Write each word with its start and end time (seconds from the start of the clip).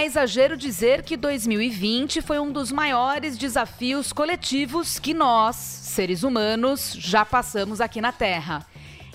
é 0.00 0.06
exagero 0.06 0.56
dizer 0.56 1.02
que 1.02 1.14
2020 1.14 2.22
foi 2.22 2.40
um 2.40 2.50
dos 2.50 2.72
maiores 2.72 3.36
desafios 3.36 4.14
coletivos 4.14 4.98
que 4.98 5.12
nós, 5.12 5.56
seres 5.56 6.22
humanos, 6.22 6.94
já 6.98 7.22
passamos 7.22 7.82
aqui 7.82 8.00
na 8.00 8.10
Terra. 8.10 8.64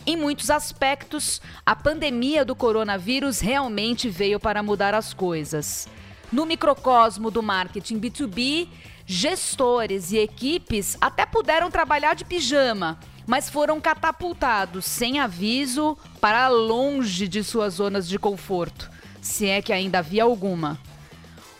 Em 0.06 0.16
muitos 0.16 0.52
aspectos, 0.52 1.42
a 1.66 1.76
pandemia 1.76 2.46
do 2.46 2.56
coronavírus 2.56 3.40
realmente 3.40 4.10
veio 4.10 4.40
para 4.40 4.62
mudar 4.62 4.94
as 4.94 5.12
coisas. 5.12 5.88
No 6.32 6.46
microcosmo 6.46 7.32
do 7.32 7.42
marketing 7.42 8.00
B2B, 8.00 8.68
gestores 9.08 10.12
e 10.12 10.20
equipes 10.20 11.00
até 11.02 11.26
puderam 11.26 11.72
trabalhar 11.72 12.14
de 12.14 12.24
pijama, 12.24 13.00
mas 13.26 13.50
foram 13.50 13.82
catapultados 13.82 14.86
sem 14.86 15.20
aviso 15.20 15.98
para 16.22 16.48
longe 16.48 17.28
de 17.28 17.44
suas 17.44 17.76
zonas 17.76 18.08
de 18.08 18.20
conforto, 18.20 18.92
se 19.26 19.48
é 19.48 19.62
que 19.62 19.74
ainda 19.74 20.00
havia 20.00 20.24
alguma. 20.24 20.80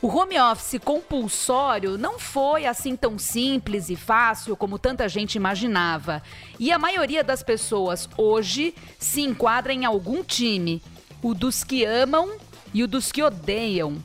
O 0.02 0.08
home 0.08 0.40
office 0.40 0.80
compulsório 0.84 1.98
não 1.98 2.20
foi 2.20 2.68
assim 2.68 2.96
tão 2.96 3.18
simples 3.18 3.90
e 3.90 3.96
fácil 3.96 4.56
como 4.56 4.78
tanta 4.78 5.10
gente 5.10 5.36
imaginava. 5.36 6.22
E 6.60 6.72
a 6.72 6.78
maioria 6.78 7.24
das 7.24 7.42
pessoas 7.42 8.08
hoje 8.16 8.76
se 9.00 9.22
enquadra 9.22 9.74
em 9.74 9.84
algum 9.84 10.24
time: 10.24 10.82
o 11.24 11.34
dos 11.34 11.64
que 11.64 11.84
amam 11.84 12.38
e 12.72 12.84
o 12.84 12.88
dos 12.88 13.12
que 13.12 13.24
odeiam. 13.24 13.98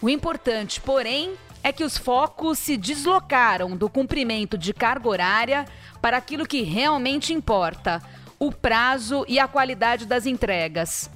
O 0.00 0.08
importante, 0.08 0.80
porém, 0.80 1.34
é 1.62 1.72
que 1.72 1.84
os 1.84 1.98
focos 1.98 2.58
se 2.58 2.78
deslocaram 2.78 3.76
do 3.76 3.90
cumprimento 3.90 4.56
de 4.56 4.72
carga 4.72 5.08
horária 5.08 5.64
para 6.00 6.16
aquilo 6.16 6.46
que 6.46 6.62
realmente 6.62 7.34
importa: 7.34 8.02
o 8.38 8.50
prazo 8.50 9.22
e 9.28 9.38
a 9.38 9.46
qualidade 9.46 10.06
das 10.06 10.24
entregas. 10.24 11.10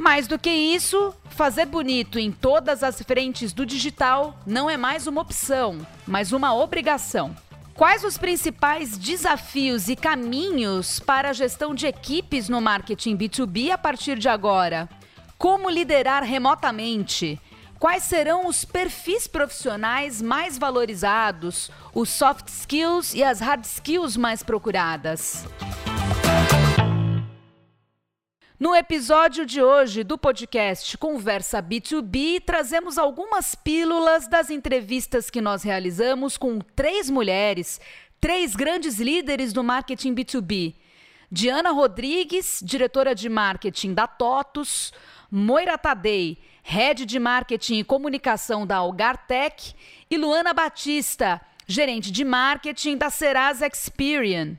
Mais 0.00 0.26
do 0.26 0.38
que 0.38 0.48
isso, 0.48 1.14
fazer 1.28 1.66
bonito 1.66 2.18
em 2.18 2.32
todas 2.32 2.82
as 2.82 3.02
frentes 3.02 3.52
do 3.52 3.66
digital 3.66 4.34
não 4.46 4.70
é 4.70 4.74
mais 4.74 5.06
uma 5.06 5.20
opção, 5.20 5.86
mas 6.06 6.32
uma 6.32 6.54
obrigação. 6.54 7.36
Quais 7.74 8.02
os 8.02 8.16
principais 8.16 8.96
desafios 8.96 9.90
e 9.90 9.96
caminhos 9.96 11.00
para 11.00 11.28
a 11.28 11.32
gestão 11.34 11.74
de 11.74 11.86
equipes 11.86 12.48
no 12.48 12.62
marketing 12.62 13.14
B2B 13.14 13.72
a 13.72 13.76
partir 13.76 14.18
de 14.18 14.26
agora? 14.26 14.88
Como 15.36 15.68
liderar 15.68 16.24
remotamente? 16.24 17.38
Quais 17.78 18.04
serão 18.04 18.46
os 18.46 18.64
perfis 18.64 19.26
profissionais 19.26 20.22
mais 20.22 20.56
valorizados, 20.56 21.70
os 21.94 22.08
soft 22.08 22.48
skills 22.48 23.12
e 23.12 23.22
as 23.22 23.38
hard 23.38 23.64
skills 23.66 24.16
mais 24.16 24.42
procuradas? 24.42 25.44
No 28.60 28.76
episódio 28.76 29.46
de 29.46 29.62
hoje 29.62 30.04
do 30.04 30.18
podcast 30.18 30.98
Conversa 30.98 31.62
B2B, 31.62 32.42
trazemos 32.44 32.98
algumas 32.98 33.54
pílulas 33.54 34.28
das 34.28 34.50
entrevistas 34.50 35.30
que 35.30 35.40
nós 35.40 35.62
realizamos 35.62 36.36
com 36.36 36.58
três 36.58 37.08
mulheres, 37.08 37.80
três 38.20 38.54
grandes 38.54 39.00
líderes 39.00 39.54
do 39.54 39.64
marketing 39.64 40.14
B2B. 40.14 40.74
Diana 41.32 41.70
Rodrigues, 41.70 42.60
diretora 42.62 43.14
de 43.14 43.30
marketing 43.30 43.94
da 43.94 44.06
TOTUS, 44.06 44.92
Moira 45.30 45.78
Tadei, 45.78 46.36
head 46.62 47.06
de 47.06 47.18
marketing 47.18 47.78
e 47.78 47.84
comunicação 47.84 48.66
da 48.66 48.76
Algartec, 48.76 49.72
e 50.10 50.18
Luana 50.18 50.52
Batista, 50.52 51.40
gerente 51.66 52.12
de 52.12 52.26
marketing 52.26 52.98
da 52.98 53.08
Serasa 53.08 53.66
Experian. 53.66 54.58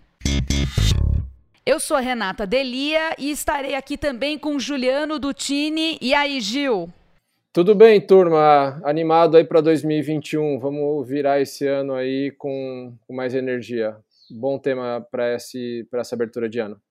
Eu 1.64 1.80
sou 1.80 1.96
a 1.96 2.00
Renata 2.00 2.48
Delia 2.48 3.16
e 3.20 3.30
estarei 3.30 3.76
aqui 3.76 3.96
também 3.96 4.36
com 4.36 4.58
Juliano 4.58 5.20
Dutini. 5.20 5.96
E 6.02 6.12
aí, 6.12 6.42
Gil? 6.42 6.92
Tudo 7.54 7.76
bem, 7.76 8.02
turma? 8.02 8.82
Animado 8.84 9.38
aí 9.38 9.44
para 9.44 9.62
2021. 9.62 10.58
Vamos 10.58 11.08
virar 11.08 11.40
esse 11.40 11.68
ano 11.68 11.94
aí 11.94 12.32
com, 12.32 12.98
com 13.06 13.14
mais 13.14 13.36
energia. 13.36 13.96
Bom 14.32 14.58
tema 14.58 15.06
para 15.12 15.28
essa 15.28 16.16
abertura 16.16 16.50
de 16.50 16.58
ano. 16.58 16.82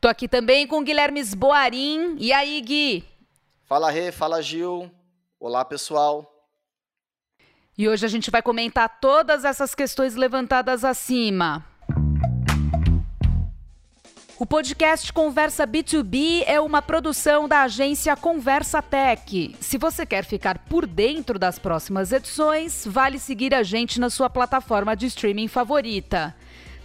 Tô 0.00 0.06
aqui 0.06 0.28
também 0.28 0.64
com 0.64 0.84
Guilherme 0.84 1.24
Boarim. 1.34 2.14
E 2.20 2.32
aí, 2.32 2.60
Gui? 2.60 3.02
Fala, 3.64 3.90
Rê. 3.90 4.12
Fala, 4.12 4.40
Gil. 4.40 4.88
Olá, 5.40 5.64
pessoal. 5.64 6.46
E 7.76 7.88
hoje 7.88 8.06
a 8.06 8.08
gente 8.08 8.30
vai 8.30 8.40
comentar 8.40 9.00
todas 9.00 9.44
essas 9.44 9.74
questões 9.74 10.14
levantadas 10.14 10.84
acima. 10.84 11.71
O 14.42 14.44
podcast 14.44 15.12
Conversa 15.12 15.64
B2B 15.68 16.42
é 16.48 16.60
uma 16.60 16.82
produção 16.82 17.46
da 17.46 17.62
agência 17.62 18.16
Conversa 18.16 18.82
Tech. 18.82 19.54
Se 19.60 19.78
você 19.78 20.04
quer 20.04 20.24
ficar 20.24 20.58
por 20.58 20.84
dentro 20.84 21.38
das 21.38 21.60
próximas 21.60 22.10
edições, 22.10 22.84
vale 22.84 23.20
seguir 23.20 23.54
a 23.54 23.62
gente 23.62 24.00
na 24.00 24.10
sua 24.10 24.28
plataforma 24.28 24.96
de 24.96 25.06
streaming 25.06 25.46
favorita. 25.46 26.34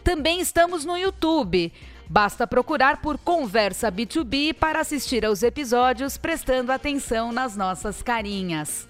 Também 0.04 0.40
estamos 0.40 0.86
no 0.86 0.96
YouTube. 0.96 1.74
Basta 2.08 2.46
procurar 2.46 3.02
por 3.02 3.18
Conversa 3.18 3.92
B2B 3.92 4.54
para 4.54 4.82
assistir 4.82 5.26
aos 5.26 5.42
episódios 5.42 6.16
prestando 6.16 6.72
atenção 6.72 7.32
nas 7.32 7.58
nossas 7.58 8.04
carinhas. 8.04 8.88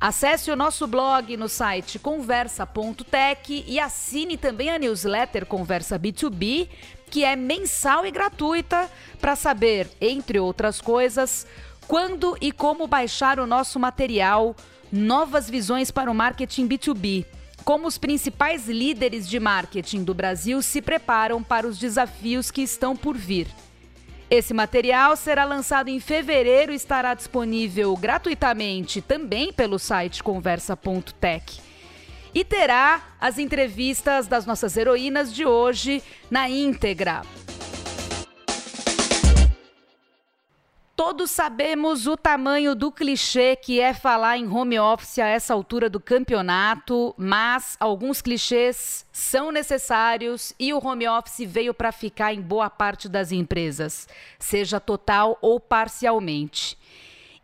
Acesse 0.00 0.48
o 0.50 0.56
nosso 0.56 0.86
blog 0.86 1.36
no 1.36 1.48
site 1.48 1.98
conversa.tech 1.98 3.64
e 3.66 3.80
assine 3.80 4.36
também 4.36 4.70
a 4.70 4.78
newsletter 4.78 5.44
Conversa 5.44 5.98
B2B 5.98 6.68
que 7.08 7.24
é 7.24 7.34
mensal 7.34 8.06
e 8.06 8.10
gratuita 8.10 8.88
para 9.20 9.34
saber, 9.34 9.88
entre 10.00 10.38
outras 10.38 10.80
coisas, 10.80 11.46
quando 11.86 12.36
e 12.40 12.52
como 12.52 12.86
baixar 12.86 13.40
o 13.40 13.46
nosso 13.46 13.80
material 13.80 14.54
Novas 14.92 15.50
Visões 15.50 15.90
para 15.90 16.10
o 16.10 16.14
Marketing 16.14 16.68
B2B. 16.68 17.26
Como 17.64 17.86
os 17.86 17.98
principais 17.98 18.66
líderes 18.66 19.28
de 19.28 19.38
marketing 19.38 20.04
do 20.04 20.14
Brasil 20.14 20.62
se 20.62 20.80
preparam 20.80 21.42
para 21.42 21.66
os 21.66 21.78
desafios 21.78 22.50
que 22.50 22.62
estão 22.62 22.96
por 22.96 23.16
vir. 23.16 23.46
Esse 24.30 24.52
material 24.54 25.16
será 25.16 25.44
lançado 25.44 25.88
em 25.88 26.00
fevereiro 26.00 26.72
e 26.72 26.76
estará 26.76 27.14
disponível 27.14 27.96
gratuitamente 27.96 29.00
também 29.00 29.52
pelo 29.52 29.78
site 29.78 30.22
conversa.tech 30.22 31.67
e 32.38 32.44
terá 32.44 33.02
as 33.20 33.36
entrevistas 33.36 34.28
das 34.28 34.46
nossas 34.46 34.76
heroínas 34.76 35.34
de 35.34 35.44
hoje 35.44 36.00
na 36.30 36.48
íntegra. 36.48 37.22
Todos 40.94 41.32
sabemos 41.32 42.06
o 42.06 42.16
tamanho 42.16 42.76
do 42.76 42.92
clichê 42.92 43.56
que 43.56 43.80
é 43.80 43.92
falar 43.92 44.38
em 44.38 44.46
home 44.46 44.78
office 44.78 45.18
a 45.18 45.26
essa 45.26 45.52
altura 45.52 45.90
do 45.90 45.98
campeonato, 45.98 47.12
mas 47.18 47.76
alguns 47.80 48.22
clichês 48.22 49.04
são 49.12 49.50
necessários 49.50 50.54
e 50.60 50.72
o 50.72 50.78
home 50.78 51.08
office 51.08 51.40
veio 51.44 51.74
para 51.74 51.90
ficar 51.90 52.32
em 52.32 52.40
boa 52.40 52.70
parte 52.70 53.08
das 53.08 53.32
empresas, 53.32 54.06
seja 54.38 54.78
total 54.78 55.36
ou 55.42 55.58
parcialmente. 55.58 56.78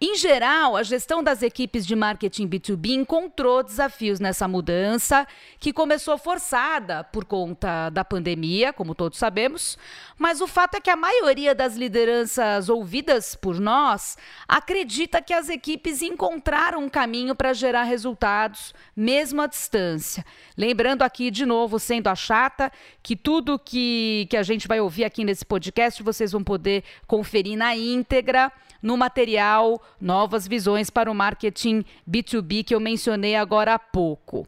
Em 0.01 0.17
geral, 0.17 0.77
a 0.77 0.83
gestão 0.83 1.23
das 1.23 1.43
equipes 1.43 1.87
de 1.87 1.95
marketing 1.95 2.49
B2B 2.49 2.91
encontrou 2.91 3.63
desafios 3.63 4.19
nessa 4.19 4.49
mudança, 4.49 5.27
que 5.61 5.73
começou 5.73 6.19
forçada 6.19 7.05
por 7.05 7.25
conta 7.25 7.91
da 7.91 8.05
pandemia, 8.05 8.73
como 8.73 8.95
todos 8.95 9.19
sabemos, 9.19 9.79
mas 10.19 10.41
o 10.41 10.47
fato 10.47 10.77
é 10.77 10.81
que 10.81 10.91
a 10.91 10.97
maioria 10.97 11.55
das 11.55 11.77
lideranças 11.77 12.69
ouvidas 12.69 13.37
por 13.37 13.61
nós 13.61 14.19
acredita 14.49 15.23
que 15.23 15.33
as 15.33 15.49
equipes 15.49 16.03
encontraram 16.03 16.85
um 16.85 16.89
caminho 16.89 17.35
para 17.35 17.53
gerar 17.53 17.85
resultados, 17.85 18.75
mesmo 18.97 19.43
à 19.43 19.47
distância. 19.47 20.25
Lembrando 20.57 21.03
aqui, 21.03 21.31
de 21.31 21.47
novo, 21.47 21.79
sendo 21.79 22.09
a 22.09 22.15
chata, 22.15 22.71
que 23.03 23.15
tudo 23.15 23.59
que, 23.59 24.27
que 24.29 24.37
a 24.37 24.43
gente 24.43 24.67
vai 24.67 24.81
ouvir 24.81 25.05
aqui 25.05 25.25
nesse 25.25 25.45
podcast 25.45 26.03
vocês 26.03 26.33
vão 26.33 26.43
poder 26.43 26.83
conferir 27.07 27.57
na 27.57 27.77
íntegra 27.77 28.53
no 28.85 28.99
material 28.99 29.83
Novas 29.99 30.47
Visões 30.47 30.91
para 30.91 31.11
o 31.11 31.15
Marketing 31.15 31.83
B2B 32.09 32.63
que 32.63 32.75
eu 32.75 32.79
mencionei 32.79 33.35
agora 33.35 33.73
há 33.73 33.79
pouco. 33.79 34.47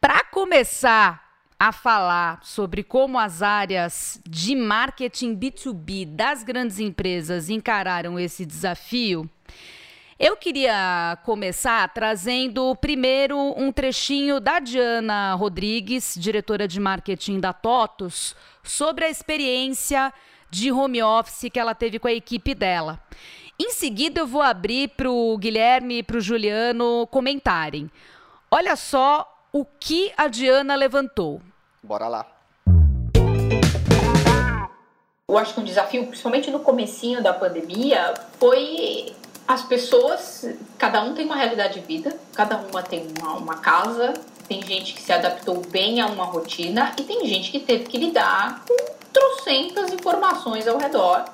Para 0.00 0.24
começar 0.24 1.22
a 1.60 1.70
falar 1.72 2.40
sobre 2.42 2.82
como 2.82 3.18
as 3.18 3.42
áreas 3.42 4.18
de 4.26 4.56
marketing 4.56 5.36
B2B 5.36 6.06
das 6.06 6.42
grandes 6.42 6.78
empresas 6.78 7.50
encararam 7.50 8.18
esse 8.18 8.46
desafio, 8.46 9.28
eu 10.18 10.34
queria 10.38 11.18
começar 11.24 11.86
trazendo 11.92 12.74
primeiro 12.76 13.38
um 13.58 13.70
trechinho 13.70 14.40
da 14.40 14.58
Diana 14.58 15.34
Rodrigues, 15.34 16.14
diretora 16.18 16.66
de 16.66 16.80
marketing 16.80 17.40
da 17.40 17.52
TOTUS, 17.52 18.34
sobre 18.62 19.04
a 19.04 19.10
experiência 19.10 20.10
de 20.50 20.72
home 20.72 21.02
office 21.02 21.50
que 21.52 21.58
ela 21.58 21.74
teve 21.74 21.98
com 21.98 22.08
a 22.08 22.12
equipe 22.12 22.54
dela. 22.54 22.98
Em 23.58 23.70
seguida, 23.70 24.20
eu 24.20 24.26
vou 24.26 24.42
abrir 24.42 24.88
para 24.88 25.10
o 25.10 25.36
Guilherme 25.38 25.98
e 25.98 26.02
para 26.02 26.18
o 26.18 26.20
Juliano 26.20 27.06
comentarem. 27.10 27.90
Olha 28.50 28.76
só 28.76 29.26
o 29.50 29.64
que 29.64 30.12
a 30.14 30.28
Diana 30.28 30.74
levantou. 30.74 31.40
Bora 31.82 32.06
lá. 32.06 32.26
Eu 35.26 35.38
acho 35.38 35.54
que 35.54 35.60
um 35.60 35.64
desafio, 35.64 36.06
principalmente 36.06 36.50
no 36.50 36.60
comecinho 36.60 37.22
da 37.22 37.32
pandemia, 37.32 38.12
foi 38.38 39.14
as 39.48 39.62
pessoas, 39.62 40.44
cada 40.76 41.02
um 41.02 41.14
tem 41.14 41.24
uma 41.24 41.36
realidade 41.36 41.80
de 41.80 41.86
vida, 41.86 42.14
cada 42.34 42.58
uma 42.58 42.82
tem 42.82 43.08
uma, 43.18 43.32
uma 43.34 43.56
casa, 43.56 44.12
tem 44.46 44.62
gente 44.62 44.92
que 44.92 45.00
se 45.00 45.12
adaptou 45.12 45.62
bem 45.70 46.02
a 46.02 46.06
uma 46.06 46.26
rotina 46.26 46.94
e 46.98 47.04
tem 47.04 47.26
gente 47.26 47.50
que 47.50 47.60
teve 47.60 47.84
que 47.84 47.96
lidar 47.96 48.64
com 48.68 48.76
trocentas 49.12 49.90
informações 49.92 50.68
ao 50.68 50.76
redor. 50.76 51.24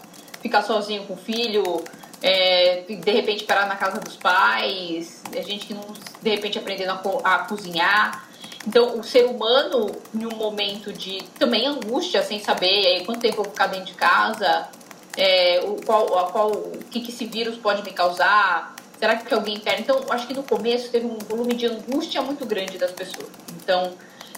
Ficar 0.41 0.63
sozinho 0.63 1.05
com 1.05 1.15
o 1.15 1.17
filho, 1.17 1.85
é, 2.23 2.85
de 2.89 3.11
repente 3.11 3.45
parar 3.45 3.67
na 3.67 3.77
casa 3.77 4.01
dos 4.01 4.17
pais, 4.17 5.23
é 5.35 5.43
gente 5.43 5.67
que 5.67 5.75
não, 5.75 5.85
de 6.23 6.31
repente 6.31 6.59
aprendendo 6.59 6.93
a, 6.93 7.35
a 7.35 7.39
cozinhar. 7.41 8.29
Então, 8.67 8.99
o 8.99 9.03
ser 9.03 9.25
humano, 9.27 9.91
em 10.15 10.25
um 10.25 10.37
momento 10.37 10.93
de 10.93 11.23
também 11.39 11.67
angústia, 11.67 12.23
sem 12.23 12.39
saber 12.39 12.87
aí, 12.87 13.05
quanto 13.05 13.21
tempo 13.21 13.41
eu 13.41 13.43
vou 13.43 13.53
ficar 13.53 13.67
dentro 13.67 13.87
de 13.87 13.95
casa, 13.95 14.69
é, 15.17 15.61
o, 15.65 15.85
qual, 15.85 16.07
qual, 16.31 16.53
o 16.53 16.79
que, 16.91 17.01
que 17.01 17.11
esse 17.11 17.27
vírus 17.27 17.57
pode 17.57 17.83
me 17.83 17.91
causar, 17.91 18.77
será 19.01 19.17
que 19.17 19.35
alguém 19.35 19.59
perde? 19.59 19.83
Então, 19.83 20.01
acho 20.11 20.29
que 20.29 20.35
no 20.35 20.45
começo 20.45 20.91
teve 20.91 21.07
um 21.07 21.19
volume 21.19 21.55
de 21.55 21.67
angústia 21.67 22.23
muito 22.23 22.47
grande 22.47 22.79
das 22.79 22.93
pessoas. 22.93 23.29
Então, 23.57 23.95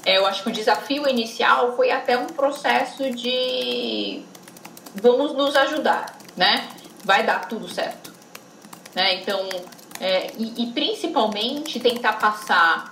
é, 0.07 0.17
eu 0.17 0.27
acho 0.27 0.43
que 0.43 0.49
o 0.49 0.53
desafio 0.53 1.07
inicial 1.07 1.77
foi 1.77 1.91
até 1.91 2.17
um 2.17 2.27
processo 2.27 3.11
de 3.11 4.23
vamos 4.95 5.35
nos 5.35 5.55
ajudar, 5.55 6.17
né? 6.35 6.69
Vai 7.05 7.25
dar 7.25 7.49
tudo 7.49 7.69
certo. 7.69 8.13
Né? 8.95 9.17
Então, 9.17 9.49
é, 10.01 10.33
e, 10.39 10.65
e 10.65 10.73
principalmente 10.73 11.79
tentar 11.81 12.15
passar 12.15 12.91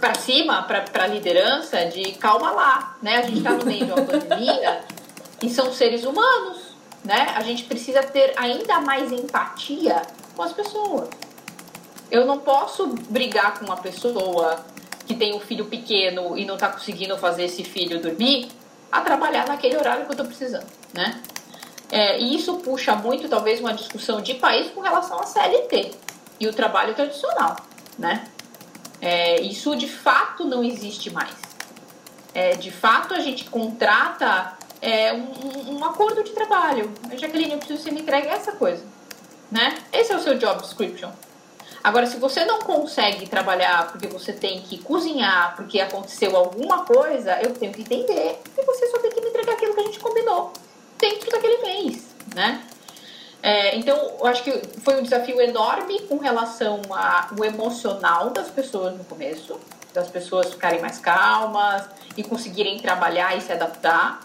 para 0.00 0.14
cima, 0.14 0.62
para 0.62 1.04
a 1.04 1.06
liderança, 1.06 1.86
de 1.86 2.12
calma 2.12 2.50
lá, 2.50 2.96
né? 3.02 3.16
A 3.16 3.22
gente 3.22 3.38
está 3.38 3.50
no 3.50 3.64
meio 3.64 3.86
de 3.86 3.92
uma 3.92 4.02
pandemia 4.02 4.80
e 5.42 5.50
são 5.50 5.72
seres 5.72 6.04
humanos, 6.04 6.58
né? 7.04 7.32
A 7.34 7.42
gente 7.42 7.64
precisa 7.64 8.02
ter 8.02 8.34
ainda 8.36 8.80
mais 8.80 9.10
empatia 9.10 10.02
com 10.36 10.42
as 10.42 10.52
pessoas. 10.52 11.08
Eu 12.10 12.24
não 12.24 12.38
posso 12.38 12.86
brigar 13.08 13.58
com 13.58 13.66
uma 13.66 13.76
pessoa 13.76 14.64
que 15.06 15.14
tem 15.14 15.34
um 15.34 15.40
filho 15.40 15.66
pequeno 15.66 16.36
e 16.38 16.44
não 16.44 16.54
está 16.54 16.68
conseguindo 16.68 17.16
fazer 17.18 17.44
esse 17.44 17.64
filho 17.64 18.00
dormir 18.00 18.48
a 18.92 19.00
trabalhar 19.00 19.46
naquele 19.46 19.76
horário 19.76 20.04
que 20.04 20.10
eu 20.10 20.12
estou 20.12 20.26
precisando, 20.26 20.66
né? 20.92 21.20
É, 21.90 22.18
e 22.18 22.34
isso 22.34 22.56
puxa 22.58 22.94
muito, 22.94 23.28
talvez, 23.28 23.60
uma 23.60 23.72
discussão 23.72 24.20
de 24.20 24.34
país 24.34 24.70
com 24.70 24.80
relação 24.80 25.18
à 25.20 25.24
CLT 25.24 25.92
e 26.38 26.46
o 26.46 26.52
trabalho 26.52 26.94
tradicional, 26.94 27.56
né? 27.98 28.28
É, 29.00 29.40
isso 29.40 29.74
de 29.76 29.88
fato 29.88 30.44
não 30.44 30.62
existe 30.62 31.10
mais. 31.10 31.34
É, 32.34 32.56
de 32.56 32.70
fato, 32.70 33.14
a 33.14 33.20
gente 33.20 33.44
contrata 33.44 34.52
é, 34.82 35.12
um, 35.12 35.78
um, 35.78 35.84
acordo 35.84 36.22
de 36.22 36.32
trabalho. 36.32 36.92
Jaqueline, 37.16 37.52
eu 37.52 37.58
preciso 37.58 37.78
que 37.78 37.84
você 37.84 37.90
me 37.90 38.02
entregue 38.02 38.28
essa 38.28 38.52
coisa. 38.52 38.84
Né? 39.50 39.78
Esse 39.92 40.12
é 40.12 40.16
o 40.16 40.20
seu 40.20 40.36
job 40.36 40.60
description. 40.60 41.10
Agora, 41.82 42.06
se 42.06 42.18
você 42.18 42.44
não 42.44 42.58
consegue 42.58 43.26
trabalhar 43.28 43.90
porque 43.90 44.06
você 44.08 44.32
tem 44.32 44.60
que 44.60 44.78
cozinhar, 44.78 45.56
porque 45.56 45.80
aconteceu 45.80 46.36
alguma 46.36 46.84
coisa, 46.84 47.40
eu 47.40 47.54
tenho 47.54 47.72
que 47.72 47.80
entender 47.80 48.40
que 48.54 48.62
você 48.62 48.88
só 48.88 48.98
tem 48.98 49.10
que 49.10 49.20
me 49.20 49.28
entregar 49.30 49.52
aquilo 49.54 49.74
que 49.74 49.80
a 49.80 49.84
gente 49.84 50.00
combinou 50.00 50.52
dentro 50.98 51.30
daquele 51.30 51.58
mês, 51.62 52.14
né? 52.34 52.62
É, 53.42 53.76
então, 53.76 53.96
eu 54.18 54.26
acho 54.26 54.42
que 54.42 54.50
foi 54.82 54.98
um 54.98 55.02
desafio 55.02 55.40
enorme 55.40 56.00
com 56.02 56.18
relação 56.18 56.82
ao 56.90 57.44
emocional 57.44 58.30
das 58.30 58.50
pessoas 58.50 58.96
no 58.96 59.04
começo, 59.04 59.58
das 59.94 60.08
pessoas 60.08 60.50
ficarem 60.50 60.80
mais 60.80 60.98
calmas 60.98 61.84
e 62.16 62.24
conseguirem 62.24 62.78
trabalhar 62.78 63.36
e 63.36 63.40
se 63.40 63.52
adaptar. 63.52 64.20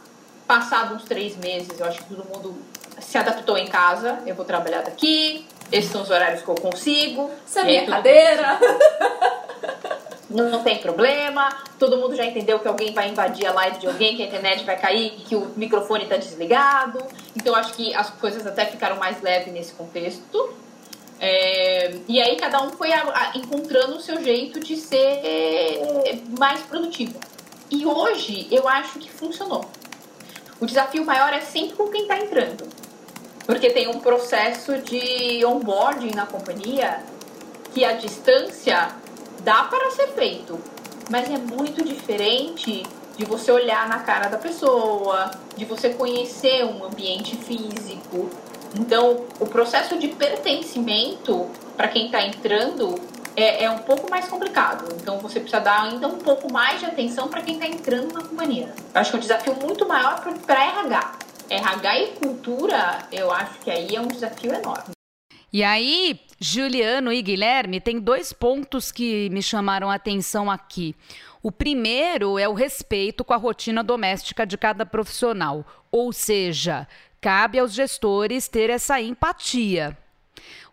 Passado 0.48 0.96
uns 0.96 1.04
três 1.04 1.38
meses, 1.38 1.80
eu 1.80 1.86
acho 1.86 2.04
que 2.04 2.16
todo 2.16 2.25
mundo 2.25 2.58
se 3.00 3.18
adaptou 3.18 3.58
em 3.58 3.68
casa. 3.68 4.20
Eu 4.25 4.36
vou 4.36 4.46
trabalhar 4.46 4.81
daqui, 4.81 5.46
esses 5.72 5.92
são 5.92 6.02
os 6.02 6.10
horários 6.10 6.42
que 6.42 6.50
eu 6.50 6.56
consigo. 6.56 7.30
Essa 7.46 7.62
é 7.62 7.64
minha 7.66 7.86
cadeira. 7.86 8.60
Não, 10.33 10.63
tem 10.63 10.80
problema. 10.80 11.50
Todo 11.77 11.97
mundo 11.97 12.15
já 12.15 12.25
entendeu 12.25 12.59
que 12.59 12.68
alguém 12.68 12.91
vai 12.91 13.09
invadir 13.09 13.45
a 13.45 13.53
live 13.53 13.77
de 13.77 13.88
alguém, 13.88 14.15
que 14.15 14.24
a 14.24 14.25
internet 14.25 14.63
vai 14.65 14.77
cair, 14.80 15.12
que 15.27 15.35
o 15.35 15.51
microfone 15.56 16.03
está 16.03 16.18
desligado. 16.18 17.00
Então 17.35 17.53
acho 17.56 17.74
que 17.74 17.94
as 17.94 18.09
coisas 18.09 18.45
até 18.47 18.65
ficaram 18.65 18.97
mais 18.97 19.21
leves 19.21 19.53
nesse 19.53 19.74
contexto. 19.74 20.53
É, 21.19 21.95
e 22.07 22.19
aí 22.19 22.35
cada 22.35 22.62
um 22.62 22.71
foi 22.71 22.89
encontrando 23.35 23.95
o 23.95 24.01
seu 24.01 24.21
jeito 24.21 24.59
de 24.59 24.75
ser 24.75 25.21
mais 26.38 26.62
produtivo. 26.62 27.18
E 27.69 27.86
hoje 27.86 28.47
eu 28.51 28.68
acho 28.68 29.00
que 29.00 29.09
funcionou. 29.09 29.65
O 30.59 30.65
desafio 30.65 31.06
maior 31.06 31.31
é 31.33 31.41
sempre 31.41 31.75
com 31.75 31.88
quem 31.89 32.03
está 32.03 32.18
entrando. 32.18 32.68
Porque 33.45 33.69
tem 33.69 33.88
um 33.88 34.00
processo 34.00 34.77
de 34.79 35.44
onboarding 35.45 36.12
na 36.15 36.25
companhia 36.25 37.03
que 37.74 37.83
a 37.83 37.94
distância 37.94 38.95
dá 39.44 39.63
para 39.66 39.92
ser 39.92 40.07
feito, 40.10 40.60
mas 41.10 41.30
é 41.30 41.38
muito 41.38 41.84
diferente 41.84 42.84
de 43.18 43.25
você 43.25 43.51
olhar 43.51 43.88
na 43.88 44.00
cara 44.00 44.28
da 44.28 44.38
pessoa, 44.38 45.31
de 45.56 45.66
você 45.66 45.90
conhecer 45.90 46.66
um 46.66 46.84
ambiente 46.84 47.36
físico. 47.36 48.30
Então, 48.80 49.25
o 49.40 49.45
processo 49.45 50.00
de 50.00 50.07
pertencimento 50.07 51.48
para 51.78 51.88
quem 51.88 52.07
está 52.07 52.25
entrando 52.25 52.95
é, 53.36 53.66
é, 53.66 53.69
um 53.69 53.80
pouco 53.80 54.10
mais 54.10 54.28
complicado. 54.28 54.86
Então, 55.00 55.19
você 55.19 55.40
precisa 55.40 55.62
dar 55.62 55.84
ainda 55.84 56.07
um 56.07 56.18
pouco 56.18 56.51
mais 56.51 56.80
de 56.80 56.86
atenção 56.86 57.28
para 57.28 57.42
quem 57.42 57.56
está 57.56 57.68
entrando 57.68 58.13
na 58.13 58.24
companhia. 58.24 58.74
Eu 58.94 59.01
acho 59.01 59.12
que 59.12 59.16
é 59.16 59.19
um 59.19 59.22
desafio 59.22 59.56
muito 59.62 59.88
maior 59.88 60.24
para 60.46 60.63
RH. 60.63 61.12
RH 61.50 62.00
e 62.00 62.07
cultura, 62.16 63.00
eu 63.12 63.31
acho 63.31 63.60
que 63.60 63.69
aí 63.69 63.96
é 63.96 64.01
um 64.01 64.07
desafio 64.07 64.54
enorme. 64.54 64.94
E 65.53 65.63
aí, 65.63 66.19
Juliano 66.39 67.13
e 67.13 67.21
Guilherme, 67.21 67.79
tem 67.79 68.00
dois 68.00 68.33
pontos 68.33 68.91
que 68.91 69.29
me 69.29 69.44
chamaram 69.44 69.88
a 69.88 69.94
atenção 69.94 70.50
aqui. 70.50 70.95
O 71.44 71.51
primeiro 71.51 72.39
é 72.39 72.50
o 72.50 72.55
respeito 72.55 73.23
com 73.23 73.35
a 73.35 73.38
rotina 73.38 73.83
doméstica 73.83 74.47
de 74.47 74.57
cada 74.57 74.83
profissional, 74.83 75.63
ou 75.91 76.11
seja, 76.11 76.88
cabe 77.21 77.59
aos 77.59 77.71
gestores 77.71 78.47
ter 78.47 78.71
essa 78.71 79.00
empatia. 79.00 79.95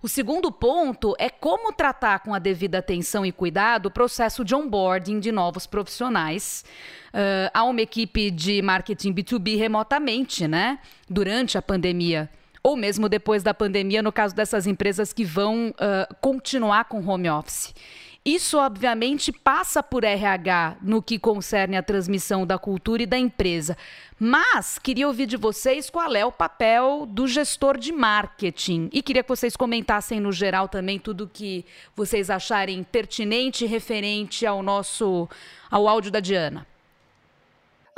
O 0.03 0.09
segundo 0.09 0.51
ponto 0.51 1.15
é 1.19 1.29
como 1.29 1.75
tratar 1.75 2.21
com 2.21 2.33
a 2.33 2.39
devida 2.39 2.79
atenção 2.79 3.27
e 3.27 3.31
cuidado 3.31 3.87
o 3.87 3.91
processo 3.91 4.43
de 4.43 4.55
onboarding 4.55 5.21
de 5.21 5.31
novos 5.31 5.67
profissionais. 5.67 6.65
Uh, 7.09 7.51
há 7.53 7.65
uma 7.65 7.83
equipe 7.83 8.31
de 8.31 8.63
marketing 8.63 9.13
B2B 9.13 9.59
remotamente, 9.59 10.49
né? 10.49 10.79
Durante 11.07 11.59
a 11.59 11.63
pandemia 11.63 12.31
ou 12.63 12.77
mesmo 12.77 13.09
depois 13.09 13.43
da 13.43 13.55
pandemia, 13.55 14.03
no 14.03 14.13
caso 14.13 14.35
dessas 14.35 14.67
empresas 14.67 15.13
que 15.13 15.25
vão 15.25 15.71
uh, 15.71 16.15
continuar 16.21 16.85
com 16.85 17.05
home 17.07 17.31
office. 17.31 17.75
Isso, 18.23 18.59
obviamente, 18.59 19.33
passa 19.33 19.83
por 19.83 20.05
RH 20.05 20.77
no 20.83 21.03
que 21.03 21.19
concerne 21.19 21.75
a 21.79 21.83
transmissão 21.83 22.47
da 22.47 22.59
cultura 22.59 23.03
e 23.03 23.07
da 23.07 23.17
empresa. 23.17 23.79
Mas 24.19 24.79
queria 24.79 25.07
ouvir 25.07 25.25
de 25.25 25.39
vocês 25.39 25.89
qual 25.89 26.15
é 26.15 26.23
o 26.23 26.31
papel 26.31 27.07
do 27.07 27.27
gestor 27.27 27.79
de 27.79 27.93
marketing. 27.93 28.91
E 28.93 29.01
queria 29.01 29.23
que 29.23 29.29
vocês 29.29 29.57
comentassem 29.57 30.21
no 30.21 30.33
geral 30.33 30.69
também 30.69 30.99
tudo 30.99 31.31
que 31.33 31.65
vocês 31.97 32.29
acharem 32.29 32.83
pertinente 32.83 33.65
referente 33.65 34.45
ao 34.45 34.63
nosso 34.63 35.27
ao 35.71 35.89
áudio 35.89 36.11
da 36.11 36.21
Diana. 36.21 36.67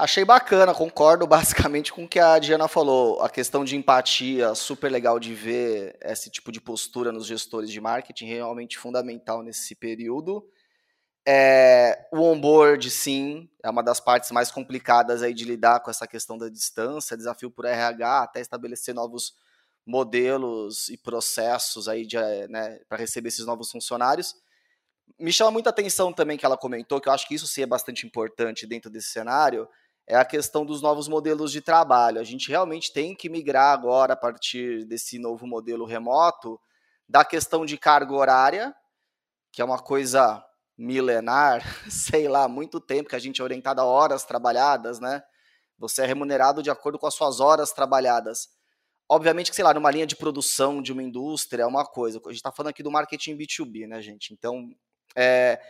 Achei 0.03 0.25
bacana, 0.25 0.75
concordo 0.75 1.29
basicamente 1.29 1.93
com 1.93 2.03
o 2.03 2.09
que 2.09 2.19
a 2.19 2.37
Diana 2.37 2.67
falou. 2.67 3.23
A 3.23 3.31
questão 3.31 3.65
de 3.65 3.77
empatia, 3.77 4.53
super 4.53 4.91
legal 4.91 5.21
de 5.21 5.33
ver 5.33 5.97
esse 6.03 6.29
tipo 6.29 6.51
de 6.51 6.61
postura 6.61 7.13
nos 7.13 7.25
gestores 7.25 7.71
de 7.71 7.81
marketing, 7.81 8.27
realmente 8.27 8.77
fundamental 8.77 9.45
nesse 9.45 9.77
período. 9.77 10.45
É, 11.25 12.09
o 12.13 12.21
onboard, 12.21 12.91
sim, 12.91 13.49
é 13.63 13.71
uma 13.71 13.81
das 13.81 14.01
partes 14.01 14.33
mais 14.33 14.51
complicadas 14.51 15.23
aí 15.23 15.33
de 15.33 15.45
lidar 15.45 15.79
com 15.79 15.89
essa 15.89 16.05
questão 16.05 16.37
da 16.37 16.49
distância, 16.49 17.17
desafio 17.17 17.49
por 17.49 17.65
RH, 17.65 18.25
até 18.25 18.41
estabelecer 18.41 18.93
novos 18.93 19.35
modelos 19.87 20.89
e 20.89 20.97
processos 20.97 21.87
aí 21.87 22.09
né, 22.49 22.81
para 22.89 22.99
receber 22.99 23.29
esses 23.29 23.47
novos 23.47 23.71
funcionários. 23.71 24.35
Me 25.17 25.33
chama 25.33 25.53
muita 25.53 25.71
atenção 25.71 26.13
também 26.13 26.37
que 26.37 26.45
ela 26.45 26.57
comentou, 26.57 27.01
que 27.01 27.09
eu 27.09 27.13
acho 27.13 27.29
que 27.29 27.37
isso 27.37 27.47
sim 27.47 27.63
é 27.63 27.67
bastante 27.67 28.05
importante 28.05 28.67
dentro 28.67 28.91
desse 28.91 29.11
cenário, 29.11 29.69
é 30.07 30.17
a 30.17 30.25
questão 30.25 30.65
dos 30.65 30.83
novos 30.83 31.09
modelos 31.09 31.53
de 31.53 31.61
trabalho. 31.61 32.21
A 32.21 32.25
gente 32.25 32.49
realmente 32.49 32.93
tem 32.93 33.15
que 33.15 33.29
migrar 33.29 33.73
agora, 33.73 34.15
a 34.15 34.17
partir 34.17 34.85
desse 34.85 35.19
novo 35.19 35.47
modelo 35.47 35.85
remoto, 35.85 36.61
da 37.09 37.25
questão 37.25 37.65
de 37.65 37.77
carga 37.77 38.15
horária, 38.15 38.75
que 39.53 39.63
é 39.63 39.65
uma 39.65 39.79
coisa 39.79 40.45
milenar, 40.77 41.63
sei 41.91 42.29
lá, 42.29 42.49
muito 42.49 42.81
tempo 42.81 43.11
que 43.11 43.17
a 43.17 43.21
gente 43.21 43.41
é 43.41 43.45
orientado 43.45 43.81
a 43.81 43.85
horas 43.85 44.25
trabalhadas, 44.25 44.99
né? 44.99 45.23
Você 45.79 46.03
é 46.03 46.07
remunerado 46.07 46.63
de 46.63 46.71
acordo 46.71 46.99
com 46.99 47.07
as 47.07 47.15
suas 47.15 47.41
horas 47.41 47.73
trabalhadas. 47.73 48.49
Obviamente 49.09 49.51
que, 49.51 49.57
sei 49.57 49.65
lá, 49.65 49.75
numa 49.75 49.91
linha 49.91 50.07
de 50.07 50.17
produção 50.17 50.81
de 50.81 50.93
uma 50.93 51.03
indústria 51.03 51.65
é 51.65 51.67
uma 51.67 51.85
coisa. 51.85 52.21
A 52.25 52.29
gente 52.29 52.37
está 52.37 52.53
falando 52.53 52.71
aqui 52.71 52.83
do 52.83 52.91
marketing 52.91 53.37
B2B, 53.37 53.87
né, 53.87 54.01
gente? 54.01 54.33
Então, 54.33 54.71
é, 55.15 55.61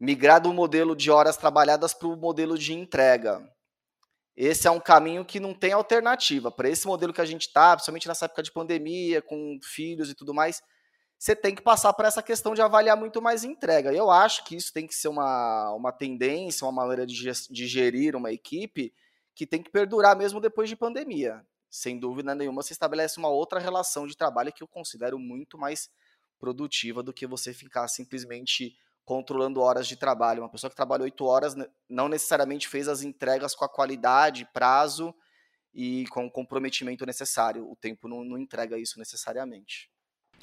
migrar 0.00 0.40
do 0.40 0.52
modelo 0.52 0.96
de 0.96 1.10
horas 1.10 1.36
trabalhadas 1.36 1.94
para 1.94 2.08
o 2.08 2.16
modelo 2.16 2.58
de 2.58 2.72
entrega 2.72 3.46
esse 4.40 4.68
é 4.68 4.70
um 4.70 4.78
caminho 4.78 5.24
que 5.24 5.40
não 5.40 5.52
tem 5.52 5.72
alternativa. 5.72 6.48
Para 6.48 6.68
esse 6.68 6.86
modelo 6.86 7.12
que 7.12 7.20
a 7.20 7.24
gente 7.24 7.48
está, 7.48 7.74
principalmente 7.74 8.06
nessa 8.06 8.26
época 8.26 8.40
de 8.40 8.52
pandemia, 8.52 9.20
com 9.20 9.58
filhos 9.60 10.10
e 10.10 10.14
tudo 10.14 10.32
mais, 10.32 10.62
você 11.18 11.34
tem 11.34 11.52
que 11.52 11.60
passar 11.60 11.92
por 11.92 12.04
essa 12.04 12.22
questão 12.22 12.54
de 12.54 12.62
avaliar 12.62 12.96
muito 12.96 13.20
mais 13.20 13.42
entrega. 13.42 13.92
Eu 13.92 14.12
acho 14.12 14.44
que 14.44 14.54
isso 14.54 14.72
tem 14.72 14.86
que 14.86 14.94
ser 14.94 15.08
uma, 15.08 15.72
uma 15.72 15.90
tendência, 15.90 16.64
uma 16.64 16.70
maneira 16.70 17.04
de, 17.04 17.28
de 17.50 17.66
gerir 17.66 18.14
uma 18.14 18.30
equipe 18.30 18.94
que 19.34 19.44
tem 19.44 19.60
que 19.60 19.70
perdurar 19.72 20.16
mesmo 20.16 20.40
depois 20.40 20.68
de 20.68 20.76
pandemia. 20.76 21.44
Sem 21.68 21.98
dúvida 21.98 22.32
nenhuma, 22.32 22.62
você 22.62 22.72
estabelece 22.72 23.18
uma 23.18 23.28
outra 23.28 23.58
relação 23.58 24.06
de 24.06 24.16
trabalho 24.16 24.52
que 24.52 24.62
eu 24.62 24.68
considero 24.68 25.18
muito 25.18 25.58
mais 25.58 25.90
produtiva 26.38 27.02
do 27.02 27.12
que 27.12 27.26
você 27.26 27.52
ficar 27.52 27.88
simplesmente 27.88 28.76
controlando 29.08 29.62
horas 29.62 29.88
de 29.88 29.96
trabalho. 29.96 30.42
Uma 30.42 30.50
pessoa 30.50 30.68
que 30.68 30.76
trabalha 30.76 31.02
oito 31.04 31.24
horas 31.24 31.54
não 31.88 32.10
necessariamente 32.10 32.68
fez 32.68 32.88
as 32.88 33.00
entregas 33.02 33.54
com 33.54 33.64
a 33.64 33.68
qualidade, 33.68 34.46
prazo 34.52 35.14
e 35.72 36.04
com 36.08 36.26
o 36.26 36.30
comprometimento 36.30 37.06
necessário. 37.06 37.66
O 37.70 37.74
tempo 37.74 38.06
não, 38.06 38.22
não 38.22 38.36
entrega 38.36 38.76
isso 38.76 38.98
necessariamente. 38.98 39.90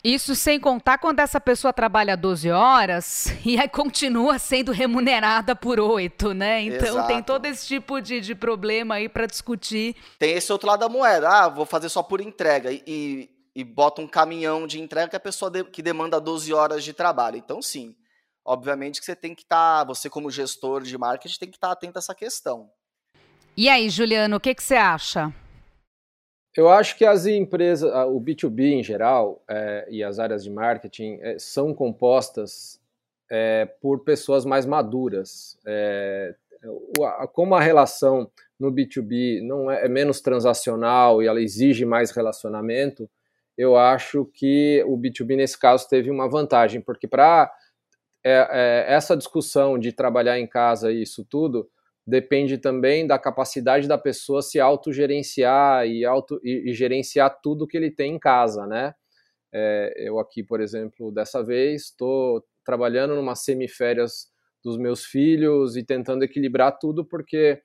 Isso 0.03 0.33
sem 0.33 0.59
contar 0.59 0.97
quando 0.97 1.19
essa 1.19 1.39
pessoa 1.39 1.71
trabalha 1.71 2.17
12 2.17 2.49
horas 2.49 3.27
e 3.45 3.59
aí 3.59 3.69
continua 3.69 4.39
sendo 4.39 4.71
remunerada 4.71 5.55
por 5.55 5.79
8, 5.79 6.33
né? 6.33 6.63
Então 6.63 6.87
Exato. 6.87 7.07
tem 7.07 7.21
todo 7.21 7.45
esse 7.45 7.67
tipo 7.67 8.01
de, 8.01 8.19
de 8.19 8.33
problema 8.33 8.95
aí 8.95 9.07
para 9.07 9.27
discutir. 9.27 9.95
Tem 10.17 10.33
esse 10.33 10.51
outro 10.51 10.67
lado 10.67 10.79
da 10.79 10.89
moeda. 10.89 11.29
Ah, 11.29 11.49
vou 11.49 11.67
fazer 11.67 11.89
só 11.89 12.01
por 12.01 12.19
entrega. 12.19 12.71
E, 12.71 12.83
e, 12.87 13.29
e 13.57 13.63
bota 13.63 14.01
um 14.01 14.07
caminhão 14.07 14.65
de 14.65 14.81
entrega 14.81 15.09
que 15.09 15.15
a 15.15 15.19
pessoa 15.19 15.51
de, 15.51 15.63
que 15.65 15.83
demanda 15.83 16.19
12 16.19 16.51
horas 16.51 16.83
de 16.83 16.93
trabalho. 16.93 17.37
Então, 17.37 17.61
sim. 17.61 17.95
Obviamente 18.45 18.99
que 18.99 19.05
você 19.05 19.15
tem 19.15 19.33
que 19.33 19.41
estar, 19.41 19.79
tá, 19.79 19.83
você 19.83 20.09
como 20.09 20.29
gestor 20.29 20.83
de 20.83 20.97
marketing, 20.97 21.39
tem 21.39 21.49
que 21.49 21.57
estar 21.57 21.67
tá 21.67 21.73
atento 21.73 21.97
a 21.97 21.99
essa 21.99 22.13
questão. 22.13 22.69
E 23.57 23.67
aí, 23.67 23.89
Juliano, 23.89 24.35
o 24.35 24.39
que, 24.39 24.53
que 24.53 24.61
você 24.61 24.75
acha? 24.75 25.33
Eu 26.55 26.69
acho 26.69 26.97
que 26.97 27.03
as 27.03 27.25
empresas, 27.25 27.91
o 28.07 28.21
B2B 28.21 28.73
em 28.73 28.83
geral 28.83 29.43
é, 29.49 29.87
e 29.89 30.03
as 30.03 30.19
áreas 30.19 30.43
de 30.43 30.49
marketing 30.49 31.19
é, 31.21 31.37
são 31.37 31.73
compostas 31.73 32.79
é, 33.29 33.65
por 33.81 34.03
pessoas 34.03 34.45
mais 34.45 34.65
maduras. 34.65 35.57
É, 35.65 36.35
como 37.33 37.55
a 37.55 37.61
relação 37.61 38.29
no 38.59 38.71
B2B 38.71 39.41
não 39.41 39.69
é, 39.69 39.85
é, 39.85 39.89
menos 39.89 40.21
transacional 40.21 41.21
e 41.21 41.27
ela 41.27 41.41
exige 41.41 41.85
mais 41.85 42.11
relacionamento, 42.11 43.09
eu 43.57 43.77
acho 43.77 44.25
que 44.33 44.83
o 44.87 44.97
B2B 44.97 45.35
nesse 45.35 45.57
caso 45.57 45.87
teve 45.87 46.09
uma 46.09 46.29
vantagem, 46.29 46.81
porque 46.81 47.07
para 47.07 47.51
é, 48.31 48.85
essa 48.87 49.15
discussão 49.15 49.77
de 49.77 49.91
trabalhar 49.91 50.39
em 50.39 50.47
casa 50.47 50.91
e 50.91 51.03
isso 51.03 51.25
tudo, 51.25 51.69
depende 52.05 52.57
também 52.57 53.05
da 53.05 53.17
capacidade 53.17 53.87
da 53.87 53.97
pessoa 53.97 54.41
se 54.41 54.59
autogerenciar 54.59 55.87
e, 55.87 56.05
auto, 56.05 56.39
e, 56.43 56.69
e 56.69 56.73
gerenciar 56.73 57.39
tudo 57.41 57.67
que 57.67 57.77
ele 57.77 57.91
tem 57.91 58.15
em 58.15 58.19
casa, 58.19 58.67
né? 58.67 58.93
É, 59.53 59.93
eu 59.97 60.19
aqui, 60.19 60.43
por 60.43 60.59
exemplo, 60.59 61.11
dessa 61.11 61.43
vez, 61.43 61.83
estou 61.83 62.45
trabalhando 62.65 63.15
numa 63.15 63.35
semiférias 63.35 64.27
dos 64.63 64.77
meus 64.77 65.05
filhos 65.05 65.77
e 65.77 65.83
tentando 65.83 66.23
equilibrar 66.23 66.77
tudo 66.77 67.05
porque 67.05 67.61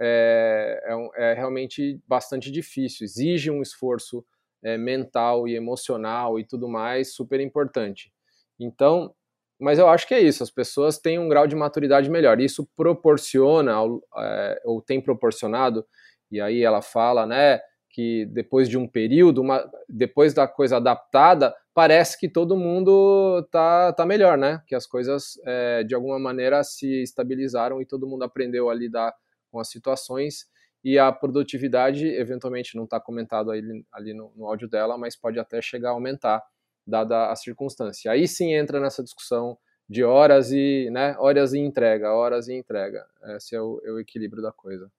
é, 0.00 0.82
é, 1.16 1.30
é 1.30 1.34
realmente 1.34 2.00
bastante 2.06 2.50
difícil, 2.50 3.04
exige 3.04 3.50
um 3.50 3.62
esforço 3.62 4.24
é, 4.62 4.76
mental 4.76 5.48
e 5.48 5.54
emocional 5.54 6.38
e 6.38 6.44
tudo 6.44 6.68
mais 6.68 7.14
super 7.14 7.40
importante. 7.40 8.12
Então, 8.58 9.14
mas 9.58 9.78
eu 9.78 9.88
acho 9.88 10.06
que 10.06 10.14
é 10.14 10.20
isso, 10.20 10.42
as 10.42 10.50
pessoas 10.50 10.98
têm 10.98 11.18
um 11.18 11.28
grau 11.28 11.46
de 11.46 11.56
maturidade 11.56 12.10
melhor. 12.10 12.40
Isso 12.40 12.68
proporciona, 12.76 13.72
é, 14.18 14.60
ou 14.64 14.82
tem 14.82 15.00
proporcionado, 15.00 15.86
e 16.30 16.40
aí 16.40 16.62
ela 16.62 16.82
fala, 16.82 17.26
né, 17.26 17.60
que 17.90 18.26
depois 18.26 18.68
de 18.68 18.76
um 18.76 18.86
período, 18.86 19.40
uma, 19.40 19.66
depois 19.88 20.34
da 20.34 20.46
coisa 20.46 20.76
adaptada, 20.76 21.54
parece 21.72 22.18
que 22.18 22.28
todo 22.28 22.56
mundo 22.56 23.42
tá, 23.50 23.92
tá 23.92 24.04
melhor, 24.04 24.36
né? 24.36 24.62
Que 24.66 24.74
as 24.74 24.86
coisas, 24.86 25.38
é, 25.46 25.82
de 25.82 25.94
alguma 25.94 26.18
maneira, 26.18 26.62
se 26.62 27.02
estabilizaram 27.02 27.80
e 27.80 27.86
todo 27.86 28.06
mundo 28.06 28.22
aprendeu 28.22 28.68
a 28.68 28.74
lidar 28.74 29.14
com 29.50 29.58
as 29.58 29.70
situações. 29.70 30.46
E 30.84 30.98
a 30.98 31.10
produtividade, 31.10 32.06
eventualmente, 32.06 32.76
não 32.76 32.84
está 32.84 33.00
comentado 33.00 33.50
ali, 33.50 33.82
ali 33.90 34.12
no, 34.12 34.30
no 34.36 34.46
áudio 34.46 34.68
dela, 34.68 34.98
mas 34.98 35.16
pode 35.16 35.38
até 35.38 35.62
chegar 35.62 35.88
a 35.88 35.92
aumentar 35.92 36.42
dada 36.86 37.30
a 37.30 37.36
circunstância. 37.36 38.10
Aí 38.10 38.28
sim 38.28 38.52
entra 38.54 38.80
nessa 38.80 39.02
discussão 39.02 39.58
de 39.88 40.04
horas 40.04 40.50
e, 40.50 40.88
né, 40.90 41.16
horas 41.18 41.52
e 41.52 41.58
entrega, 41.58 42.12
horas 42.12 42.48
e 42.48 42.54
entrega. 42.54 43.06
Esse 43.36 43.54
é 43.54 43.60
o, 43.60 43.80
é 43.84 43.90
o 43.90 44.00
equilíbrio 44.00 44.42
da 44.42 44.52
coisa. 44.52 44.90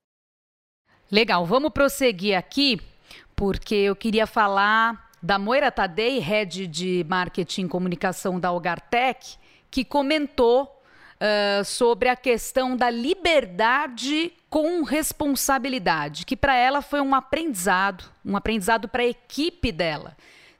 Legal, 1.11 1.45
vamos 1.45 1.71
prosseguir 1.71 2.37
aqui, 2.37 2.81
porque 3.35 3.75
eu 3.75 3.95
queria 3.95 4.27
falar 4.27 5.09
da 5.21 5.39
Moira 5.39 5.71
Tadei, 5.71 6.19
head 6.19 6.67
de 6.67 7.05
marketing 7.07 7.65
e 7.65 7.69
comunicação 7.69 8.39
da 8.39 8.49
Algartec, 8.49 9.37
que 9.71 9.83
comentou 9.83 10.81
uh, 11.15 11.63
sobre 11.65 12.09
a 12.09 12.15
questão 12.15 12.75
da 12.75 12.89
liberdade 12.89 14.33
com 14.49 14.83
responsabilidade, 14.83 16.25
que 16.25 16.37
para 16.37 16.55
ela 16.55 16.81
foi 16.81 17.01
um 17.01 17.15
aprendizado, 17.15 18.05
um 18.25 18.35
aprendizado 18.37 18.87
para 18.87 19.03
a 19.03 19.07
equipe 19.07 19.71
dela. 19.71 20.15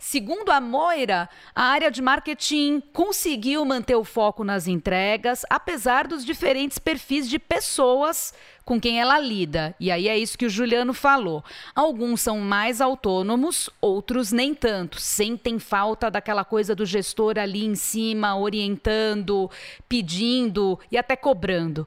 Segundo 0.10 0.52
a 0.52 0.62
Moira, 0.62 1.28
a 1.54 1.64
área 1.64 1.92
de 1.92 2.02
marketing 2.02 2.82
conseguiu 2.94 3.66
manter 3.66 3.98
o 3.98 4.06
foco 4.06 4.42
nas 4.42 4.66
entregas, 4.66 5.46
apesar 5.50 6.08
dos 6.08 6.24
diferentes 6.24 6.80
perfis 6.80 7.30
de 7.30 7.38
pessoas 7.38 8.34
com 8.64 8.80
quem 8.80 9.02
ela 9.02 9.20
lida. 9.20 9.76
E 9.78 9.92
aí 9.92 10.08
é 10.08 10.18
isso 10.18 10.38
que 10.38 10.46
o 10.46 10.50
Juliano 10.50 10.94
falou. 10.94 11.44
Alguns 11.76 12.22
são 12.22 12.40
mais 12.40 12.80
autônomos, 12.80 13.70
outros 13.82 14.32
nem 14.32 14.54
tanto. 14.56 14.98
Sentem 14.98 15.60
falta 15.60 16.10
daquela 16.10 16.46
coisa 16.46 16.74
do 16.74 16.86
gestor 16.86 17.38
ali 17.38 17.66
em 17.66 17.76
cima, 17.76 18.34
orientando, 18.38 19.52
pedindo 19.90 20.80
e 20.90 20.98
até 20.98 21.18
cobrando. 21.18 21.86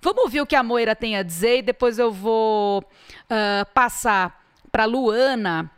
Vamos 0.00 0.22
ouvir 0.22 0.40
o 0.40 0.46
que 0.46 0.54
a 0.54 0.62
Moira 0.62 0.94
tem 0.94 1.16
a 1.16 1.22
dizer 1.24 1.58
e 1.58 1.62
depois 1.62 1.98
eu 1.98 2.12
vou 2.12 2.78
uh, 2.78 3.66
passar 3.74 4.40
para 4.70 4.84
Luana 4.84 5.68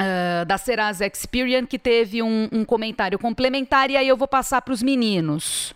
Uh, 0.00 0.46
da 0.46 0.56
Serasa 0.56 1.04
Experian, 1.06 1.66
que 1.66 1.78
teve 1.78 2.22
um, 2.22 2.48
um, 2.50 2.64
comentário 2.64 3.18
complementar, 3.18 3.90
e 3.90 3.98
aí 3.98 4.08
eu 4.08 4.16
vou 4.16 4.26
passar 4.26 4.62
para 4.62 4.72
os 4.72 4.82
meninos. 4.82 5.74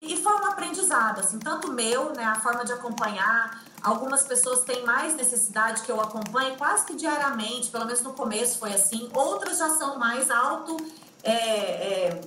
E 0.00 0.16
foi 0.16 0.32
um 0.32 0.46
aprendizado, 0.46 1.18
assim, 1.18 1.40
tanto 1.40 1.72
meu, 1.72 2.12
né, 2.12 2.22
a 2.22 2.36
forma 2.36 2.64
de 2.64 2.72
acompanhar. 2.72 3.60
Algumas 3.82 4.22
pessoas 4.22 4.62
têm 4.62 4.84
mais 4.84 5.16
necessidade 5.16 5.82
que 5.82 5.90
eu 5.90 6.00
acompanhe 6.00 6.56
quase 6.56 6.86
que 6.86 6.94
diariamente, 6.94 7.70
pelo 7.70 7.86
menos 7.86 8.02
no 8.02 8.12
começo 8.12 8.60
foi 8.60 8.72
assim. 8.72 9.10
Outras 9.12 9.58
já 9.58 9.70
são 9.70 9.98
mais 9.98 10.30
auto 10.30 10.76
é, 11.24 11.32
é, 11.32 12.20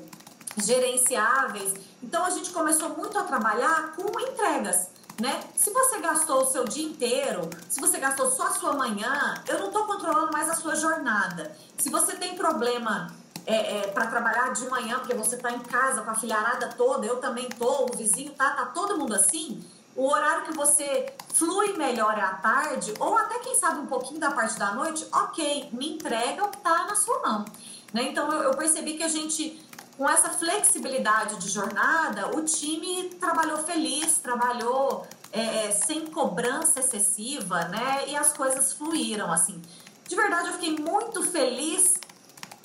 gerenciáveis. 0.62 1.74
Então 2.02 2.26
a 2.26 2.32
gente 2.32 2.52
começou 2.52 2.90
muito 2.90 3.18
a 3.18 3.24
trabalhar 3.24 3.94
com 3.96 4.20
entregas 4.20 4.93
né? 5.20 5.42
Se 5.56 5.70
você 5.72 6.00
gastou 6.00 6.44
o 6.44 6.46
seu 6.46 6.66
dia 6.66 6.86
inteiro, 6.86 7.50
se 7.70 7.80
você 7.80 8.00
gastou 8.00 8.30
só 8.32 8.48
a 8.48 8.52
sua 8.52 8.74
manhã, 8.74 9.36
eu 9.48 9.60
não 9.60 9.68
estou 9.68 9.86
controlando 9.86 10.32
mais 10.32 10.50
a 10.50 10.56
sua 10.56 10.76
jornada. 10.76 11.56
Se 11.78 11.90
você 11.90 12.16
tem 12.16 12.36
problema 12.36 13.14
é, 13.46 13.78
é, 13.78 13.88
para 13.88 14.08
trabalhar 14.08 14.54
de 14.54 14.68
manhã, 14.70 15.00
porque 15.00 15.14
você 15.14 15.36
está 15.36 15.52
em 15.52 15.60
casa 15.60 16.02
com 16.02 16.12
a 16.12 16.16
filharada 16.16 16.70
toda, 16.70 17.06
eu 17.06 17.18
também 17.18 17.48
tô, 17.50 17.86
o 17.86 17.96
vizinho 17.96 18.32
tá, 18.34 18.52
tá 18.52 18.66
todo 18.68 18.98
mundo 18.98 19.14
assim. 19.14 19.64
O 19.96 20.10
horário 20.10 20.46
que 20.46 20.54
você 20.54 21.14
flui 21.34 21.74
melhor 21.74 22.18
é 22.18 22.22
à 22.22 22.34
tarde, 22.34 22.94
ou 23.00 23.16
até 23.16 23.38
quem 23.40 23.56
sabe 23.56 23.80
um 23.80 23.86
pouquinho 23.86 24.20
da 24.20 24.32
parte 24.32 24.58
da 24.58 24.74
noite, 24.74 25.06
ok, 25.14 25.70
me 25.72 25.94
entrega 25.94 26.44
o 26.44 26.50
que 26.50 26.58
tá 26.58 26.86
na 26.86 26.96
sua 26.96 27.20
mão. 27.20 27.46
Né? 27.94 28.10
Então 28.10 28.32
eu, 28.32 28.44
eu 28.44 28.58
percebi 28.58 28.96
que 28.96 29.04
a 29.04 29.08
gente 29.08 29.64
com 29.98 30.10
essa 30.10 30.30
flexibilidade 30.30 31.38
de 31.38 31.50
jornada, 31.50 32.36
o 32.36 32.44
time 32.44 33.10
trabalhou 33.20 33.60
feliz, 33.60 34.18
trabalhou 34.18 35.06
é, 35.32 35.68
é, 35.68 35.72
sem 35.72 36.08
cobrança 36.08 36.80
excessiva, 36.80 37.66
né? 37.66 38.08
E 38.08 38.16
as 38.16 38.34
coisas 38.34 38.74
fluíram, 38.74 39.32
assim. 39.32 39.62
De 40.08 40.16
verdade, 40.16 40.48
eu 40.48 40.54
fiquei 40.54 40.78
muito 40.78 41.24
feliz 41.24 41.94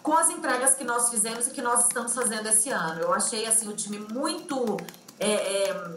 com 0.02 0.16
as 0.16 0.30
entregas 0.30 0.74
que 0.74 0.84
nós 0.84 1.10
fizemos 1.10 1.46
e 1.46 1.50
que 1.50 1.60
nós 1.60 1.82
estamos 1.82 2.14
fazendo 2.14 2.46
esse 2.46 2.70
ano. 2.70 3.00
Eu 3.02 3.12
achei, 3.12 3.46
assim, 3.46 3.68
o 3.68 3.74
time 3.74 3.98
muito 3.98 4.78
é, 5.20 5.68
é, 5.68 5.96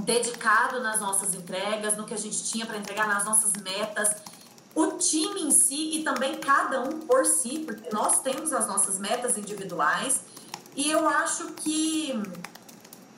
dedicado 0.00 0.80
nas 0.80 1.00
nossas 1.00 1.34
entregas, 1.34 1.96
no 1.96 2.04
que 2.04 2.14
a 2.14 2.18
gente 2.18 2.44
tinha 2.44 2.64
para 2.64 2.78
entregar, 2.78 3.06
nas 3.06 3.24
nossas 3.26 3.52
metas. 3.62 4.16
O 4.74 4.92
time 4.92 5.42
em 5.42 5.50
si 5.50 5.98
e 5.98 6.04
também 6.04 6.36
cada 6.38 6.82
um 6.82 7.00
por 7.00 7.26
si, 7.26 7.58
porque 7.58 7.94
nós 7.94 8.20
temos 8.20 8.52
as 8.52 8.66
nossas 8.66 8.98
metas 8.98 9.36
individuais 9.36 10.20
e 10.76 10.90
eu 10.90 11.08
acho 11.08 11.46
que 11.54 12.22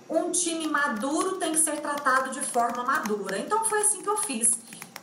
um 0.09 0.31
time 0.31 0.69
maduro 0.69 1.37
tem 1.37 1.53
que 1.53 1.59
ser 1.59 1.81
tratado 1.81 2.31
de 2.31 2.41
forma 2.41 2.85
madura. 2.85 3.37
Então 3.39 3.65
foi 3.65 3.81
assim 3.81 4.01
que 4.01 4.09
eu 4.09 4.17
fiz. 4.19 4.53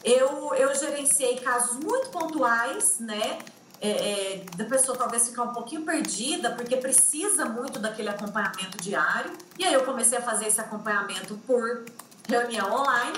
Eu, 0.04 0.54
eu 0.56 0.74
gerenciei 0.76 1.38
casos 1.40 1.78
muito 1.84 2.10
pontuais, 2.10 2.98
né? 3.00 3.40
É, 3.82 3.90
é, 3.90 4.46
da 4.56 4.64
pessoa 4.64 4.98
talvez 4.98 5.28
ficar 5.28 5.44
um 5.44 5.54
pouquinho 5.54 5.82
perdida, 5.84 6.52
porque 6.52 6.78
precisa 6.78 7.44
muito 7.46 7.78
daquele 7.78 8.08
acompanhamento 8.08 8.78
diário. 8.82 9.32
E 9.60 9.66
aí 9.66 9.74
eu 9.74 9.84
comecei 9.84 10.18
a 10.18 10.22
fazer 10.22 10.48
esse 10.48 10.62
acompanhamento 10.62 11.36
por 11.46 11.84
reunião 12.28 12.74
online. 12.74 13.18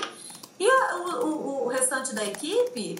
E 0.58 0.68
a, 0.68 0.96
o, 0.96 1.66
o, 1.66 1.68
restante 1.68 2.12
da 2.12 2.24
equipe, 2.24 2.98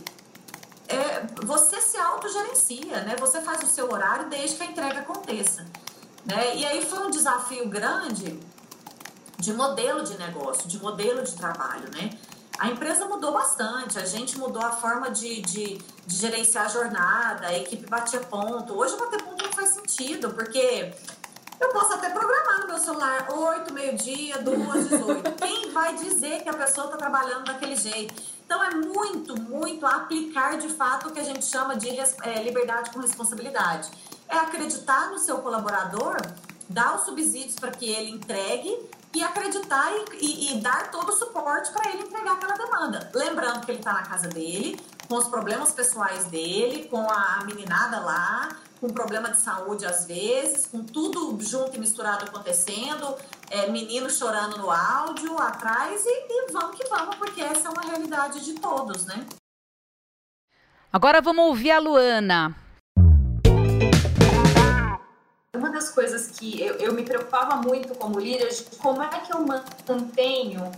é, 0.86 1.26
você 1.44 1.80
se 1.80 1.98
autogerencia, 1.98 3.02
né? 3.02 3.16
Você 3.18 3.40
faz 3.40 3.60
o 3.64 3.66
seu 3.66 3.90
horário 3.90 4.30
desde 4.30 4.56
que 4.56 4.62
a 4.62 4.66
entrega 4.66 5.00
aconteça. 5.00 5.66
Né? 6.28 6.56
E 6.56 6.64
aí 6.66 6.84
foi 6.84 6.98
um 7.06 7.10
desafio 7.10 7.66
grande 7.68 8.38
de 9.38 9.52
modelo 9.54 10.04
de 10.04 10.18
negócio, 10.18 10.68
de 10.68 10.78
modelo 10.78 11.22
de 11.22 11.32
trabalho, 11.32 11.90
né? 11.90 12.10
A 12.58 12.68
empresa 12.68 13.06
mudou 13.06 13.32
bastante, 13.32 13.98
a 13.98 14.04
gente 14.04 14.36
mudou 14.36 14.60
a 14.60 14.72
forma 14.72 15.10
de, 15.10 15.40
de, 15.40 15.78
de 16.06 16.16
gerenciar 16.16 16.66
a 16.66 16.68
jornada, 16.68 17.46
a 17.46 17.56
equipe 17.56 17.86
batia 17.88 18.18
ponto. 18.20 18.76
Hoje 18.76 18.96
bater 18.96 19.22
ponto 19.22 19.44
não 19.44 19.52
faz 19.52 19.70
sentido, 19.70 20.30
porque 20.30 20.92
eu 21.60 21.68
posso 21.70 21.94
até 21.94 22.10
programar 22.10 22.60
no 22.60 22.66
meu 22.66 22.78
celular 22.78 23.28
8, 23.30 23.72
meio-dia, 23.72 24.38
2, 24.38 24.88
18. 24.88 25.32
Quem 25.40 25.70
vai 25.70 25.94
dizer 25.94 26.42
que 26.42 26.48
a 26.48 26.54
pessoa 26.54 26.86
está 26.86 26.98
trabalhando 26.98 27.44
daquele 27.44 27.76
jeito? 27.76 28.12
Então, 28.44 28.62
é 28.64 28.74
muito, 28.74 29.40
muito 29.40 29.86
aplicar 29.86 30.58
de 30.58 30.68
fato 30.68 31.08
o 31.08 31.12
que 31.12 31.20
a 31.20 31.24
gente 31.24 31.44
chama 31.44 31.76
de 31.76 31.88
é, 31.88 32.42
liberdade 32.42 32.90
com 32.90 32.98
responsabilidade. 32.98 33.88
É 34.28 34.36
acreditar 34.36 35.10
no 35.10 35.18
seu 35.18 35.38
colaborador, 35.38 36.16
dar 36.68 36.96
os 36.96 37.02
subsídios 37.02 37.54
para 37.54 37.70
que 37.70 37.90
ele 37.90 38.10
entregue 38.10 38.88
e 39.14 39.22
acreditar 39.22 39.90
e, 39.92 40.24
e, 40.24 40.52
e 40.52 40.60
dar 40.60 40.90
todo 40.90 41.10
o 41.10 41.16
suporte 41.16 41.72
para 41.72 41.90
ele 41.90 42.02
entregar 42.02 42.32
aquela 42.32 42.56
demanda. 42.56 43.10
Lembrando 43.14 43.64
que 43.64 43.70
ele 43.70 43.78
está 43.78 43.92
na 43.92 44.02
casa 44.02 44.28
dele, 44.28 44.78
com 45.08 45.16
os 45.16 45.28
problemas 45.28 45.72
pessoais 45.72 46.26
dele, 46.26 46.88
com 46.88 47.08
a 47.10 47.42
meninada 47.44 48.00
lá, 48.00 48.50
com 48.80 48.88
problema 48.88 49.30
de 49.30 49.40
saúde 49.40 49.86
às 49.86 50.06
vezes, 50.06 50.66
com 50.66 50.84
tudo 50.84 51.36
junto 51.40 51.76
e 51.76 51.80
misturado 51.80 52.26
acontecendo, 52.26 53.16
é, 53.50 53.68
menino 53.70 54.10
chorando 54.10 54.58
no 54.58 54.70
áudio 54.70 55.38
atrás 55.38 56.04
e, 56.04 56.26
e 56.28 56.52
vamos 56.52 56.76
que 56.76 56.86
vamos, 56.88 57.16
porque 57.16 57.40
essa 57.40 57.68
é 57.68 57.70
uma 57.70 57.82
realidade 57.82 58.44
de 58.44 58.54
todos, 58.54 59.06
né? 59.06 59.26
Agora 60.92 61.20
vamos 61.20 61.46
ouvir 61.46 61.70
a 61.70 61.78
Luana. 61.78 62.67
Das 65.78 65.90
coisas 65.90 66.28
que 66.28 66.60
eu, 66.60 66.74
eu 66.74 66.92
me 66.92 67.04
preocupava 67.04 67.56
muito 67.56 67.94
como 67.94 68.18
líder, 68.18 68.48
de 68.48 68.64
como 68.78 69.00
é 69.02 69.20
que 69.20 69.32
eu 69.32 69.46
mantenho 69.46 70.70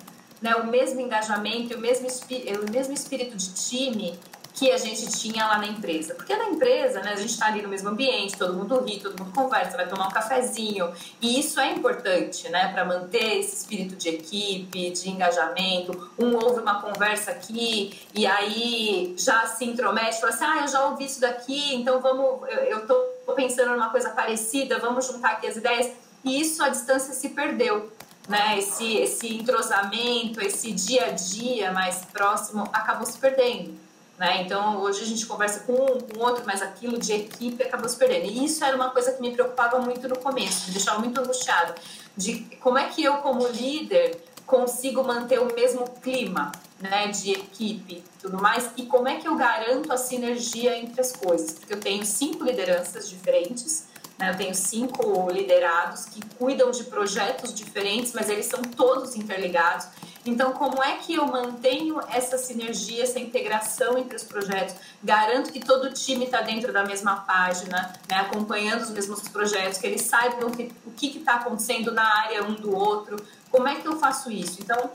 né, 0.42 0.54
o 0.56 0.66
mesmo 0.66 1.00
engajamento, 1.00 1.74
o 1.74 1.78
mesmo, 1.78 2.06
o 2.06 2.70
mesmo 2.70 2.92
espírito 2.92 3.36
de 3.36 3.54
time 3.54 4.18
que 4.52 4.70
a 4.70 4.76
gente 4.76 5.10
tinha 5.18 5.46
lá 5.46 5.58
na 5.58 5.66
empresa. 5.68 6.14
Porque 6.14 6.36
na 6.36 6.50
empresa, 6.50 7.00
né, 7.00 7.12
a 7.12 7.16
gente 7.16 7.30
está 7.30 7.46
ali 7.46 7.62
no 7.62 7.68
mesmo 7.68 7.88
ambiente, 7.88 8.36
todo 8.36 8.52
mundo 8.52 8.78
ri, 8.80 9.00
todo 9.00 9.18
mundo 9.18 9.32
conversa, 9.32 9.76
vai 9.76 9.88
tomar 9.88 10.08
um 10.08 10.10
cafezinho. 10.10 10.92
E 11.20 11.40
isso 11.40 11.58
é 11.60 11.72
importante, 11.72 12.48
né, 12.50 12.70
para 12.72 12.84
manter 12.84 13.38
esse 13.38 13.56
espírito 13.56 13.96
de 13.96 14.08
equipe, 14.10 14.90
de 14.90 15.08
engajamento. 15.08 16.10
Um 16.18 16.34
ouve 16.34 16.60
uma 16.60 16.82
conversa 16.82 17.30
aqui 17.30 17.98
e 18.14 18.26
aí 18.26 19.14
já 19.16 19.46
se 19.46 19.64
intromete, 19.64 20.20
fala 20.20 20.32
assim: 20.32 20.44
ah, 20.44 20.58
eu 20.62 20.68
já 20.68 20.86
ouvi 20.86 21.04
isso 21.04 21.20
daqui, 21.20 21.74
então 21.76 22.00
vamos, 22.00 22.46
eu 22.68 22.86
estou 23.30 23.34
pensando 23.34 23.70
numa 23.72 23.90
coisa 23.90 24.10
parecida, 24.10 24.78
vamos 24.78 25.06
juntar 25.06 25.32
aqui 25.32 25.46
as 25.46 25.56
ideias. 25.56 25.92
E 26.24 26.40
isso 26.40 26.62
a 26.62 26.68
distância 26.68 27.14
se 27.14 27.30
perdeu. 27.30 27.90
Né, 28.28 28.58
esse, 28.58 28.96
esse 28.98 29.34
entrosamento, 29.34 30.40
esse 30.40 30.70
dia 30.70 31.06
a 31.06 31.10
dia 31.10 31.72
mais 31.72 32.04
próximo 32.04 32.68
acabou 32.72 33.04
se 33.04 33.18
perdendo. 33.18 33.74
Né? 34.16 34.42
Então, 34.42 34.80
hoje 34.82 35.02
a 35.02 35.06
gente 35.06 35.26
conversa 35.26 35.60
com 35.60 35.72
um, 35.72 35.98
com 35.98 36.20
outro, 36.20 36.44
mas 36.46 36.62
aquilo 36.62 36.96
de 36.98 37.12
equipe 37.12 37.60
acabou 37.64 37.88
se 37.88 37.96
perdendo. 37.96 38.26
E 38.26 38.44
isso 38.44 38.62
era 38.62 38.76
uma 38.76 38.90
coisa 38.90 39.12
que 39.12 39.20
me 39.20 39.32
preocupava 39.32 39.80
muito 39.80 40.06
no 40.06 40.16
começo, 40.18 40.68
me 40.68 40.74
deixava 40.74 41.00
muito 41.00 41.18
angustiado, 41.18 41.74
de 42.16 42.42
como 42.60 42.78
é 42.78 42.84
que 42.88 43.02
eu, 43.02 43.16
como 43.16 43.48
líder, 43.48 44.22
consigo 44.46 45.04
manter 45.04 45.38
o 45.40 45.54
mesmo 45.54 45.88
clima 46.02 46.52
né, 46.80 47.08
de 47.08 47.32
equipe 47.32 48.02
tudo 48.20 48.40
mais, 48.40 48.70
e 48.76 48.84
como 48.84 49.08
é 49.08 49.16
que 49.16 49.26
eu 49.26 49.36
garanto 49.36 49.92
a 49.92 49.96
sinergia 49.96 50.76
entre 50.76 51.00
as 51.00 51.12
coisas. 51.12 51.52
Porque 51.52 51.72
eu 51.72 51.80
tenho 51.80 52.04
cinco 52.04 52.44
lideranças 52.44 53.08
diferentes, 53.08 53.88
né, 54.18 54.30
eu 54.30 54.36
tenho 54.36 54.54
cinco 54.54 55.30
liderados 55.30 56.04
que 56.04 56.24
cuidam 56.36 56.70
de 56.70 56.84
projetos 56.84 57.54
diferentes, 57.54 58.12
mas 58.12 58.28
eles 58.28 58.46
são 58.46 58.60
todos 58.62 59.16
interligados. 59.16 59.86
Então, 60.26 60.52
como 60.52 60.82
é 60.84 60.98
que 60.98 61.14
eu 61.14 61.26
mantenho 61.26 61.98
essa 62.10 62.36
sinergia, 62.36 63.04
essa 63.04 63.18
integração 63.18 63.96
entre 63.96 64.16
os 64.16 64.22
projetos? 64.22 64.74
Garanto 65.02 65.50
que 65.50 65.60
todo 65.60 65.90
time 65.94 66.26
está 66.26 66.42
dentro 66.42 66.70
da 66.74 66.84
mesma 66.84 67.16
página, 67.16 67.94
né, 68.06 68.16
acompanhando 68.16 68.82
os 68.82 68.90
mesmos 68.90 69.26
projetos, 69.28 69.78
que 69.78 69.86
eles 69.86 70.02
saibam 70.02 70.50
que, 70.50 70.70
o 70.84 70.90
que 70.90 71.18
está 71.18 71.36
acontecendo 71.36 71.90
na 71.92 72.04
área 72.20 72.44
um 72.44 72.52
do 72.52 72.76
outro. 72.76 73.16
Como 73.50 73.66
é 73.66 73.76
que 73.76 73.86
eu 73.86 73.98
faço 73.98 74.30
isso? 74.30 74.58
Então, 74.60 74.90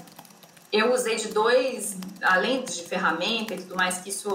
eu 0.72 0.94
usei 0.94 1.16
de 1.16 1.30
dois, 1.30 1.98
além 2.22 2.64
de 2.64 2.84
ferramenta 2.84 3.54
e 3.54 3.58
tudo 3.58 3.76
mais 3.76 4.00
que 4.00 4.10
isso 4.10 4.30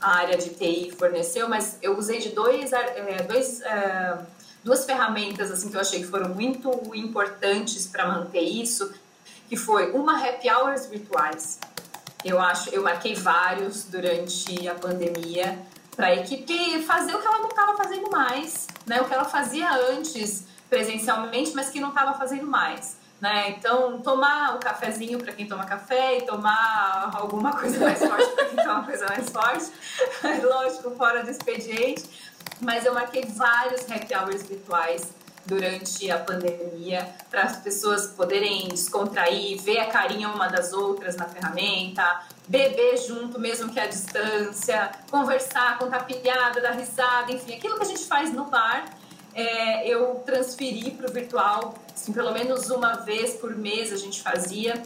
a 0.00 0.16
área 0.16 0.36
de 0.36 0.50
TI 0.50 0.94
forneceu, 0.98 1.48
mas 1.48 1.78
eu 1.80 1.96
usei 1.96 2.18
de 2.18 2.30
dois, 2.30 2.72
é, 2.72 3.22
dois 3.22 3.60
é, 3.62 4.18
duas 4.62 4.84
ferramentas 4.84 5.50
assim 5.50 5.70
que 5.70 5.76
eu 5.76 5.80
achei 5.80 6.00
que 6.00 6.06
foram 6.06 6.30
muito 6.34 6.70
importantes 6.92 7.86
para 7.86 8.06
manter 8.08 8.40
isso 8.42 8.92
que 9.48 9.56
foi 9.56 9.92
uma 9.92 10.18
happy 10.18 10.50
hours 10.50 10.86
virtuais. 10.86 11.60
Eu 12.24 12.40
acho, 12.40 12.70
eu 12.70 12.82
marquei 12.82 13.14
vários 13.14 13.84
durante 13.84 14.68
a 14.68 14.74
pandemia 14.74 15.56
para 15.94 16.08
a 16.08 16.14
equipe 16.16 16.82
fazer 16.82 17.14
o 17.14 17.20
que 17.20 17.26
ela 17.26 17.38
não 17.38 17.48
estava 17.48 17.76
fazendo 17.76 18.10
mais, 18.10 18.66
né? 18.84 19.00
O 19.00 19.04
que 19.04 19.14
ela 19.14 19.24
fazia 19.24 19.72
antes 19.92 20.44
presencialmente, 20.68 21.52
mas 21.54 21.70
que 21.70 21.78
não 21.78 21.90
estava 21.90 22.14
fazendo 22.14 22.46
mais. 22.46 22.96
Né? 23.20 23.50
Então, 23.50 23.98
tomar 24.00 24.56
um 24.56 24.60
cafezinho 24.60 25.18
para 25.18 25.32
quem 25.32 25.46
toma 25.46 25.64
café 25.64 26.18
e 26.18 26.22
tomar 26.22 27.10
alguma 27.14 27.56
coisa 27.56 27.78
mais 27.80 27.98
forte 27.98 28.30
para 28.32 28.44
quem 28.44 28.64
toma 28.64 28.84
coisa 28.84 29.06
mais 29.06 29.30
forte, 29.30 29.72
lógico, 30.44 30.90
fora 30.90 31.24
do 31.24 31.30
expediente. 31.30 32.04
Mas 32.60 32.84
eu 32.84 32.92
marquei 32.92 33.24
vários 33.24 33.90
happy 33.90 34.14
hours 34.14 34.42
virtuais 34.42 35.14
durante 35.46 36.10
a 36.10 36.18
pandemia, 36.18 37.08
para 37.30 37.44
as 37.44 37.56
pessoas 37.58 38.08
poderem 38.08 38.68
descontrair, 38.68 39.60
ver 39.62 39.78
a 39.78 39.86
carinha 39.86 40.28
uma 40.28 40.48
das 40.48 40.72
outras 40.72 41.16
na 41.16 41.24
ferramenta, 41.26 42.22
beber 42.48 42.96
junto, 42.98 43.38
mesmo 43.38 43.72
que 43.72 43.78
à 43.78 43.86
distância, 43.86 44.90
conversar, 45.10 45.78
contar 45.78 46.04
piada, 46.04 46.60
dar 46.60 46.72
risada, 46.72 47.32
enfim, 47.32 47.54
aquilo 47.54 47.76
que 47.76 47.82
a 47.82 47.86
gente 47.86 48.04
faz 48.04 48.32
no 48.32 48.44
bar, 48.46 48.86
é, 49.36 49.86
eu 49.86 50.22
transferi 50.24 50.90
para 50.92 51.10
o 51.10 51.12
virtual, 51.12 51.74
assim, 51.94 52.10
pelo 52.10 52.32
menos 52.32 52.70
uma 52.70 52.94
vez 52.94 53.34
por 53.34 53.54
mês 53.54 53.92
a 53.92 53.96
gente 53.96 54.22
fazia 54.22 54.82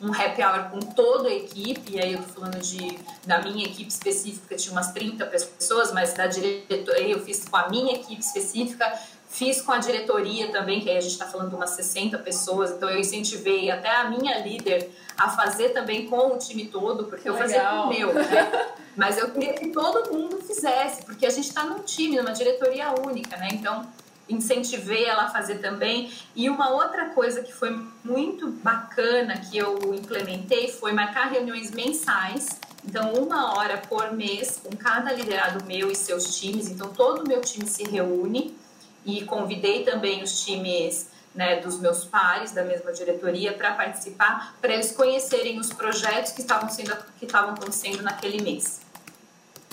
um 0.00 0.14
happy 0.14 0.42
hour 0.42 0.70
com 0.70 0.78
toda 0.78 1.28
a 1.28 1.34
equipe, 1.34 1.96
e 1.96 2.00
aí 2.00 2.12
eu 2.12 2.22
tô 2.22 2.28
falando 2.28 2.58
de, 2.60 2.98
da 3.26 3.42
minha 3.42 3.66
equipe 3.66 3.90
específica, 3.90 4.54
tinha 4.54 4.72
umas 4.72 4.92
30 4.92 5.26
pessoas, 5.26 5.92
mas 5.92 6.14
da 6.14 6.28
diretoria 6.28 7.14
eu 7.14 7.20
fiz 7.20 7.46
com 7.48 7.56
a 7.56 7.68
minha 7.68 7.96
equipe 7.96 8.22
específica, 8.22 8.98
Fiz 9.30 9.62
com 9.62 9.70
a 9.70 9.78
diretoria 9.78 10.50
também, 10.50 10.80
que 10.80 10.90
aí 10.90 10.96
a 10.96 11.00
gente 11.00 11.12
está 11.12 11.24
falando 11.24 11.50
de 11.50 11.54
umas 11.54 11.70
60 11.70 12.18
pessoas, 12.18 12.72
então 12.72 12.90
eu 12.90 12.98
incentivei 12.98 13.70
até 13.70 13.88
a 13.88 14.10
minha 14.10 14.36
líder 14.38 14.90
a 15.16 15.30
fazer 15.30 15.68
também 15.68 16.08
com 16.08 16.34
o 16.34 16.36
time 16.36 16.66
todo, 16.66 17.04
porque 17.04 17.28
eu 17.28 17.36
fazia 17.36 17.64
com 17.64 17.76
o 17.76 17.88
meu, 17.88 18.12
né? 18.12 18.72
Mas 18.96 19.18
eu 19.18 19.30
queria 19.30 19.54
que 19.54 19.68
todo 19.68 20.12
mundo 20.12 20.38
fizesse, 20.38 21.04
porque 21.04 21.24
a 21.24 21.30
gente 21.30 21.46
está 21.46 21.62
num 21.64 21.78
time, 21.78 22.16
numa 22.16 22.32
diretoria 22.32 22.92
única, 23.00 23.36
né? 23.36 23.50
Então, 23.52 23.86
incentivei 24.28 25.04
ela 25.04 25.22
a 25.24 25.28
fazer 25.28 25.58
também. 25.58 26.10
E 26.34 26.50
uma 26.50 26.70
outra 26.70 27.10
coisa 27.10 27.40
que 27.40 27.52
foi 27.52 27.70
muito 28.02 28.50
bacana 28.50 29.38
que 29.38 29.56
eu 29.56 29.94
implementei 29.94 30.72
foi 30.72 30.92
marcar 30.92 31.30
reuniões 31.30 31.70
mensais. 31.70 32.48
Então, 32.84 33.12
uma 33.12 33.56
hora 33.56 33.78
por 33.78 34.12
mês 34.12 34.60
com 34.62 34.76
cada 34.76 35.12
liderado 35.12 35.64
meu 35.66 35.88
e 35.88 35.94
seus 35.94 36.36
times. 36.36 36.68
Então, 36.68 36.88
todo 36.88 37.24
o 37.24 37.28
meu 37.28 37.40
time 37.40 37.68
se 37.68 37.84
reúne 37.84 38.58
e 39.04 39.24
convidei 39.24 39.84
também 39.84 40.22
os 40.22 40.44
times 40.44 41.08
né, 41.34 41.60
dos 41.60 41.78
meus 41.78 42.04
pares 42.04 42.52
da 42.52 42.64
mesma 42.64 42.92
diretoria 42.92 43.52
para 43.52 43.72
participar, 43.72 44.54
para 44.60 44.72
eles 44.72 44.92
conhecerem 44.92 45.58
os 45.58 45.72
projetos 45.72 46.32
que 46.32 46.40
estavam 46.40 46.68
sendo 46.68 46.96
que 47.18 47.24
estavam 47.24 47.54
acontecendo 47.54 48.02
naquele 48.02 48.42
mês. 48.42 48.80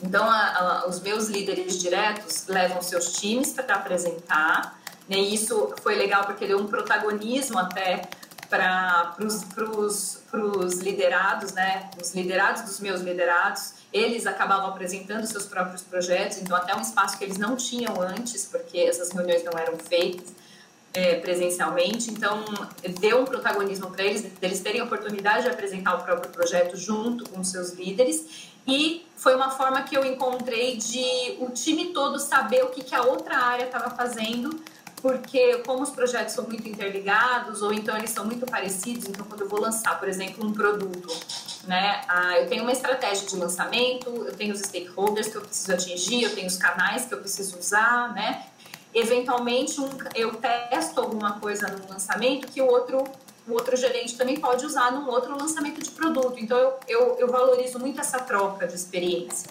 Então, 0.03 0.29
a, 0.29 0.83
a, 0.83 0.87
os 0.87 1.01
meus 1.01 1.27
líderes 1.27 1.79
diretos 1.79 2.45
levam 2.47 2.81
seus 2.81 3.13
times 3.13 3.51
para 3.53 3.75
apresentar, 3.75 4.79
né, 5.09 5.17
e 5.17 5.33
isso 5.33 5.73
foi 5.81 5.95
legal 5.95 6.25
porque 6.25 6.45
deu 6.45 6.59
um 6.59 6.67
protagonismo 6.67 7.57
até 7.57 8.03
para 8.47 9.15
os 9.19 10.75
liderados, 10.79 11.51
né, 11.53 11.89
os 11.99 12.13
liderados 12.13 12.61
dos 12.61 12.79
meus 12.79 13.01
liderados, 13.01 13.73
eles 13.97 14.25
acabavam 14.27 14.67
apresentando 14.69 15.25
seus 15.25 15.45
próprios 15.45 15.81
projetos, 15.81 16.37
então 16.37 16.55
até 16.55 16.75
um 16.75 16.81
espaço 16.81 17.17
que 17.17 17.23
eles 17.23 17.37
não 17.37 17.55
tinham 17.55 18.01
antes, 18.01 18.45
porque 18.45 18.77
essas 18.79 19.11
reuniões 19.11 19.43
não 19.43 19.57
eram 19.57 19.77
feitas 19.77 20.33
é, 20.93 21.15
presencialmente, 21.15 22.11
então 22.11 22.43
deu 22.99 23.21
um 23.21 23.25
protagonismo 23.25 23.91
para 23.91 24.03
eles, 24.03 24.25
eles 24.41 24.59
terem 24.61 24.81
a 24.81 24.83
oportunidade 24.83 25.43
de 25.43 25.49
apresentar 25.49 25.95
o 25.95 26.03
próprio 26.03 26.31
projeto 26.31 26.75
junto 26.77 27.29
com 27.29 27.43
seus 27.43 27.73
líderes, 27.73 28.51
e 28.67 29.05
foi 29.15 29.33
uma 29.35 29.49
forma 29.49 29.81
que 29.83 29.97
eu 29.97 30.05
encontrei 30.05 30.75
de 30.75 31.37
o 31.39 31.49
time 31.51 31.93
todo 31.93 32.19
saber 32.19 32.63
o 32.63 32.69
que, 32.69 32.83
que 32.83 32.93
a 32.93 33.03
outra 33.03 33.37
área 33.37 33.65
estava 33.65 33.89
fazendo 33.95 34.49
porque 35.01 35.59
como 35.59 35.83
os 35.83 35.89
projetos 35.89 36.33
são 36.33 36.45
muito 36.45 36.67
interligados 36.67 37.61
ou 37.61 37.71
então 37.71 37.95
eles 37.97 38.09
são 38.09 38.25
muito 38.25 38.45
parecidos, 38.45 39.07
então 39.07 39.25
quando 39.25 39.41
eu 39.41 39.49
vou 39.49 39.59
lançar, 39.59 39.99
por 39.99 40.07
exemplo, 40.07 40.45
um 40.45 40.51
produto, 40.51 41.15
né, 41.65 42.01
ah, 42.07 42.39
eu 42.39 42.47
tenho 42.47 42.63
uma 42.63 42.71
estratégia 42.71 43.27
de 43.27 43.35
lançamento, 43.35 44.09
eu 44.09 44.35
tenho 44.35 44.53
os 44.53 44.59
stakeholders 44.59 45.27
que 45.27 45.35
eu 45.35 45.41
preciso 45.41 45.73
atingir, 45.73 46.23
eu 46.23 46.33
tenho 46.33 46.47
os 46.47 46.57
canais 46.57 47.05
que 47.05 47.13
eu 47.13 47.19
preciso 47.19 47.57
usar, 47.57 48.13
né, 48.13 48.45
eventualmente 48.93 49.79
um, 49.79 49.89
eu 50.15 50.33
testo 50.35 50.99
alguma 50.99 51.39
coisa 51.39 51.67
no 51.67 51.87
lançamento 51.87 52.47
que 52.47 52.61
o 52.61 52.67
outro 52.67 53.03
o 53.47 53.53
outro 53.53 53.77
gerente 53.77 54.17
também 54.17 54.37
pode 54.37 54.65
usar 54.65 54.91
num 54.91 55.07
outro 55.09 55.37
lançamento 55.37 55.81
de 55.81 55.89
produto. 55.91 56.37
Então, 56.37 56.57
eu, 56.57 56.79
eu, 56.85 57.15
eu 57.19 57.31
valorizo 57.31 57.79
muito 57.79 57.97
essa 57.97 58.19
troca 58.19 58.67
de 58.67 58.75
experiência. 58.75 59.49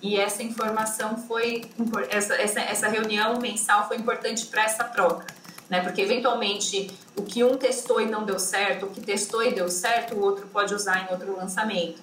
E 0.00 0.16
essa 0.16 0.42
informação 0.42 1.16
foi, 1.16 1.62
essa, 2.08 2.34
essa, 2.34 2.60
essa 2.60 2.88
reunião 2.88 3.38
mensal 3.40 3.88
foi 3.88 3.96
importante 3.96 4.46
para 4.46 4.64
essa 4.64 4.84
troca. 4.84 5.26
Né? 5.68 5.80
Porque, 5.80 6.00
eventualmente, 6.00 6.90
o 7.16 7.22
que 7.22 7.42
um 7.44 7.56
testou 7.56 8.00
e 8.00 8.06
não 8.06 8.24
deu 8.24 8.38
certo, 8.38 8.86
o 8.86 8.90
que 8.90 9.00
testou 9.00 9.42
e 9.42 9.52
deu 9.52 9.68
certo, 9.68 10.14
o 10.14 10.20
outro 10.20 10.46
pode 10.46 10.72
usar 10.72 11.04
em 11.04 11.12
outro 11.12 11.36
lançamento. 11.36 12.00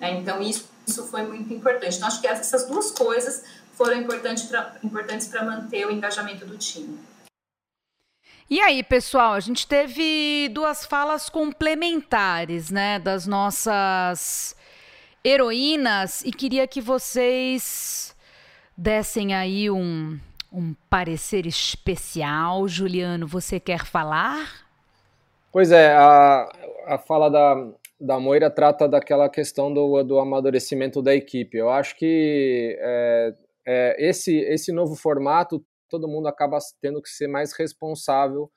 Né? 0.00 0.12
Então, 0.12 0.40
isso, 0.40 0.68
isso 0.86 1.06
foi 1.08 1.22
muito 1.22 1.52
importante. 1.52 1.96
Então, 1.96 2.08
acho 2.08 2.20
que 2.20 2.26
essas 2.26 2.66
duas 2.66 2.92
coisas 2.92 3.44
foram 3.74 3.96
importantes 3.96 4.44
para 4.44 4.76
importantes 4.82 5.30
manter 5.32 5.86
o 5.86 5.90
engajamento 5.90 6.46
do 6.46 6.56
time. 6.56 6.98
E 8.48 8.60
aí, 8.60 8.82
pessoal, 8.82 9.32
a 9.32 9.40
gente 9.40 9.66
teve 9.66 10.48
duas 10.52 10.84
falas 10.84 11.28
complementares, 11.28 12.70
né, 12.70 12.98
das 12.98 13.26
nossas 13.26 14.54
heroínas 15.24 16.22
e 16.24 16.32
queria 16.32 16.66
que 16.66 16.80
vocês 16.80 18.14
dessem 18.76 19.34
aí 19.34 19.70
um, 19.70 20.18
um 20.52 20.74
parecer 20.90 21.46
especial. 21.46 22.66
Juliano, 22.66 23.26
você 23.26 23.60
quer 23.60 23.84
falar? 23.84 24.66
Pois 25.52 25.70
é, 25.70 25.92
a, 25.94 26.48
a 26.86 26.98
fala 26.98 27.30
da, 27.30 27.72
da 28.00 28.18
Moira 28.18 28.50
trata 28.50 28.88
daquela 28.88 29.28
questão 29.28 29.72
do, 29.72 30.02
do 30.02 30.18
amadurecimento 30.18 31.00
da 31.02 31.14
equipe. 31.14 31.56
Eu 31.56 31.70
acho 31.70 31.96
que 31.96 32.76
é, 32.80 33.34
é, 33.66 34.08
esse, 34.08 34.36
esse 34.38 34.72
novo 34.72 34.96
formato 34.96 35.64
todo 35.88 36.08
mundo 36.08 36.26
acaba 36.26 36.58
tendo 36.80 37.02
que 37.02 37.10
ser 37.10 37.28
mais 37.28 37.52
responsável 37.52 38.50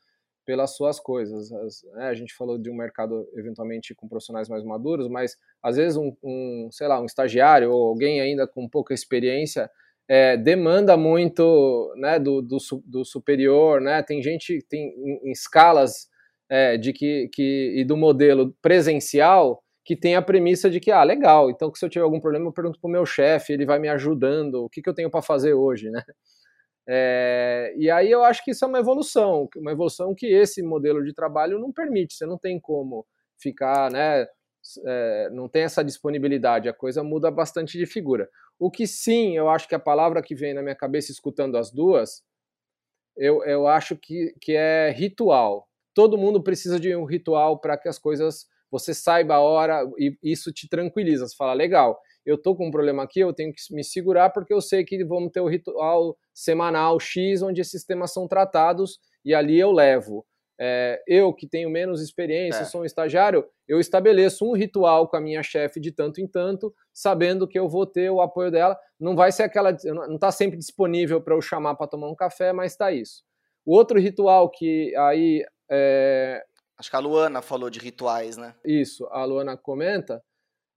pelas 0.45 0.75
suas 0.75 0.99
coisas. 0.99 1.51
As, 1.51 1.83
né, 1.95 2.07
a 2.07 2.13
gente 2.13 2.33
falou 2.33 2.57
de 2.57 2.69
um 2.69 2.75
mercado 2.75 3.27
eventualmente 3.33 3.93
com 3.95 4.07
profissionais 4.07 4.47
mais 4.47 4.63
maduros, 4.63 5.07
mas 5.07 5.35
às 5.61 5.75
vezes 5.75 5.97
um, 5.97 6.15
um 6.23 6.69
sei 6.71 6.87
lá, 6.87 7.01
um 7.01 7.05
estagiário 7.05 7.71
ou 7.71 7.87
alguém 7.87 8.21
ainda 8.21 8.47
com 8.47 8.69
pouca 8.69 8.93
experiência 8.93 9.69
é, 10.07 10.37
demanda 10.37 10.95
muito 10.95 11.93
né, 11.97 12.19
do, 12.19 12.41
do, 12.41 12.57
do, 12.85 13.03
superior, 13.03 13.81
né? 13.81 14.03
Tem 14.03 14.21
gente 14.21 14.63
tem 14.69 14.93
em, 14.97 15.29
em 15.29 15.31
escalas 15.31 16.07
é, 16.49 16.77
de 16.77 16.93
que, 16.93 17.27
que 17.33 17.73
e 17.75 17.83
do 17.83 17.97
modelo 17.97 18.55
presencial 18.61 19.63
que 19.83 19.95
tem 19.95 20.15
a 20.15 20.21
premissa 20.21 20.69
de 20.69 20.79
que 20.79 20.91
ah 20.91 21.03
legal, 21.03 21.49
então 21.49 21.71
se 21.73 21.85
eu 21.85 21.89
tiver 21.89 22.03
algum 22.03 22.19
problema 22.19 22.47
eu 22.47 22.53
pergunto 22.53 22.79
para 22.79 22.87
o 22.87 22.91
meu 22.91 23.05
chefe, 23.05 23.53
ele 23.53 23.65
vai 23.65 23.79
me 23.79 23.87
ajudando, 23.89 24.63
o 24.63 24.69
que, 24.69 24.81
que 24.81 24.89
eu 24.89 24.93
tenho 24.95 25.11
para 25.11 25.21
fazer 25.21 25.53
hoje, 25.53 25.89
né? 25.91 26.01
É, 26.87 27.73
e 27.77 27.89
aí 27.89 28.11
eu 28.11 28.23
acho 28.23 28.43
que 28.43 28.51
isso 28.51 28.63
é 28.63 28.67
uma 28.67 28.79
evolução, 28.79 29.49
uma 29.57 29.71
evolução 29.71 30.13
que 30.13 30.27
esse 30.27 30.61
modelo 30.61 31.03
de 31.03 31.13
trabalho 31.13 31.59
não 31.59 31.71
permite. 31.71 32.13
Você 32.15 32.25
não 32.25 32.37
tem 32.37 32.59
como 32.59 33.05
ficar, 33.37 33.91
né? 33.91 34.27
É, 34.85 35.29
não 35.31 35.47
tem 35.47 35.63
essa 35.63 35.83
disponibilidade, 35.83 36.67
a 36.67 36.73
coisa 36.73 37.03
muda 37.03 37.29
bastante 37.29 37.77
de 37.77 37.85
figura. 37.85 38.29
O 38.57 38.71
que 38.71 38.87
sim, 38.87 39.37
eu 39.37 39.47
acho 39.49 39.67
que 39.67 39.75
a 39.75 39.79
palavra 39.79 40.23
que 40.23 40.33
vem 40.33 40.53
na 40.55 40.61
minha 40.63 40.75
cabeça 40.75 41.11
escutando 41.11 41.55
as 41.57 41.71
duas, 41.71 42.23
eu, 43.17 43.43
eu 43.45 43.67
acho 43.67 43.95
que, 43.95 44.33
que 44.41 44.53
é 44.53 44.91
ritual. 44.91 45.67
Todo 45.93 46.17
mundo 46.17 46.43
precisa 46.43 46.79
de 46.79 46.95
um 46.95 47.05
ritual 47.05 47.59
para 47.59 47.77
que 47.77 47.87
as 47.87 47.97
coisas 47.99 48.47
você 48.69 48.93
saiba 48.93 49.35
a 49.35 49.39
hora 49.39 49.83
e 49.97 50.17
isso 50.23 50.51
te 50.51 50.67
tranquiliza. 50.67 51.27
Você 51.27 51.35
fala, 51.35 51.53
legal, 51.53 51.99
eu 52.25 52.37
tô 52.37 52.55
com 52.55 52.67
um 52.67 52.71
problema 52.71 53.03
aqui, 53.03 53.19
eu 53.19 53.33
tenho 53.33 53.53
que 53.53 53.61
me 53.73 53.83
segurar 53.83 54.31
porque 54.31 54.53
eu 54.53 54.61
sei 54.61 54.83
que 54.83 55.03
vamos 55.03 55.31
ter 55.31 55.41
o 55.41 55.47
ritual 55.47 56.17
semanal 56.33 56.99
X, 56.99 57.41
onde 57.41 57.61
esses 57.61 57.83
temas 57.83 58.11
são 58.11 58.27
tratados 58.27 58.99
e 59.23 59.33
ali 59.33 59.59
eu 59.59 59.71
levo. 59.71 60.25
É, 60.57 61.03
eu 61.05 61.33
que 61.33 61.47
tenho 61.47 61.69
menos 61.69 62.01
experiência, 62.01 62.61
é. 62.61 62.65
sou 62.65 62.81
um 62.81 62.85
estagiário, 62.85 63.45
eu 63.67 63.79
estabeleço 63.79 64.45
um 64.45 64.53
ritual 64.53 65.07
com 65.07 65.17
a 65.17 65.21
minha 65.21 65.43
chefe 65.43 65.81
de 65.81 65.91
tanto 65.91 66.21
em 66.21 66.27
tanto, 66.27 66.73
sabendo 66.93 67.47
que 67.47 67.59
eu 67.59 67.67
vou 67.67 67.85
ter 67.85 68.09
o 68.09 68.21
apoio 68.21 68.49
dela. 68.49 68.77
Não 68.99 69.15
vai 69.15 69.31
ser 69.31 69.43
aquela, 69.43 69.75
não 69.83 70.15
está 70.15 70.31
sempre 70.31 70.57
disponível 70.57 71.21
para 71.21 71.35
eu 71.35 71.41
chamar 71.41 71.75
para 71.75 71.87
tomar 71.87 72.07
um 72.07 72.15
café, 72.15 72.53
mas 72.53 72.71
está 72.71 72.91
isso. 72.91 73.23
O 73.65 73.75
outro 73.75 73.99
ritual 73.99 74.49
que 74.49 74.95
aí 74.95 75.43
é... 75.69 76.41
acho 76.77 76.89
que 76.89 76.95
a 76.95 76.99
Luana 76.99 77.41
falou 77.41 77.69
de 77.69 77.79
rituais, 77.79 78.37
né? 78.37 78.55
Isso, 78.63 79.05
a 79.07 79.25
Luana 79.25 79.57
comenta 79.57 80.23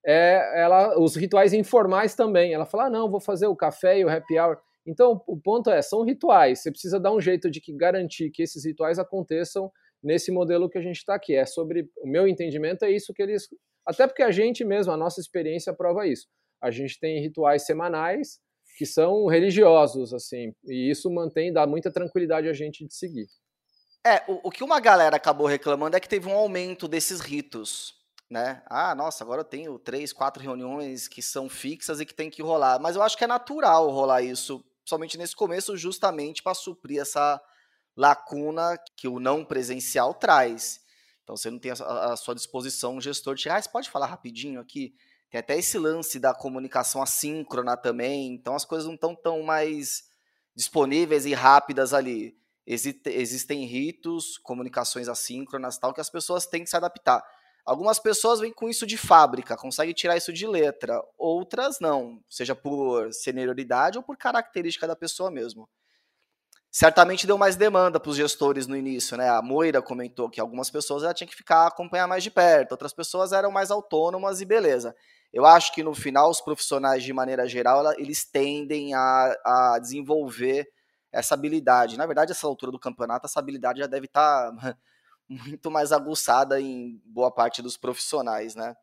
é 0.07 0.61
ela, 0.63 0.99
os 0.99 1.17
rituais 1.17 1.53
informais 1.53 2.15
também. 2.15 2.53
Ela 2.53 2.67
fala: 2.67 2.87
ah, 2.87 2.91
não, 2.91 3.11
vou 3.11 3.21
fazer 3.21 3.47
o 3.47 3.57
café 3.57 3.99
e 3.99 4.05
o 4.05 4.09
happy 4.09 4.39
hour. 4.39 4.59
Então, 4.87 5.23
o 5.27 5.39
ponto 5.39 5.71
é, 5.71 5.83
são 5.83 6.03
rituais. 6.03 6.63
Você 6.63 6.71
precisa 6.71 6.99
dar 6.99 7.13
um 7.13 7.21
jeito 7.21 7.51
de 7.51 7.61
que 7.61 7.77
garantir 7.77 8.31
que 8.31 8.43
esses 8.43 8.65
rituais 8.65 8.99
aconteçam 8.99 9.71
nesse 10.03 10.31
modelo 10.33 10.69
que 10.69 10.79
a 10.79 10.83
gente 10.83 10.97
está 10.97 11.15
aqui. 11.15 11.35
É 11.35 11.45
sobre 11.45 11.91
o 11.99 12.07
meu 12.09 12.27
entendimento 12.27 12.85
é 12.85 12.91
isso 12.91 13.13
que 13.13 13.23
eles, 13.23 13.49
até 13.87 14.07
porque 14.07 14.23
a 14.23 14.31
gente 14.31 14.65
mesmo, 14.65 14.93
a 14.93 14.97
nossa 14.97 15.21
experiência 15.21 15.75
prova 15.75 16.07
isso. 16.07 16.27
A 16.61 16.71
gente 16.71 16.99
tem 16.99 17.21
rituais 17.21 17.67
semanais 17.67 18.41
que 18.79 18.87
são 18.87 19.27
religiosos, 19.27 20.15
assim, 20.15 20.55
e 20.65 20.89
isso 20.89 21.11
mantém, 21.11 21.53
dá 21.53 21.67
muita 21.67 21.91
tranquilidade 21.91 22.49
a 22.49 22.53
gente 22.53 22.87
de 22.87 22.95
seguir. 22.95 23.27
É, 24.07 24.23
o, 24.29 24.49
o 24.49 24.51
que 24.51 24.63
uma 24.63 24.79
galera 24.79 25.17
acabou 25.17 25.49
reclamando 25.49 25.97
é 25.97 26.01
que 26.01 26.09
teve 26.09 26.29
um 26.29 26.33
aumento 26.33 26.87
desses 26.87 27.21
ritos 27.21 27.98
né? 28.31 28.62
Ah, 28.67 28.95
nossa, 28.95 29.25
agora 29.25 29.41
eu 29.41 29.45
tenho 29.45 29.79
três, 29.79 30.12
quatro 30.12 30.43
reuniões 30.43 31.09
que 31.09 31.23
são 31.23 31.49
fixas 31.49 32.01
e 32.01 32.07
que 32.07 32.14
tem 32.14 32.31
que 32.31 32.43
rolar. 32.43 32.79
Mas 32.79 32.97
eu 32.97 33.03
acho 33.03 33.17
que 33.17 33.25
é 33.25 33.27
natural 33.27 33.91
rolar 33.91 34.23
isso, 34.23 34.64
somente 34.85 35.17
nesse 35.17 35.35
começo, 35.35 35.77
justamente 35.77 36.43
para 36.43 36.55
suprir 36.55 37.01
essa 37.01 37.41
lacuna 37.97 38.79
que 38.97 39.09
o 39.09 39.19
não 39.19 39.45
presencial 39.45 40.14
traz. 40.14 40.81
Então 41.23 41.37
você 41.37 41.51
não 41.51 41.59
tem 41.59 41.73
à 41.73 42.17
sua 42.17 42.35
disposição 42.35 43.01
gestor 43.01 43.35
de, 43.35 43.49
ah, 43.49 43.61
você 43.61 43.69
pode 43.69 43.91
falar 43.91 44.07
rapidinho 44.07 44.61
aqui? 44.61 44.95
Tem 45.31 45.41
até 45.41 45.59
esse 45.59 45.79
lance 45.79 46.19
da 46.19 46.33
comunicação 46.33 47.03
assíncrona 47.03 47.77
também, 47.77 48.33
então 48.33 48.55
as 48.55 48.64
coisas 48.64 48.87
não 48.87 48.95
estão 48.95 49.14
tão 49.14 49.43
mais 49.43 50.05
disponíveis 50.57 51.27
e 51.27 51.35
rápidas 51.35 51.93
ali. 51.93 52.35
Existem 52.67 53.64
ritos, 53.64 54.38
comunicações 54.38 55.09
assíncronas 55.09 55.79
tal, 55.79 55.93
que 55.93 56.01
as 56.01 56.11
pessoas 56.11 56.47
têm 56.47 56.64
que 56.64 56.71
se 56.71 56.77
adaptar. 56.77 57.23
Algumas 57.68 57.98
pessoas 57.98 58.40
vêm 58.40 58.50
com 58.50 58.66
isso 58.66 58.87
de 58.87 58.96
fábrica, 58.96 59.54
conseguem 59.54 59.92
tirar 59.92 60.16
isso 60.16 60.33
de 60.33 60.46
letra, 60.46 61.02
outras 61.18 61.78
não, 61.78 62.18
seja 62.26 62.54
por 62.54 63.12
senioridade 63.12 63.98
ou 63.98 64.02
por 64.02 64.16
característica 64.16 64.87
da 64.87 64.96
pessoa 64.96 65.31
mesmo. 65.31 65.68
Certamente 66.70 67.26
deu 67.26 67.37
mais 67.37 67.57
demanda 67.57 68.00
para 68.00 68.09
os 68.09 68.16
gestores 68.16 68.66
no 68.66 68.74
início, 68.74 69.18
né? 69.18 69.28
A 69.28 69.42
Moira 69.42 69.83
comentou 69.83 70.31
que 70.31 70.40
algumas 70.40 70.70
pessoas 70.70 71.02
já 71.02 71.12
tinham 71.12 71.28
que 71.28 71.37
ficar 71.37 71.66
acompanhar 71.66 72.09
mais 72.09 72.22
de 72.22 72.31
perto, 72.31 72.72
outras 72.72 72.94
pessoas 72.94 73.33
eram 73.33 73.50
mais 73.50 73.70
autônomas 73.70 74.40
e 74.40 74.46
beleza. 74.46 74.96
Eu 75.31 75.44
acho 75.44 75.74
que 75.74 75.83
no 75.83 75.94
final 75.94 76.31
os 76.31 76.40
profissionais 76.40 77.02
de 77.02 77.12
maneira 77.12 77.46
geral 77.46 77.85
eles 77.98 78.24
tendem 78.24 78.94
a, 78.94 79.37
a 79.44 79.78
desenvolver 79.78 80.66
essa 81.12 81.35
habilidade. 81.35 81.98
Na 81.98 82.07
verdade, 82.07 82.33
essa 82.33 82.46
altura 82.46 82.72
do 82.72 82.78
campeonato, 82.78 83.26
essa 83.26 83.38
habilidade 83.38 83.81
já 83.81 83.87
deve 83.87 84.07
estar 84.07 84.57
tá 84.57 84.74
muito 85.29 85.71
mais 85.71 85.93
aguçada 85.93 86.61
em 86.61 87.01
boa 87.05 87.31
parte 87.31 87.61
dos 87.61 87.77
profissionais, 87.77 88.55
né? 88.55 88.75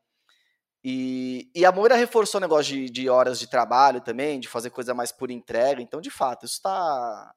E, 0.88 1.50
e 1.56 1.66
a 1.66 1.72
Moira 1.72 1.96
reforçou 1.96 2.38
o 2.38 2.42
negócio 2.42 2.72
de, 2.76 2.90
de, 2.92 3.10
horas 3.10 3.40
de 3.40 3.48
trabalho 3.48 4.02
também, 4.02 4.40
de 4.40 4.48
fazer 4.48 4.70
coisa 4.70 4.94
mais 4.94 5.12
por 5.12 5.32
entrega. 5.32 5.82
Então, 5.82 6.00
de 6.00 6.12
fato, 6.12 6.46
isso 6.46 6.62
tá, 6.62 7.34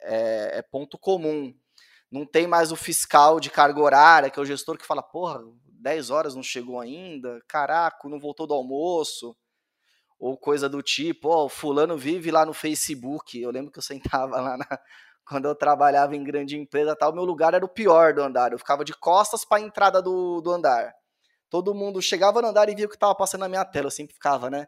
é, 0.00 0.58
é, 0.58 0.62
ponto 0.62 0.98
comum. 0.98 1.54
Não 2.10 2.26
tem 2.26 2.48
mais 2.48 2.72
o 2.72 2.76
fiscal 2.76 3.38
de 3.38 3.50
carga 3.50 3.80
horária, 3.80 4.30
que 4.30 4.38
é 4.38 4.42
o 4.42 4.44
gestor 4.44 4.76
que 4.76 4.84
fala, 4.84 5.00
porra, 5.00 5.40
10 5.64 6.10
horas 6.10 6.34
não 6.34 6.42
chegou 6.42 6.80
ainda, 6.80 7.40
caraca, 7.46 8.08
não 8.08 8.18
voltou 8.18 8.48
do 8.48 8.54
almoço. 8.54 9.36
Ou 10.18 10.36
coisa 10.36 10.68
do 10.68 10.82
tipo, 10.82 11.28
ó, 11.28 11.44
oh, 11.44 11.48
fulano 11.48 11.96
vive 11.96 12.32
lá 12.32 12.44
no 12.44 12.52
Facebook. 12.52 13.40
Eu 13.40 13.52
lembro 13.52 13.70
que 13.70 13.78
eu 13.78 13.82
sentava 13.82 14.34
lá 14.42 14.56
na, 14.56 14.80
quando 15.28 15.44
eu 15.44 15.54
trabalhava 15.54 16.16
em 16.16 16.24
grande 16.24 16.56
empresa, 16.56 16.96
tal, 16.96 17.12
meu 17.12 17.24
lugar 17.24 17.52
era 17.52 17.64
o 17.64 17.68
pior 17.68 18.14
do 18.14 18.22
andar. 18.22 18.52
Eu 18.52 18.58
ficava 18.58 18.82
de 18.82 18.94
costas 18.94 19.44
para 19.44 19.58
a 19.58 19.60
entrada 19.60 20.00
do, 20.00 20.40
do 20.40 20.50
andar. 20.50 20.94
Todo 21.50 21.74
mundo 21.74 22.00
chegava 22.00 22.40
no 22.40 22.48
andar 22.48 22.68
e 22.68 22.74
via 22.74 22.86
o 22.86 22.88
que 22.88 22.96
estava 22.96 23.14
passando 23.14 23.40
na 23.42 23.48
minha 23.48 23.64
tela. 23.64 23.86
Eu 23.86 23.90
sempre 23.90 24.14
ficava, 24.14 24.48
né? 24.48 24.66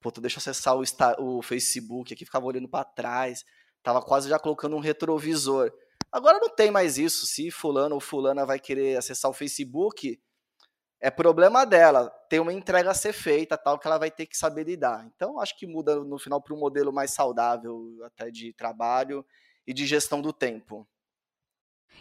Pô, 0.00 0.10
deixa 0.10 0.38
eu 0.38 0.40
acessar 0.40 0.74
o, 0.76 1.38
o 1.38 1.42
Facebook 1.42 2.14
aqui, 2.14 2.24
ficava 2.24 2.46
olhando 2.46 2.68
para 2.68 2.84
trás. 2.84 3.44
Tava 3.82 4.00
quase 4.00 4.30
já 4.30 4.38
colocando 4.38 4.76
um 4.76 4.80
retrovisor. 4.80 5.70
Agora 6.10 6.38
não 6.38 6.48
tem 6.48 6.70
mais 6.70 6.96
isso. 6.96 7.26
Se 7.26 7.50
fulano 7.50 7.94
ou 7.94 8.00
fulana 8.00 8.46
vai 8.46 8.58
querer 8.58 8.96
acessar 8.96 9.30
o 9.30 9.34
Facebook, 9.34 10.18
é 11.00 11.10
problema 11.10 11.66
dela. 11.66 12.10
Tem 12.30 12.40
uma 12.40 12.52
entrega 12.52 12.90
a 12.90 12.94
ser 12.94 13.12
feita, 13.12 13.58
tal, 13.58 13.78
que 13.78 13.86
ela 13.86 13.98
vai 13.98 14.10
ter 14.10 14.24
que 14.24 14.38
saber 14.38 14.64
lidar. 14.64 15.06
Então, 15.14 15.38
acho 15.38 15.56
que 15.58 15.66
muda 15.66 15.96
no 15.96 16.18
final 16.18 16.40
para 16.40 16.54
um 16.54 16.58
modelo 16.58 16.92
mais 16.92 17.10
saudável 17.10 17.98
até 18.04 18.30
de 18.30 18.54
trabalho 18.54 19.22
e 19.68 19.74
de 19.74 19.86
gestão 19.86 20.22
do 20.22 20.32
tempo. 20.32 20.88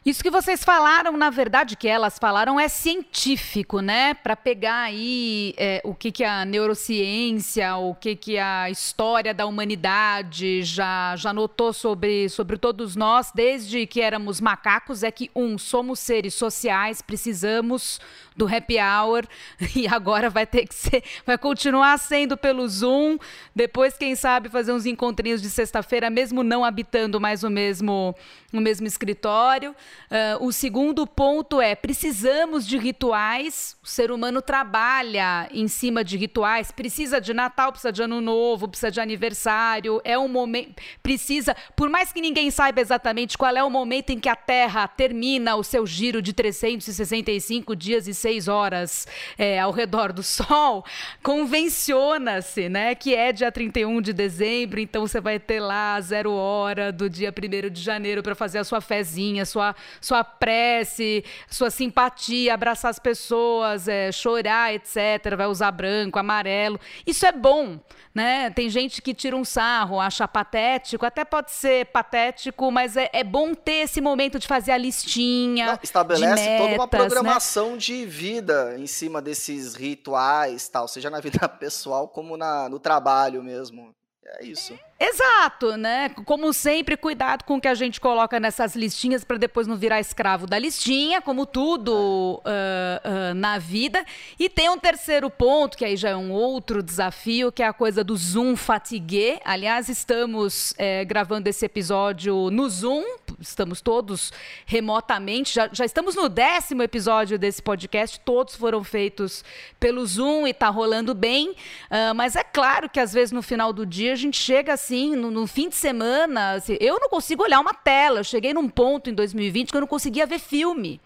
Isso 0.08 0.24
que 0.24 0.32
vocês 0.32 0.64
falaram, 0.64 1.18
na 1.18 1.30
verdade, 1.30 1.76
que 1.76 1.86
elas 1.86 2.18
falaram 2.18 2.58
é 2.58 2.70
científico, 2.70 3.82
né? 3.82 4.14
Para 4.14 4.38
pegar 4.38 4.84
aí 4.84 5.54
é, 5.58 5.82
o 5.84 5.94
que, 5.94 6.14
que 6.14 6.24
a 6.24 6.46
neurociência, 6.46 7.76
o 7.76 7.94
que, 7.94 8.16
que 8.16 8.38
a 8.38 8.70
história 8.70 9.34
da 9.34 9.46
humanidade 9.46 10.64
já, 10.64 11.14
já 11.18 11.34
notou 11.34 11.74
sobre, 11.74 12.30
sobre 12.30 12.58
todos 12.58 12.96
nós, 12.96 13.34
desde 13.36 13.86
que 13.86 14.00
éramos 14.00 14.40
macacos, 14.40 15.04
é 15.04 15.12
que, 15.12 15.30
um, 15.36 15.58
somos 15.58 16.00
seres 16.00 16.34
sociais, 16.36 17.02
precisamos 17.02 18.00
do 18.38 18.46
happy 18.46 18.78
hour 18.80 19.26
e 19.76 19.88
agora 19.88 20.30
vai 20.30 20.46
ter 20.46 20.68
que 20.68 20.76
ser, 20.76 21.04
vai 21.26 21.38
continuar 21.38 21.98
sendo 21.98 22.38
pelo 22.38 22.66
Zoom. 22.70 23.18
Depois, 23.54 23.98
quem 23.98 24.16
sabe, 24.16 24.48
fazer 24.48 24.72
uns 24.72 24.86
encontrinhos 24.86 25.42
de 25.42 25.50
sexta-feira, 25.50 26.10
mesmo 26.10 26.44
não 26.44 26.64
habitando 26.64 27.20
mais 27.20 27.44
o 27.44 27.50
mesmo, 27.50 28.16
o 28.54 28.62
mesmo 28.62 28.88
escritório. 28.88 29.72
Uh, 29.72 30.46
o 30.46 30.54
segundo 30.54 31.06
ponto 31.06 31.60
é: 31.60 31.76
precisamos 31.76 32.66
de 32.66 32.78
rituais. 32.78 33.76
O 33.84 33.88
ser 33.88 34.12
humano 34.12 34.42
trabalha 34.42 35.50
em 35.52 35.68
cima 35.68 36.04
de 36.04 36.18
rituais, 36.18 36.72
precisa 36.72 37.20
de 37.20 37.34
Natal, 37.34 37.72
precisa 37.72 37.92
de 37.92 38.02
Ano 38.02 38.22
Novo, 38.22 38.68
precisa 38.68 38.92
de 38.92 39.02
aniversário. 39.02 40.02
É 40.04 40.18
um 40.18 40.28
momento. 40.28 40.82
Precisa, 41.04 41.56
por 41.76 41.90
mais 41.90 42.14
que 42.14 42.22
ninguém 42.22 42.50
saiba 42.50 42.80
exatamente 42.80 43.38
qual 43.38 43.56
é 43.56 43.64
o 43.64 43.70
momento 43.70 44.12
em 44.12 44.20
que 44.20 44.30
a 44.30 44.36
Terra 44.36 44.88
termina 44.88 45.56
o 45.56 45.64
seu 45.64 45.86
giro 45.86 46.22
de 46.22 46.32
365 46.32 47.76
dias 47.76 48.08
e 48.08 48.14
seis 48.14 48.48
horas 48.48 49.08
é, 49.38 49.60
ao 49.60 49.72
redor 49.72 50.14
do 50.14 50.24
Sol, 50.24 50.86
convenciona-se, 51.22 52.70
né, 52.70 52.96
que 52.96 53.14
é 53.14 53.32
dia 53.32 53.52
31 53.52 54.02
de 54.02 54.14
dezembro, 54.14 54.80
então 54.80 55.06
você 55.06 55.20
vai 55.20 55.40
ter 55.40 55.60
lá 55.60 56.00
zero 56.02 56.32
hora 56.32 56.92
do 56.92 57.10
dia 57.10 57.34
1 57.34 57.70
de 57.70 57.82
janeiro 57.82 58.24
para 58.24 58.36
fazer 58.38 58.47
a 58.56 58.64
sua 58.64 58.82
fezinha, 58.82 59.46
sua, 59.46 59.76
sua 60.00 60.24
prece, 60.24 61.24
sua 61.50 61.70
simpatia, 61.70 62.54
abraçar 62.54 62.92
as 62.92 63.00
pessoas, 63.00 63.88
é, 63.88 64.12
chorar, 64.12 64.74
etc. 64.74 65.36
Vai 65.36 65.48
usar 65.48 65.72
branco, 65.72 66.20
amarelo. 66.20 66.80
Isso 67.06 67.26
é 67.26 67.32
bom, 67.32 67.80
né? 68.14 68.50
Tem 68.52 68.70
gente 68.70 69.02
que 69.02 69.14
tira 69.14 69.36
um 69.36 69.46
sarro, 69.46 70.00
acha 70.00 70.28
patético, 70.28 71.06
até 71.06 71.26
pode 71.26 71.52
ser 71.52 71.86
patético, 71.88 72.72
mas 72.72 72.96
é, 72.98 73.10
é 73.14 73.24
bom 73.24 73.54
ter 73.54 73.84
esse 73.84 74.02
momento 74.02 74.40
de 74.40 74.48
fazer 74.48 74.72
a 74.72 74.78
listinha. 74.78 75.68
Não, 75.68 75.80
estabelece 75.82 76.50
metas, 76.50 76.58
toda 76.58 76.74
uma 76.76 76.86
né? 76.86 76.90
programação 76.90 77.72
né? 77.72 77.78
de 77.78 78.06
vida 78.06 78.76
em 78.78 78.88
cima 78.88 79.22
desses 79.22 79.76
rituais, 79.76 80.68
tal, 80.70 80.88
seja 80.88 81.10
na 81.10 81.20
vida 81.20 81.48
pessoal 81.60 82.08
como 82.08 82.38
na, 82.38 82.70
no 82.70 82.80
trabalho 82.80 83.44
mesmo. 83.44 83.94
É 84.26 84.46
isso. 84.46 84.78
Exato, 85.00 85.78
né? 85.78 86.10
Como 86.26 86.52
sempre, 86.52 86.98
cuidado 86.98 87.44
com 87.44 87.58
o 87.58 87.62
que 87.62 87.68
a 87.68 87.76
gente 87.76 88.02
coloca 88.02 88.40
nessas 88.40 88.76
listinhas 88.76 89.24
para 89.24 89.38
depois 89.38 89.68
não 89.68 89.76
virar 89.78 90.00
escravo 90.00 90.48
da 90.48 90.58
listinha, 90.58 91.22
como 91.22 91.46
tudo 91.46 91.94
uh, 91.94 92.42
uh, 92.42 93.34
na 93.36 93.60
vida. 93.60 94.04
E 94.40 94.50
tem 94.50 94.70
um 94.70 94.78
terceiro 94.78 95.30
ponto, 95.30 95.78
que 95.78 95.86
aí 95.86 95.96
já 95.96 96.10
é 96.10 96.16
um 96.16 96.32
outro 96.32 96.82
desafio, 96.82 97.52
que 97.52 97.62
é 97.62 97.68
a 97.68 97.74
coisa 97.74 98.04
do 98.04 98.18
Zoom 98.18 98.56
fatigue. 98.56 99.40
Aliás, 99.46 99.88
estamos 99.88 100.74
é, 100.80 101.06
gravando 101.06 101.48
esse 101.48 101.64
episódio 101.64 102.50
no 102.50 102.68
Zoom, 102.68 103.04
estamos 103.40 103.82
todos 103.82 104.34
remotamente, 104.66 105.54
já, 105.54 105.70
já 105.72 105.86
estamos 105.86 106.16
no 106.16 106.28
décimo 106.28 106.82
episódio 106.82 107.38
desse 107.38 107.62
podcast, 107.62 108.20
todos 108.22 108.56
foram 108.56 108.84
feitos 108.84 109.44
pelo 109.80 110.04
Zoom 110.08 110.48
e 110.48 110.52
está 110.52 110.70
rolando 110.70 111.14
bem. 111.14 111.52
Uh, 111.52 112.16
mas 112.16 112.36
é 112.36 112.44
claro 112.44 112.90
que 112.90 113.00
às 113.00 113.14
vezes 113.14 113.32
no 113.32 113.44
final 113.44 113.72
do 113.72 113.86
dia 113.86 114.14
a 114.14 114.16
gente 114.16 114.40
chega 114.40 114.74
assim, 114.88 115.16
no, 115.16 115.30
no 115.30 115.46
fim 115.46 115.68
de 115.68 115.76
semana, 115.76 116.54
assim, 116.54 116.78
eu 116.80 116.98
não 117.00 117.10
consigo 117.10 117.44
olhar 117.44 117.60
uma 117.60 117.74
tela. 117.74 118.22
Eu 118.22 118.24
cheguei 118.24 118.54
num 118.54 118.70
ponto 118.70 119.10
em 119.10 119.14
2020 119.14 119.70
que 119.70 119.78
eu 119.78 119.82
não 119.82 119.88
conseguia 119.88 120.26
ver 120.26 120.40
filme. 120.40 121.02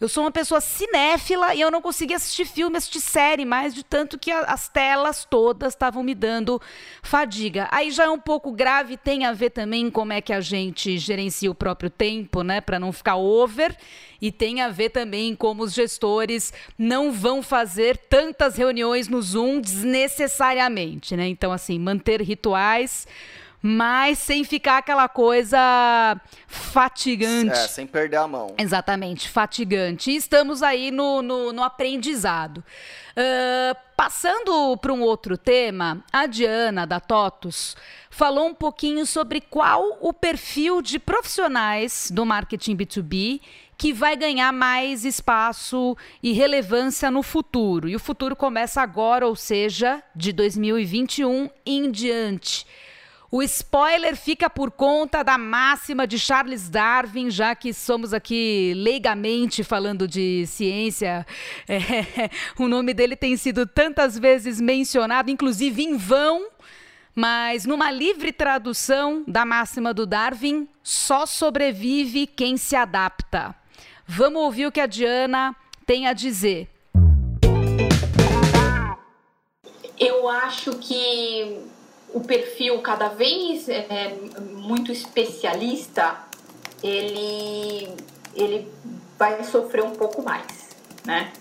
Eu 0.00 0.08
sou 0.08 0.22
uma 0.22 0.30
pessoa 0.30 0.60
cinéfila 0.60 1.56
e 1.56 1.60
eu 1.60 1.72
não 1.72 1.82
conseguia 1.82 2.16
assistir 2.16 2.44
filme, 2.44 2.76
assistir 2.76 3.00
série 3.00 3.44
mais, 3.44 3.74
de 3.74 3.82
tanto 3.82 4.16
que 4.16 4.30
a, 4.30 4.42
as 4.42 4.68
telas 4.68 5.26
todas 5.28 5.72
estavam 5.74 6.04
me 6.04 6.14
dando 6.14 6.62
fadiga. 7.02 7.66
Aí 7.72 7.90
já 7.90 8.04
é 8.04 8.08
um 8.08 8.18
pouco 8.18 8.52
grave, 8.52 8.96
tem 8.96 9.24
a 9.24 9.32
ver 9.32 9.50
também 9.50 9.90
como 9.90 10.12
é 10.12 10.20
que 10.20 10.32
a 10.32 10.40
gente 10.40 10.98
gerencia 10.98 11.50
o 11.50 11.54
próprio 11.54 11.90
tempo, 11.90 12.42
né, 12.42 12.60
para 12.60 12.78
não 12.78 12.92
ficar 12.92 13.16
over, 13.16 13.76
e 14.20 14.30
tem 14.30 14.60
a 14.60 14.68
ver 14.68 14.90
também 14.90 15.34
como 15.34 15.64
os 15.64 15.74
gestores 15.74 16.52
não 16.78 17.10
vão 17.10 17.42
fazer 17.42 17.96
tantas 17.96 18.56
reuniões 18.56 19.08
no 19.08 19.20
Zoom 19.20 19.60
desnecessariamente, 19.60 21.16
né? 21.16 21.26
Então 21.26 21.50
assim, 21.50 21.78
manter 21.78 22.22
rituais 22.22 23.06
mas 23.62 24.18
sem 24.18 24.44
ficar 24.44 24.78
aquela 24.78 25.08
coisa 25.08 25.58
fatigante. 26.46 27.58
É, 27.58 27.68
sem 27.68 27.86
perder 27.86 28.16
a 28.16 28.28
mão. 28.28 28.54
Exatamente, 28.56 29.28
fatigante. 29.28 30.10
E 30.10 30.16
estamos 30.16 30.62
aí 30.62 30.90
no, 30.90 31.22
no, 31.22 31.52
no 31.52 31.62
aprendizado. 31.62 32.58
Uh, 32.58 33.76
passando 33.96 34.76
para 34.76 34.92
um 34.92 35.02
outro 35.02 35.36
tema, 35.36 36.04
a 36.12 36.26
Diana 36.26 36.86
da 36.86 37.00
TOTUS 37.00 37.76
falou 38.10 38.46
um 38.46 38.54
pouquinho 38.54 39.04
sobre 39.04 39.40
qual 39.40 39.98
o 40.00 40.12
perfil 40.12 40.80
de 40.80 40.98
profissionais 40.98 42.10
do 42.12 42.24
marketing 42.24 42.76
B2B 42.76 43.40
que 43.76 43.92
vai 43.92 44.16
ganhar 44.16 44.52
mais 44.52 45.04
espaço 45.04 45.96
e 46.20 46.32
relevância 46.32 47.12
no 47.12 47.22
futuro. 47.22 47.88
E 47.88 47.94
o 47.94 48.00
futuro 48.00 48.34
começa 48.34 48.82
agora, 48.82 49.24
ou 49.26 49.36
seja, 49.36 50.02
de 50.14 50.32
2021 50.32 51.48
em 51.64 51.88
diante. 51.90 52.66
O 53.30 53.42
spoiler 53.42 54.16
fica 54.16 54.48
por 54.48 54.70
conta 54.70 55.22
da 55.22 55.36
máxima 55.36 56.06
de 56.06 56.18
Charles 56.18 56.70
Darwin, 56.70 57.30
já 57.30 57.54
que 57.54 57.74
somos 57.74 58.14
aqui 58.14 58.72
leigamente 58.74 59.62
falando 59.62 60.08
de 60.08 60.46
ciência. 60.46 61.26
É, 61.68 62.30
o 62.58 62.66
nome 62.66 62.94
dele 62.94 63.14
tem 63.14 63.36
sido 63.36 63.66
tantas 63.66 64.18
vezes 64.18 64.60
mencionado, 64.60 65.30
inclusive 65.30 65.82
em 65.82 65.96
vão, 65.96 66.48
mas 67.14 67.66
numa 67.66 67.90
livre 67.90 68.32
tradução 68.32 69.22
da 69.26 69.44
máxima 69.44 69.92
do 69.92 70.06
Darwin, 70.06 70.66
só 70.82 71.26
sobrevive 71.26 72.26
quem 72.26 72.56
se 72.56 72.74
adapta. 72.74 73.54
Vamos 74.06 74.42
ouvir 74.42 74.66
o 74.66 74.72
que 74.72 74.80
a 74.80 74.86
Diana 74.86 75.54
tem 75.84 76.06
a 76.06 76.12
dizer. 76.12 76.68
Eu 79.98 80.28
acho 80.28 80.78
que 80.78 81.68
o 82.12 82.20
perfil 82.20 82.80
cada 82.80 83.08
vez 83.08 83.68
é, 83.68 84.14
muito 84.40 84.90
especialista, 84.90 86.16
ele, 86.82 87.92
ele 88.34 88.72
vai 89.18 89.42
sofrer 89.44 89.84
um 89.84 89.92
pouco 89.92 90.22
mais, 90.22 90.76
né? 91.04 91.32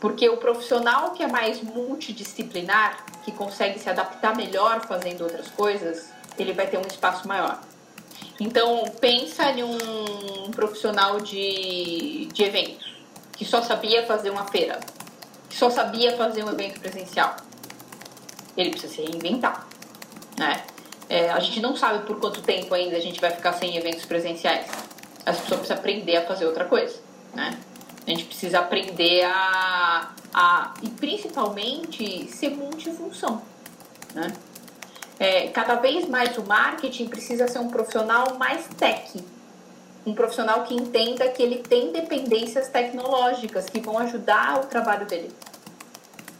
Porque 0.00 0.28
o 0.28 0.36
profissional 0.38 1.12
que 1.12 1.22
é 1.22 1.28
mais 1.28 1.62
multidisciplinar, 1.62 3.04
que 3.24 3.30
consegue 3.30 3.78
se 3.78 3.88
adaptar 3.88 4.36
melhor 4.36 4.84
fazendo 4.86 5.22
outras 5.22 5.48
coisas, 5.48 6.10
ele 6.36 6.52
vai 6.52 6.66
ter 6.66 6.78
um 6.78 6.86
espaço 6.86 7.28
maior. 7.28 7.60
Então, 8.40 8.84
pensa 9.00 9.52
em 9.52 9.62
um 9.62 10.50
profissional 10.50 11.20
de, 11.20 12.26
de 12.32 12.42
eventos, 12.42 12.92
que 13.36 13.44
só 13.44 13.62
sabia 13.62 14.04
fazer 14.04 14.30
uma 14.30 14.46
feira, 14.46 14.80
que 15.48 15.56
só 15.56 15.70
sabia 15.70 16.16
fazer 16.16 16.42
um 16.42 16.50
evento 16.50 16.80
presencial. 16.80 17.36
Ele 18.56 18.70
precisa 18.70 18.94
se 18.94 19.02
reinventar 19.02 19.68
né? 20.42 20.62
É, 21.08 21.30
a 21.30 21.38
gente 21.40 21.60
não 21.60 21.76
sabe 21.76 22.04
por 22.06 22.18
quanto 22.18 22.42
tempo 22.42 22.74
ainda 22.74 22.96
a 22.96 23.00
gente 23.00 23.20
vai 23.20 23.30
ficar 23.30 23.52
sem 23.52 23.76
eventos 23.76 24.04
presenciais. 24.04 24.66
As 25.24 25.38
pessoas 25.38 25.60
precisam 25.60 25.76
aprender 25.76 26.16
a 26.16 26.26
fazer 26.26 26.46
outra 26.46 26.64
coisa, 26.64 26.98
né? 27.34 27.58
A 28.04 28.10
gente 28.10 28.24
precisa 28.24 28.58
aprender 28.58 29.22
a, 29.24 30.10
a 30.34 30.74
e 30.82 30.88
principalmente 30.88 32.28
ser 32.28 32.50
multifunção, 32.50 33.42
né? 34.14 34.32
É, 35.20 35.48
cada 35.48 35.76
vez 35.76 36.08
mais 36.08 36.36
o 36.36 36.42
marketing 36.42 37.06
precisa 37.06 37.46
ser 37.46 37.60
um 37.60 37.68
profissional 37.68 38.36
mais 38.38 38.66
tech, 38.76 39.22
um 40.04 40.14
profissional 40.14 40.64
que 40.64 40.74
entenda 40.74 41.28
que 41.28 41.40
ele 41.40 41.58
tem 41.58 41.92
dependências 41.92 42.68
tecnológicas 42.68 43.66
que 43.68 43.78
vão 43.78 43.98
ajudar 43.98 44.58
o 44.58 44.66
trabalho 44.66 45.06
dele 45.06 45.30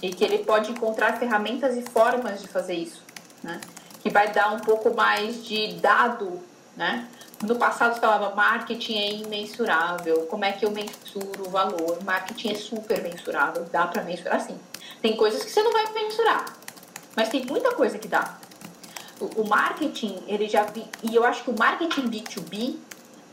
e 0.03 0.11
que 0.11 0.25
ele 0.25 0.38
pode 0.38 0.73
encontrar 0.73 1.17
ferramentas 1.19 1.77
e 1.77 1.83
formas 1.83 2.43
de 2.43 2.49
fazer 2.49 2.75
isso, 2.75 3.01
né? 3.41 3.61
Que 4.03 4.11
vai 4.11 4.33
dar 4.33 4.53
um 4.53 4.59
pouco 4.59 4.95
mais 4.95 5.45
de 5.45 5.75
dado, 5.75 6.41
né? 6.77 7.09
No 7.43 7.57
passado 7.57 7.99
falava 7.99 8.35
marketing 8.35 8.99
é 8.99 9.12
imensurável, 9.15 10.27
como 10.27 10.45
é 10.45 10.53
que 10.53 10.65
eu 10.65 10.71
mensuro 10.71 11.47
o 11.47 11.51
valor? 11.51 11.99
Marketing 12.05 12.53
é 12.53 12.55
super 12.55 13.03
mensurável, 13.03 13.65
dá 13.71 13.87
para 13.87 14.03
mensurar 14.03 14.41
sim. 14.41 14.59
Tem 15.01 15.17
coisas 15.17 15.45
que 15.45 15.51
você 15.51 15.62
não 15.62 15.73
vai 15.73 15.93
mensurar, 15.93 16.45
mas 17.17 17.29
tem 17.29 17.45
muita 17.45 17.73
coisa 17.75 17.99
que 17.99 18.07
dá. 18.09 18.38
O, 19.21 19.43
o 19.43 19.49
marketing, 19.49 20.23
ele 20.27 20.49
já 20.49 20.65
vi, 20.65 20.85
e 21.03 21.15
eu 21.15 21.25
acho 21.25 21.45
que 21.45 21.51
o 21.51 21.59
marketing 21.59 22.09
B2B, 22.09 22.77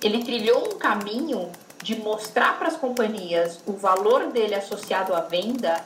ele 0.03 0.23
trilhou 0.23 0.73
um 0.73 0.77
caminho 0.77 1.51
de 1.81 1.95
mostrar 1.99 2.57
para 2.57 2.67
as 2.67 2.77
companhias 2.77 3.59
o 3.65 3.73
valor 3.73 4.31
dele 4.31 4.55
associado 4.55 5.13
à 5.13 5.21
venda 5.21 5.83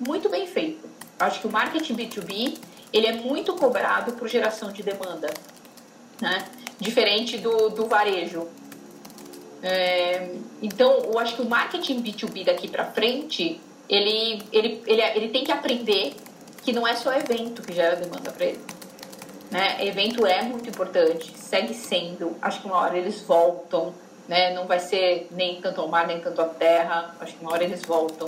muito 0.00 0.28
bem 0.28 0.46
feito. 0.46 0.88
Eu 1.18 1.26
acho 1.26 1.40
que 1.40 1.46
o 1.46 1.50
marketing 1.50 1.96
B2B 1.96 2.58
ele 2.92 3.06
é 3.06 3.12
muito 3.12 3.54
cobrado 3.54 4.12
por 4.12 4.28
geração 4.28 4.72
de 4.72 4.82
demanda, 4.82 5.32
né? 6.20 6.46
Diferente 6.78 7.38
do, 7.38 7.70
do 7.70 7.86
varejo. 7.86 8.48
É, 9.62 10.34
então, 10.62 10.90
eu 10.98 11.18
acho 11.18 11.36
que 11.36 11.42
o 11.42 11.48
marketing 11.48 12.02
B2B 12.02 12.44
daqui 12.44 12.68
para 12.68 12.84
frente, 12.84 13.60
ele, 13.88 14.42
ele, 14.52 14.82
ele, 14.86 15.02
ele 15.02 15.28
tem 15.28 15.44
que 15.44 15.52
aprender 15.52 16.14
que 16.62 16.72
não 16.72 16.86
é 16.86 16.94
só 16.94 17.12
evento 17.12 17.62
que 17.62 17.72
gera 17.72 17.96
demanda 17.96 18.30
para 18.30 18.46
ele. 18.46 18.60
Né? 19.50 19.86
Evento 19.86 20.26
é 20.26 20.42
muito 20.42 20.68
importante, 20.68 21.32
segue 21.38 21.72
sendo. 21.72 22.36
Acho 22.42 22.60
que 22.60 22.66
uma 22.66 22.76
hora 22.78 22.98
eles 22.98 23.20
voltam, 23.22 23.94
né? 24.28 24.52
Não 24.52 24.66
vai 24.66 24.80
ser 24.80 25.28
nem 25.30 25.60
tanto 25.60 25.80
ao 25.80 25.88
mar, 25.88 26.06
nem 26.06 26.20
tanto 26.20 26.42
à 26.42 26.46
terra. 26.46 27.14
Acho 27.20 27.34
que 27.34 27.42
uma 27.42 27.52
hora 27.52 27.62
eles 27.62 27.82
voltam. 27.82 28.26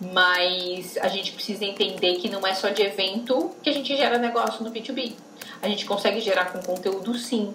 Mas 0.00 0.98
a 0.98 1.08
gente 1.08 1.32
precisa 1.32 1.64
entender 1.64 2.16
que 2.16 2.28
não 2.28 2.46
é 2.46 2.54
só 2.54 2.68
de 2.68 2.82
evento 2.82 3.50
que 3.62 3.70
a 3.70 3.72
gente 3.72 3.96
gera 3.96 4.18
negócio 4.18 4.62
no 4.62 4.70
B2B. 4.70 5.14
A 5.62 5.68
gente 5.68 5.86
consegue 5.86 6.20
gerar 6.20 6.52
com 6.52 6.60
conteúdo, 6.60 7.14
sim. 7.14 7.54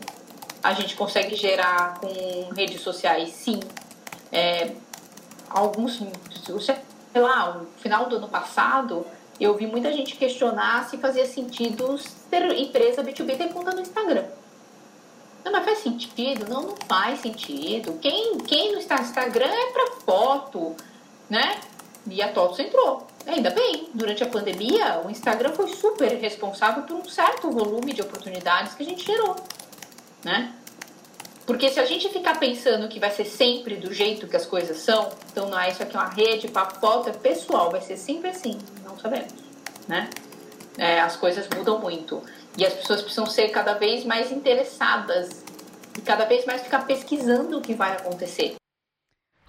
A 0.64 0.74
gente 0.74 0.96
consegue 0.96 1.36
gerar 1.36 2.00
com 2.00 2.54
redes 2.56 2.82
sociais, 2.82 3.30
sim. 3.30 3.60
É, 4.32 4.72
alguns, 5.50 6.00
sei 6.00 7.22
lá, 7.22 7.54
no 7.54 7.68
final 7.78 8.08
do 8.08 8.16
ano 8.16 8.28
passado, 8.28 9.06
eu 9.40 9.56
vi 9.56 9.68
muita 9.68 9.92
gente 9.92 10.16
questionar 10.16 10.88
se 10.90 10.98
fazia 10.98 11.26
sentido 11.26 12.00
ter 12.30 12.44
empresa 12.58 13.04
B2B 13.04 13.38
ter 13.38 13.50
conta 13.50 13.72
no 13.72 13.82
Instagram. 13.82 14.26
Não, 15.44 15.52
mas 15.52 15.66
faz 15.66 15.80
sentido? 15.80 16.48
Não, 16.48 16.62
não 16.62 16.76
faz 16.88 17.22
sentido. 17.22 17.98
Quem, 18.00 18.38
quem 18.40 18.72
não 18.72 18.80
está 18.80 18.98
no 18.98 19.02
Instagram 19.02 19.48
é 19.48 19.72
para 19.72 19.92
foto, 20.06 20.76
né? 21.30 21.60
E 22.10 22.22
a 22.22 22.32
TOTOS 22.32 22.60
entrou. 22.60 23.08
Ainda 23.28 23.52
bem, 23.52 23.90
durante 23.94 24.24
a 24.24 24.28
pandemia, 24.28 25.02
o 25.06 25.10
Instagram 25.10 25.54
foi 25.54 25.68
super 25.68 26.12
responsável 26.18 26.84
por 26.84 26.96
um 26.96 27.06
certo 27.06 27.52
volume 27.52 27.94
de 27.94 28.02
oportunidades 28.02 28.74
que 28.74 28.84
a 28.84 28.86
gente 28.86 29.06
gerou, 29.06 29.36
né? 30.24 30.56
Porque 31.46 31.70
se 31.70 31.80
a 31.80 31.86
gente 31.86 32.10
ficar 32.10 32.40
pensando 32.40 32.88
que 32.88 33.00
vai 33.00 33.12
ser 33.12 33.26
sempre 33.26 33.76
do 33.76 33.94
jeito 33.94 34.28
que 34.28 34.36
as 34.36 34.46
coisas 34.46 34.78
são, 34.78 35.12
então 35.32 35.50
não 35.50 35.60
é 35.60 35.70
isso 35.70 35.84
aqui 35.84 35.96
é 35.96 36.00
uma 36.00 36.10
rede, 36.10 36.48
é 36.48 37.12
pessoal, 37.12 37.70
vai 37.70 37.82
ser 37.82 37.98
sempre 37.98 38.30
assim, 38.30 38.58
não 38.84 38.98
sabemos, 38.98 39.34
né? 39.88 40.10
É, 40.78 41.00
as 41.02 41.16
coisas 41.18 41.48
mudam 41.56 41.80
muito 41.80 42.24
e 42.58 42.66
as 42.66 42.74
pessoas 42.74 43.02
precisam 43.02 43.26
ser 43.26 43.50
cada 43.50 43.74
vez 43.74 44.06
mais 44.06 44.32
interessadas 44.32 45.44
e 45.98 46.02
cada 46.02 46.26
vez 46.26 46.46
mais 46.46 46.62
ficar 46.62 46.86
pesquisando 46.86 47.58
o 47.58 47.62
que 47.62 47.74
vai 47.74 47.92
acontecer. 47.92 48.61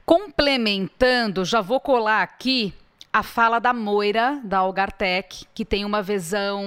Complementando, 0.05 1.45
já 1.45 1.61
vou 1.61 1.81
colar 1.81 2.23
aqui 2.23 2.75
a 3.13 3.23
fala 3.23 3.59
da 3.59 3.75
Moira, 3.75 4.41
da 4.43 4.59
Algartec, 4.59 5.45
que 5.55 5.65
tem 5.65 5.85
uma 5.85 6.03
visão 6.03 6.65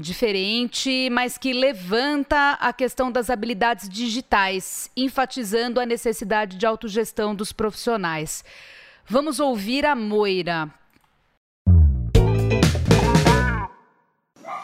diferente, 0.00 1.10
mas 1.10 1.36
que 1.36 1.52
levanta 1.52 2.52
a 2.52 2.72
questão 2.72 3.12
das 3.12 3.28
habilidades 3.28 3.88
digitais, 3.88 4.90
enfatizando 4.96 5.78
a 5.78 5.84
necessidade 5.84 6.56
de 6.56 6.64
autogestão 6.64 7.34
dos 7.34 7.52
profissionais. 7.52 8.42
Vamos 9.06 9.38
ouvir 9.38 9.84
a 9.84 9.94
Moira. 9.94 10.70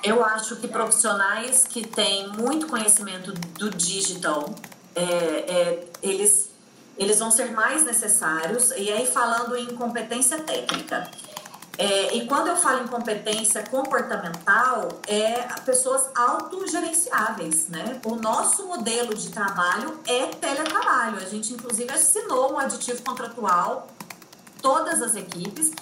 Eu 0.03 0.25
acho 0.25 0.57
que 0.57 0.67
profissionais 0.67 1.67
que 1.67 1.87
têm 1.87 2.29
muito 2.29 2.67
conhecimento 2.67 3.33
do 3.59 3.71
digital, 3.71 4.55
é, 4.95 5.03
é, 5.03 5.89
eles 6.03 6.50
eles 7.01 7.19
vão 7.19 7.31
ser 7.31 7.51
mais 7.53 7.83
necessários. 7.83 8.73
E 8.73 8.93
aí, 8.93 9.07
falando 9.07 9.57
em 9.57 9.75
competência 9.75 10.39
técnica. 10.41 11.11
É, 11.79 12.15
e 12.15 12.27
quando 12.27 12.49
eu 12.49 12.57
falo 12.57 12.85
em 12.85 12.87
competência 12.89 13.67
comportamental, 13.67 14.87
é 15.07 15.41
pessoas 15.65 16.11
autogerenciáveis, 16.15 17.69
né? 17.69 17.99
O 18.05 18.17
nosso 18.17 18.67
modelo 18.67 19.15
de 19.15 19.31
trabalho 19.31 19.99
é 20.07 20.27
teletrabalho. 20.27 21.17
A 21.17 21.25
gente, 21.25 21.55
inclusive, 21.55 21.91
assinou 21.91 22.53
um 22.53 22.59
aditivo 22.59 23.03
contratual, 23.03 23.89
todas 24.61 25.01
as 25.01 25.17
equipes. 25.17 25.73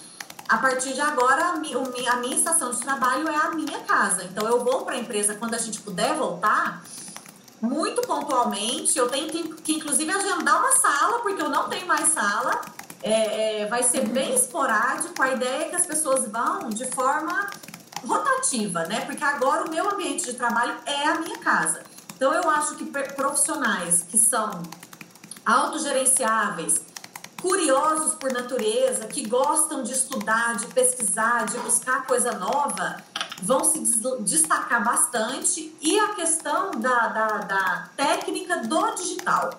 A 0.48 0.58
partir 0.58 0.92
de 0.94 1.00
agora, 1.00 1.46
a 1.46 1.56
minha, 1.56 1.78
a 2.12 2.16
minha 2.18 2.36
estação 2.36 2.70
de 2.70 2.78
trabalho 2.78 3.26
é 3.28 3.34
a 3.34 3.50
minha 3.50 3.80
casa. 3.80 4.22
Então, 4.22 4.46
eu 4.46 4.62
vou 4.62 4.84
para 4.84 4.94
a 4.94 4.98
empresa 4.98 5.34
quando 5.34 5.54
a 5.54 5.58
gente 5.58 5.80
puder 5.80 6.14
voltar 6.14 6.80
muito 7.60 8.02
pontualmente. 8.02 8.98
Eu 8.98 9.08
tenho 9.08 9.28
que, 9.28 9.54
que, 9.62 9.72
inclusive, 9.74 10.10
agendar 10.10 10.58
uma 10.58 10.72
sala, 10.72 11.20
porque 11.20 11.42
eu 11.42 11.48
não 11.48 11.68
tenho 11.68 11.86
mais 11.86 12.08
sala. 12.08 12.60
É, 13.02 13.62
é, 13.62 13.66
vai 13.66 13.82
ser 13.82 14.08
bem 14.08 14.34
esporádico. 14.34 15.22
A 15.22 15.30
ideia 15.30 15.66
é 15.66 15.68
que 15.68 15.76
as 15.76 15.86
pessoas 15.86 16.28
vão 16.30 16.68
de 16.70 16.84
forma 16.86 17.50
rotativa, 18.06 18.84
né? 18.84 19.02
Porque 19.02 19.22
agora 19.22 19.64
o 19.64 19.70
meu 19.70 19.90
ambiente 19.90 20.24
de 20.24 20.34
trabalho 20.34 20.74
é 20.86 21.08
a 21.08 21.20
minha 21.20 21.38
casa. 21.38 21.82
Então, 22.16 22.32
eu 22.32 22.50
acho 22.50 22.74
que 22.74 22.84
profissionais 22.84 24.02
que 24.02 24.18
são 24.18 24.50
autogerenciáveis, 25.46 26.80
curiosos 27.40 28.14
por 28.14 28.32
natureza, 28.32 29.06
que 29.06 29.26
gostam 29.26 29.82
de 29.82 29.92
estudar, 29.92 30.56
de 30.56 30.66
pesquisar, 30.68 31.46
de 31.46 31.58
buscar 31.58 32.06
coisa 32.06 32.32
nova, 32.32 32.96
vão 33.42 33.64
se 33.64 33.80
destacar 34.20 34.84
bastante 34.84 35.74
e 35.80 35.98
a 35.98 36.14
questão 36.14 36.72
da, 36.72 37.08
da, 37.08 37.26
da 37.38 37.90
técnica 37.96 38.58
do 38.58 38.94
digital, 38.94 39.50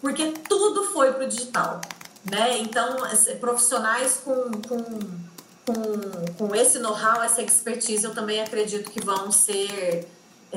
porque 0.00 0.32
tudo 0.48 0.84
foi 0.92 1.12
para 1.12 1.24
o 1.24 1.28
digital, 1.28 1.80
né? 2.30 2.58
Então, 2.58 2.96
profissionais 3.40 4.20
com, 4.24 4.50
com, 4.68 4.84
com, 5.66 6.34
com 6.38 6.54
esse 6.54 6.78
know-how, 6.78 7.22
essa 7.22 7.42
expertise, 7.42 8.04
eu 8.04 8.14
também 8.14 8.40
acredito 8.40 8.90
que 8.90 9.04
vão 9.04 9.32
ser 9.32 10.08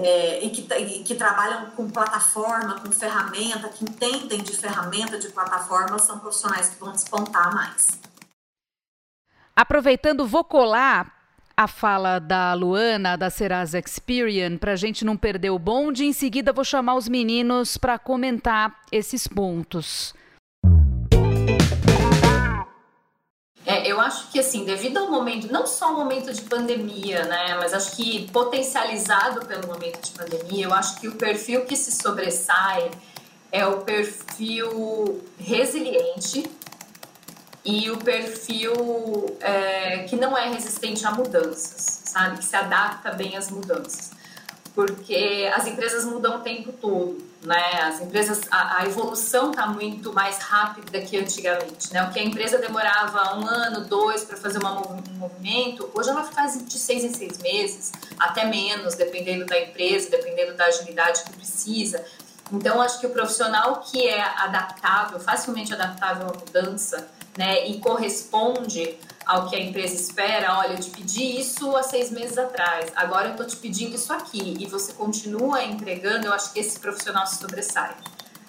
é, 0.04 0.44
e, 0.44 0.50
que, 0.50 0.74
e 0.74 1.04
que 1.04 1.16
trabalham 1.16 1.72
com 1.72 1.90
plataforma, 1.90 2.80
com 2.80 2.92
ferramenta, 2.92 3.70
que 3.70 3.84
entendem 3.84 4.42
de 4.42 4.56
ferramenta, 4.56 5.18
de 5.18 5.30
plataforma, 5.30 5.98
são 6.00 6.20
profissionais 6.20 6.70
que 6.70 6.80
vão 6.80 6.92
despontar 6.92 7.54
mais. 7.54 8.00
Aproveitando, 9.56 10.28
vou 10.28 10.44
colar 10.44 11.18
a 11.56 11.68
fala 11.68 12.20
da 12.20 12.54
Luana, 12.54 13.18
da 13.18 13.32
Serasa 13.32 13.80
Experian, 13.80 14.58
para 14.58 14.74
a 14.74 14.76
gente 14.76 15.04
não 15.04 15.18
perder 15.18 15.50
o 15.50 15.58
bonde. 15.58 16.06
Em 16.06 16.14
seguida, 16.14 16.54
vou 16.54 16.64
chamar 16.64 16.94
os 16.94 17.10
meninos 17.10 17.78
para 17.78 17.98
comentar 17.98 18.84
esses 18.92 19.28
pontos. 19.28 20.14
É, 23.70 23.86
eu 23.86 24.00
acho 24.00 24.30
que, 24.30 24.40
assim, 24.40 24.64
devido 24.64 24.98
ao 24.98 25.12
momento, 25.12 25.52
não 25.52 25.68
só 25.68 25.92
o 25.92 25.98
momento 25.98 26.32
de 26.32 26.42
pandemia, 26.44 27.26
né, 27.26 27.58
mas 27.60 27.74
acho 27.74 27.98
que 27.98 28.32
potencializado 28.32 29.46
pelo 29.46 29.68
momento 29.68 30.00
de 30.02 30.12
pandemia, 30.12 30.68
eu 30.68 30.74
acho 30.74 30.96
que 31.02 31.10
o 31.10 31.16
perfil 31.16 31.66
que 31.66 31.76
se 31.76 31.92
sobressai 31.92 32.90
é 33.52 33.68
o 33.68 33.80
perfil 33.82 35.22
resiliente, 35.38 36.50
e 37.66 37.92
o 37.92 37.98
perfil 37.98 38.74
é, 39.42 40.04
que 40.04 40.16
não 40.16 40.38
é 40.38 40.50
resistente 40.50 41.06
a 41.06 41.12
mudanças, 41.12 42.04
sabe? 42.06 42.38
Que 42.38 42.46
se 42.46 42.56
adapta 42.56 43.12
bem 43.12 43.36
às 43.36 43.52
mudanças. 43.52 44.12
Porque 44.74 45.52
as 45.54 45.68
empresas 45.68 46.06
mudam 46.06 46.38
o 46.38 46.40
tempo 46.40 46.72
todo, 46.72 47.22
né? 47.42 47.82
As 47.82 48.02
empresas, 48.02 48.42
a, 48.50 48.82
a 48.82 48.86
evolução 48.86 49.52
está 49.52 49.68
muito 49.68 50.12
mais 50.14 50.40
rápida 50.40 51.00
que 51.02 51.18
antigamente, 51.18 51.94
né? 51.94 52.04
O 52.04 52.12
que 52.12 52.20
a 52.20 52.24
empresa 52.24 52.58
demorava 52.58 53.38
um 53.38 53.48
ano, 53.48 53.86
dois 53.86 54.24
para 54.24 54.38
fazer 54.38 54.60
uma, 54.60 54.82
um 54.82 55.02
movimento, 55.14 55.90
hoje 55.94 56.10
ela 56.10 56.24
faz 56.24 56.66
de 56.66 56.78
seis 56.78 57.04
em 57.04 57.14
seis 57.14 57.38
meses, 57.40 57.92
até 58.20 58.46
menos, 58.46 58.96
dependendo 58.96 59.46
da 59.46 59.60
empresa, 59.60 60.10
dependendo 60.10 60.56
da 60.56 60.66
agilidade 60.66 61.24
que 61.24 61.34
precisa. 61.34 62.04
Então, 62.52 62.82
acho 62.82 63.00
que 63.00 63.08
o 63.08 63.10
profissional 63.10 63.82
que 63.82 64.08
é 64.08 64.22
adaptável, 64.22 65.20
facilmente 65.20 65.74
adaptável 65.74 66.28
à 66.28 66.34
mudança, 66.34 67.10
né, 67.38 67.68
e 67.68 67.80
corresponde 67.80 68.98
ao 69.28 69.50
que 69.50 69.56
a 69.56 69.60
empresa 69.60 69.94
espera, 69.94 70.58
olha, 70.58 70.74
eu 70.74 70.80
te 70.80 70.90
pedi 70.90 71.40
isso 71.40 71.76
há 71.76 71.84
seis 71.84 72.10
meses 72.10 72.38
atrás, 72.38 72.92
agora 72.96 73.28
eu 73.28 73.32
estou 73.32 73.46
te 73.46 73.58
pedindo 73.58 73.96
isso 73.96 74.12
aqui, 74.14 74.56
e 74.58 74.66
você 74.66 74.94
continua 74.94 75.64
entregando, 75.64 76.28
eu 76.28 76.34
acho 76.34 76.54
que 76.54 76.60
esse 76.60 76.80
profissional 76.80 77.28
se 77.28 77.38
sobressai. 77.38 77.94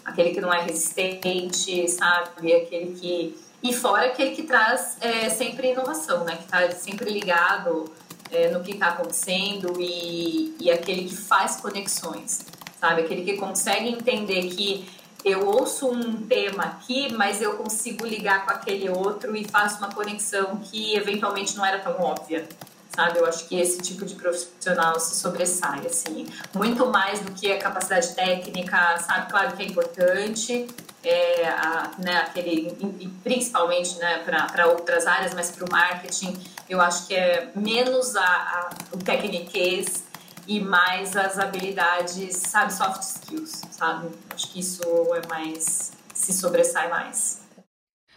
Aquele 0.05 0.31
que 0.31 0.41
não 0.41 0.55
é 0.55 0.62
resistente, 0.62 1.87
sabe? 1.88 2.55
Aquele 2.55 2.94
que. 2.98 3.38
E 3.63 3.75
fora 3.75 4.07
aquele 4.07 4.35
que 4.35 4.44
traz 4.44 4.96
é, 5.00 5.29
sempre 5.29 5.73
inovação, 5.73 6.25
né? 6.25 6.37
Que 6.37 6.44
está 6.44 6.71
sempre 6.71 7.11
ligado 7.11 7.92
é, 8.31 8.48
no 8.48 8.63
que 8.63 8.71
está 8.71 8.88
acontecendo 8.88 9.79
e, 9.79 10.57
e 10.61 10.71
aquele 10.71 11.09
que 11.09 11.17
faz 11.17 11.57
conexões, 11.57 12.46
sabe? 12.81 13.02
Aquele 13.02 13.23
que 13.23 13.37
consegue 13.37 13.88
entender 13.88 14.48
que 14.48 14.88
eu 15.25 15.46
ouço 15.46 15.90
um 15.90 16.27
tema 16.27 16.64
aqui, 16.64 17.12
mas 17.12 17.42
eu 17.42 17.56
consigo 17.56 18.06
ligar 18.06 18.44
com 18.44 18.52
aquele 18.52 18.88
outro 18.88 19.35
e 19.37 19.44
faço 19.44 19.79
uma 19.79 19.92
conexão 19.92 20.56
que 20.56 20.94
eventualmente 20.94 21.56
não 21.56 21.64
era 21.64 21.79
tão 21.79 22.00
óbvia. 22.00 22.48
Sabe? 22.94 23.19
Eu 23.19 23.27
acho 23.27 23.46
que 23.46 23.58
esse 23.60 23.79
tipo 23.79 24.04
de 24.04 24.16
profissional 24.16 24.98
se 24.98 25.14
sobressai, 25.21 25.87
assim, 25.87 26.27
muito 26.52 26.87
mais 26.87 27.21
do 27.21 27.31
que 27.31 27.52
a 27.52 27.58
capacidade 27.58 28.12
técnica, 28.14 28.98
sabe? 28.98 29.31
Claro 29.31 29.56
que 29.56 29.62
é 29.62 29.66
importante, 29.66 30.66
é, 31.04 31.46
a, 31.46 31.90
né, 31.98 32.16
aquele, 32.16 32.77
principalmente 33.23 33.96
né, 33.98 34.19
para 34.25 34.66
outras 34.66 35.06
áreas, 35.06 35.33
mas 35.33 35.50
para 35.50 35.64
o 35.64 35.71
marketing, 35.71 36.37
eu 36.69 36.81
acho 36.81 37.06
que 37.06 37.14
é 37.14 37.50
menos 37.54 38.16
a, 38.16 38.25
a, 38.25 38.71
o 38.92 38.98
tecniquez 38.98 40.08
e 40.49 40.59
mais 40.61 41.15
as 41.15 41.38
habilidades, 41.38 42.35
sabe, 42.37 42.73
soft 42.73 43.03
skills, 43.03 43.61
sabe? 43.71 44.09
Acho 44.35 44.51
que 44.51 44.61
isso 44.61 44.83
é 45.15 45.27
mais 45.29 45.92
se 46.15 46.33
sobressai 46.33 46.88
mais. 46.88 47.46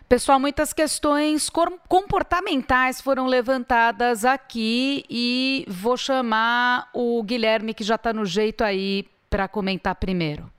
Pessoal, 0.08 0.40
muitas 0.40 0.74
questões 0.74 1.50
comportamentais 1.50 3.00
foram 3.00 3.28
levantadas 3.28 4.26
aqui 4.26 5.06
e 5.10 5.66
vou 5.68 5.96
chamar 5.96 6.90
o 6.94 7.22
Guilherme, 7.24 7.74
que 7.74 7.84
já 7.84 7.96
está 7.96 8.12
no 8.12 8.26
jeito 8.26 8.64
aí, 8.64 9.08
para 9.30 9.48
comentar 9.48 9.96
primeiro. 9.96 10.52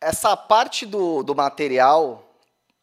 Essa 0.00 0.36
parte 0.36 0.84
do, 0.86 1.22
do 1.22 1.34
material 1.34 2.28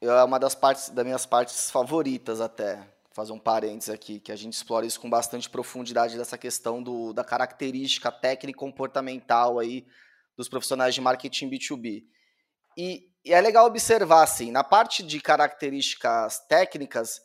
é 0.01 0.23
uma 0.23 0.39
das 0.39 0.55
partes 0.55 0.89
das 0.89 1.05
minhas 1.05 1.25
partes 1.25 1.71
favoritas 1.71 2.41
até. 2.41 2.92
Fazer 3.13 3.31
um 3.31 3.39
parênteses 3.39 3.89
aqui, 3.89 4.19
que 4.19 4.31
a 4.31 4.35
gente 4.35 4.53
explora 4.53 4.85
isso 4.85 4.99
com 4.99 5.09
bastante 5.09 5.49
profundidade 5.49 6.17
dessa 6.17 6.37
questão 6.37 6.81
do, 6.81 7.13
da 7.13 7.23
característica 7.23 8.11
técnica 8.11 8.57
comportamental 8.57 9.59
aí 9.59 9.85
dos 10.35 10.49
profissionais 10.49 10.95
de 10.95 11.01
marketing 11.01 11.49
B2B. 11.49 12.03
E, 12.77 13.09
e 13.23 13.31
é 13.33 13.39
legal 13.39 13.67
observar, 13.67 14.23
assim, 14.23 14.51
na 14.51 14.63
parte 14.63 15.03
de 15.03 15.21
características 15.21 16.39
técnicas, 16.47 17.21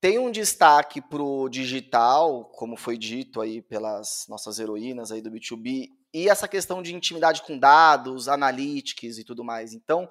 tem 0.00 0.18
um 0.18 0.30
destaque 0.30 1.00
para 1.00 1.22
o 1.22 1.48
digital, 1.48 2.44
como 2.50 2.76
foi 2.76 2.98
dito 2.98 3.40
aí 3.40 3.62
pelas 3.62 4.26
nossas 4.28 4.58
heroínas 4.58 5.10
aí 5.10 5.22
do 5.22 5.30
B2B, 5.30 5.88
e 6.12 6.28
essa 6.28 6.46
questão 6.46 6.82
de 6.82 6.94
intimidade 6.94 7.42
com 7.42 7.58
dados, 7.58 8.28
analytics 8.28 9.18
e 9.18 9.24
tudo 9.24 9.42
mais. 9.42 9.72
Então, 9.72 10.08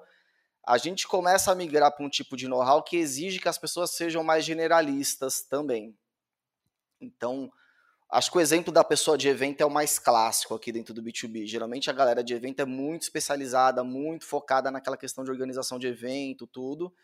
a 0.66 0.78
gente 0.78 1.06
começa 1.06 1.52
a 1.52 1.54
migrar 1.54 1.92
para 1.92 2.04
um 2.04 2.10
tipo 2.10 2.36
de 2.36 2.48
know-how 2.48 2.82
que 2.82 2.96
exige 2.96 3.38
que 3.38 3.48
as 3.48 3.58
pessoas 3.58 3.92
sejam 3.92 4.24
mais 4.24 4.44
generalistas 4.44 5.42
também. 5.42 5.96
Então, 7.00 7.50
Acho 8.08 8.30
que 8.30 8.38
o 8.38 8.40
exemplo 8.40 8.72
da 8.72 8.84
pessoa 8.84 9.18
de 9.18 9.28
evento 9.28 9.60
é 9.60 9.66
o 9.66 9.70
mais 9.70 9.98
clássico 9.98 10.54
aqui 10.54 10.70
dentro 10.70 10.94
do 10.94 11.02
B2B. 11.02 11.44
Geralmente 11.44 11.90
a 11.90 11.92
galera 11.92 12.22
de 12.22 12.34
evento 12.34 12.60
é 12.60 12.64
muito 12.64 13.02
especializada, 13.02 13.82
muito 13.82 14.24
focada 14.24 14.70
naquela 14.70 14.96
questão 14.96 15.24
de 15.24 15.30
organização 15.30 15.76
de 15.76 15.88
evento, 15.88 16.46
tudo, 16.46 16.94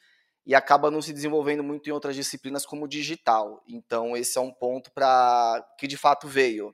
e 0.47 0.55
acaba 0.55 0.93
não 0.93 1.03
se 1.03 1.13
desenvolvendo 1.13 1.63
muito 1.65 1.89
em 1.89 1.93
outras 1.93 2.15
disciplinas 2.15 2.65
como 2.65 2.87
digital. 2.87 3.65
Então 3.67 4.17
esse 4.17 4.39
é 4.39 4.41
um 4.41 4.53
ponto 4.53 4.93
para 4.93 5.61
que 5.77 5.89
de 5.89 5.97
fato 5.97 6.29
veio. 6.29 6.73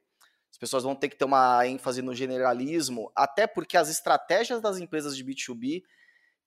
As 0.51 0.59
pessoas 0.59 0.82
vão 0.82 0.95
ter 0.95 1.09
que 1.09 1.16
ter 1.16 1.24
uma 1.24 1.66
ênfase 1.66 2.03
no 2.03 2.14
generalismo, 2.14 3.11
até 3.16 3.47
porque 3.47 3.78
as 3.78 3.89
estratégias 3.89 4.61
das 4.61 4.76
empresas 4.76 5.16
de 5.16 5.24
B2B 5.24 5.82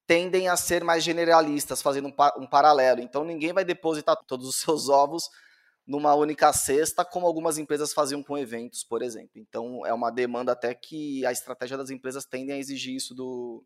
tendem 0.08 0.48
a 0.48 0.58
ser 0.58 0.84
mais 0.84 1.04
generalistas, 1.04 1.82
fazendo 1.82 2.08
um, 2.08 2.14
um 2.38 2.48
paralelo. 2.48 3.02
Então 3.02 3.24
ninguém 3.24 3.54
vai 3.54 3.64
depositar 3.64 4.16
todos 4.28 4.48
os 4.48 4.56
seus 4.58 4.90
ovos 4.90 5.30
numa 5.86 6.14
única 6.14 6.54
cesta, 6.54 7.04
como 7.04 7.26
algumas 7.26 7.58
empresas 7.58 7.94
faziam 7.94 8.22
com 8.24 8.38
eventos, 8.38 8.84
por 8.84 9.02
exemplo. 9.02 9.32
Então, 9.36 9.86
é 9.86 9.94
uma 9.94 10.12
demanda 10.12 10.52
até 10.52 10.74
que 10.74 11.26
a 11.26 11.32
estratégia 11.32 11.78
das 11.78 11.90
empresas 11.90 12.26
tendem 12.26 12.56
a 12.56 12.60
exigir 12.60 12.96
isso 12.96 13.14
do, 13.14 13.64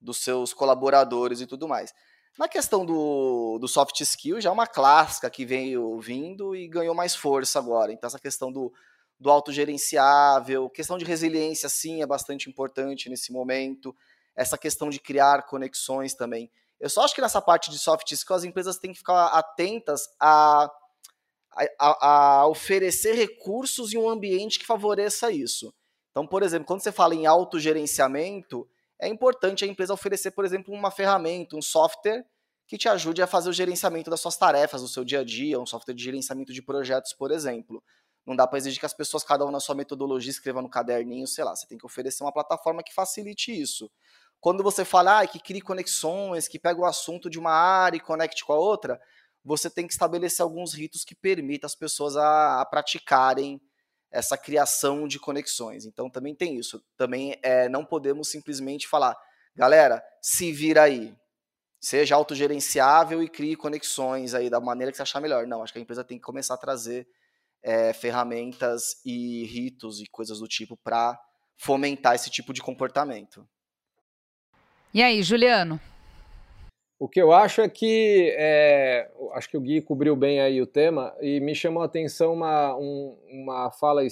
dos 0.00 0.18
seus 0.18 0.54
colaboradores 0.54 1.40
e 1.40 1.46
tudo 1.46 1.68
mais. 1.68 1.92
Na 2.38 2.48
questão 2.48 2.86
do, 2.86 3.58
do 3.60 3.66
soft 3.66 4.00
skill, 4.00 4.40
já 4.40 4.48
é 4.48 4.52
uma 4.52 4.66
clássica 4.66 5.28
que 5.28 5.44
veio 5.44 5.98
vindo 6.00 6.54
e 6.54 6.68
ganhou 6.68 6.94
mais 6.94 7.14
força 7.14 7.58
agora. 7.58 7.92
Então, 7.92 8.06
essa 8.06 8.18
questão 8.18 8.52
do, 8.52 8.72
do 9.18 9.30
autogerenciável, 9.30 10.70
questão 10.70 10.96
de 10.96 11.04
resiliência, 11.04 11.68
sim, 11.68 12.00
é 12.00 12.06
bastante 12.06 12.48
importante 12.48 13.10
nesse 13.10 13.32
momento. 13.32 13.94
Essa 14.40 14.56
questão 14.56 14.88
de 14.88 14.98
criar 14.98 15.42
conexões 15.42 16.14
também. 16.14 16.50
Eu 16.78 16.88
só 16.88 17.04
acho 17.04 17.14
que 17.14 17.20
nessa 17.20 17.42
parte 17.42 17.70
de 17.70 17.78
soft 17.78 18.10
skill, 18.12 18.36
as 18.36 18.44
empresas 18.44 18.78
têm 18.78 18.92
que 18.92 18.98
ficar 18.98 19.26
atentas 19.26 20.08
a 20.18 20.70
a, 21.78 22.06
a, 22.08 22.46
oferecer 22.46 23.14
recursos 23.14 23.92
em 23.92 23.98
um 23.98 24.08
ambiente 24.08 24.58
que 24.58 24.64
favoreça 24.64 25.30
isso. 25.30 25.74
Então, 26.10 26.26
por 26.26 26.42
exemplo, 26.42 26.66
quando 26.66 26.80
você 26.82 26.92
fala 26.92 27.14
em 27.14 27.26
autogerenciamento, 27.26 28.68
é 29.00 29.08
importante 29.08 29.64
a 29.64 29.68
empresa 29.68 29.92
oferecer, 29.92 30.30
por 30.30 30.44
exemplo, 30.44 30.72
uma 30.74 30.90
ferramenta, 30.90 31.56
um 31.56 31.62
software 31.62 32.24
que 32.66 32.78
te 32.78 32.88
ajude 32.88 33.20
a 33.20 33.26
fazer 33.26 33.48
o 33.48 33.52
gerenciamento 33.52 34.10
das 34.10 34.20
suas 34.20 34.36
tarefas, 34.36 34.82
do 34.82 34.88
seu 34.88 35.04
dia 35.04 35.20
a 35.20 35.24
dia, 35.24 35.58
um 35.58 35.66
software 35.66 35.94
de 35.94 36.02
gerenciamento 36.02 36.52
de 36.52 36.62
projetos, 36.62 37.12
por 37.12 37.32
exemplo. 37.32 37.82
Não 38.24 38.36
dá 38.36 38.46
para 38.46 38.58
exigir 38.58 38.78
que 38.78 38.86
as 38.86 38.94
pessoas, 38.94 39.24
cada 39.24 39.44
um 39.44 39.50
na 39.50 39.58
sua 39.58 39.74
metodologia, 39.74 40.30
escreva 40.30 40.62
no 40.62 40.68
caderninho, 40.68 41.26
sei 41.26 41.42
lá. 41.42 41.56
Você 41.56 41.66
tem 41.66 41.78
que 41.78 41.86
oferecer 41.86 42.22
uma 42.22 42.32
plataforma 42.32 42.82
que 42.82 42.94
facilite 42.94 43.50
isso. 43.50 43.90
Quando 44.40 44.62
você 44.62 44.84
fala 44.84 45.20
ah, 45.20 45.26
que 45.26 45.38
crie 45.38 45.60
conexões, 45.60 46.48
que 46.48 46.58
pega 46.58 46.80
o 46.80 46.86
assunto 46.86 47.28
de 47.28 47.38
uma 47.38 47.52
área 47.52 47.98
e 47.98 48.00
conecte 48.00 48.44
com 48.44 48.52
a 48.52 48.58
outra, 48.58 49.00
você 49.44 49.68
tem 49.68 49.86
que 49.86 49.92
estabelecer 49.92 50.42
alguns 50.42 50.74
ritos 50.74 51.04
que 51.04 51.14
permitam 51.14 51.66
as 51.66 51.74
pessoas 51.74 52.16
a, 52.16 52.60
a 52.60 52.64
praticarem 52.64 53.60
essa 54.10 54.36
criação 54.36 55.06
de 55.06 55.18
conexões. 55.18 55.84
Então 55.84 56.10
também 56.10 56.34
tem 56.34 56.56
isso. 56.56 56.82
Também 56.96 57.38
é, 57.42 57.68
não 57.68 57.84
podemos 57.84 58.28
simplesmente 58.28 58.88
falar, 58.88 59.16
galera, 59.54 60.02
se 60.22 60.52
vira 60.52 60.82
aí. 60.82 61.14
Seja 61.78 62.14
autogerenciável 62.14 63.22
e 63.22 63.28
crie 63.28 63.56
conexões 63.56 64.34
aí 64.34 64.50
da 64.50 64.60
maneira 64.60 64.90
que 64.90 64.96
você 64.96 65.02
achar 65.02 65.20
melhor. 65.20 65.46
Não, 65.46 65.62
acho 65.62 65.72
que 65.72 65.78
a 65.78 65.82
empresa 65.82 66.04
tem 66.04 66.18
que 66.18 66.24
começar 66.24 66.54
a 66.54 66.58
trazer 66.58 67.06
é, 67.62 67.92
ferramentas 67.92 69.00
e 69.04 69.44
ritos 69.44 70.00
e 70.00 70.06
coisas 70.06 70.40
do 70.40 70.48
tipo 70.48 70.76
para 70.78 71.18
fomentar 71.56 72.14
esse 72.14 72.30
tipo 72.30 72.52
de 72.52 72.60
comportamento. 72.60 73.46
E 74.92 75.02
aí, 75.02 75.22
Juliano? 75.22 75.80
O 76.98 77.08
que 77.08 77.22
eu 77.22 77.32
acho 77.32 77.62
é 77.62 77.68
que, 77.68 78.34
é, 78.36 79.10
acho 79.32 79.48
que 79.48 79.56
o 79.56 79.60
Gui 79.60 79.80
cobriu 79.80 80.14
bem 80.14 80.40
aí 80.40 80.60
o 80.60 80.66
tema, 80.66 81.14
e 81.20 81.40
me 81.40 81.54
chamou 81.54 81.82
a 81.82 81.86
atenção 81.86 82.34
uma, 82.34 82.76
um, 82.76 83.16
uma 83.30 83.70
fala, 83.70 84.02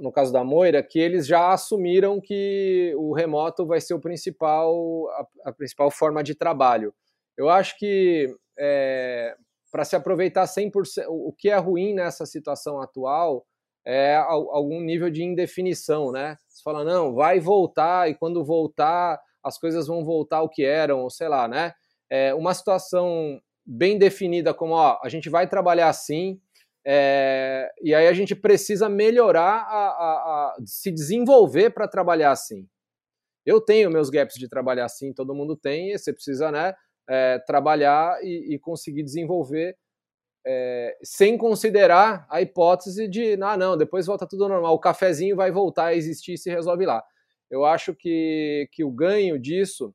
no 0.00 0.10
caso 0.10 0.32
da 0.32 0.42
Moira, 0.42 0.82
que 0.82 0.98
eles 0.98 1.26
já 1.26 1.52
assumiram 1.52 2.20
que 2.20 2.94
o 2.96 3.12
remoto 3.12 3.66
vai 3.66 3.78
ser 3.80 3.92
o 3.92 4.00
principal, 4.00 4.74
a, 5.10 5.50
a 5.50 5.52
principal 5.52 5.90
forma 5.90 6.22
de 6.22 6.34
trabalho. 6.34 6.94
Eu 7.36 7.50
acho 7.50 7.76
que 7.76 8.34
é, 8.58 9.36
para 9.70 9.84
se 9.84 9.96
aproveitar 9.96 10.44
100%, 10.44 11.04
o 11.08 11.32
que 11.36 11.50
é 11.50 11.56
ruim 11.56 11.92
nessa 11.92 12.24
situação 12.24 12.80
atual 12.80 13.44
é 13.84 14.16
algum 14.16 14.80
nível 14.80 15.10
de 15.10 15.22
indefinição, 15.22 16.10
né? 16.10 16.38
Você 16.48 16.62
fala, 16.62 16.84
não, 16.84 17.12
vai 17.12 17.38
voltar, 17.38 18.08
e 18.08 18.14
quando 18.14 18.42
voltar, 18.42 19.20
as 19.44 19.58
coisas 19.58 19.86
vão 19.86 20.04
voltar 20.04 20.38
ao 20.38 20.48
que 20.48 20.64
eram, 20.64 21.00
ou 21.00 21.10
sei 21.10 21.28
lá, 21.28 21.46
né? 21.46 21.74
é, 22.10 22.34
uma 22.34 22.54
situação 22.54 23.40
bem 23.66 23.98
definida 23.98 24.52
como 24.52 24.74
ó, 24.74 25.00
a 25.02 25.08
gente 25.08 25.28
vai 25.30 25.48
trabalhar 25.48 25.88
assim, 25.88 26.40
é, 26.86 27.70
e 27.82 27.94
aí 27.94 28.06
a 28.06 28.12
gente 28.12 28.36
precisa 28.36 28.88
melhorar, 28.88 29.62
a, 29.62 29.88
a, 29.88 30.12
a 30.46 30.56
se 30.66 30.90
desenvolver 30.92 31.70
para 31.70 31.88
trabalhar 31.88 32.30
assim. 32.30 32.68
Eu 33.44 33.60
tenho 33.60 33.90
meus 33.90 34.10
gaps 34.10 34.36
de 34.36 34.48
trabalhar 34.48 34.84
assim, 34.84 35.12
todo 35.12 35.34
mundo 35.34 35.56
tem, 35.56 35.96
você 35.96 36.12
precisa 36.12 36.52
né, 36.52 36.74
é, 37.08 37.38
trabalhar 37.40 38.18
e, 38.22 38.54
e, 38.54 38.58
conseguir 38.58 39.02
desenvolver 39.02 39.76
é, 40.46 40.96
sem 41.02 41.38
considerar 41.38 42.26
a 42.30 42.42
hipótese 42.42 43.08
de, 43.08 43.34
ah, 43.42 43.56
não, 43.56 43.76
depois 43.76 44.06
volta 44.06 44.26
tudo 44.28 44.48
normal, 44.48 44.74
o 44.74 44.78
cafezinho 44.78 45.36
vai 45.36 45.50
voltar 45.50 45.86
a 45.86 45.94
existir 45.94 46.34
e 46.34 46.38
se 46.38 46.50
resolve 46.50 46.84
lá. 46.86 47.02
Eu 47.50 47.64
acho 47.64 47.94
que, 47.94 48.68
que 48.72 48.84
o 48.84 48.90
ganho 48.90 49.38
disso 49.38 49.94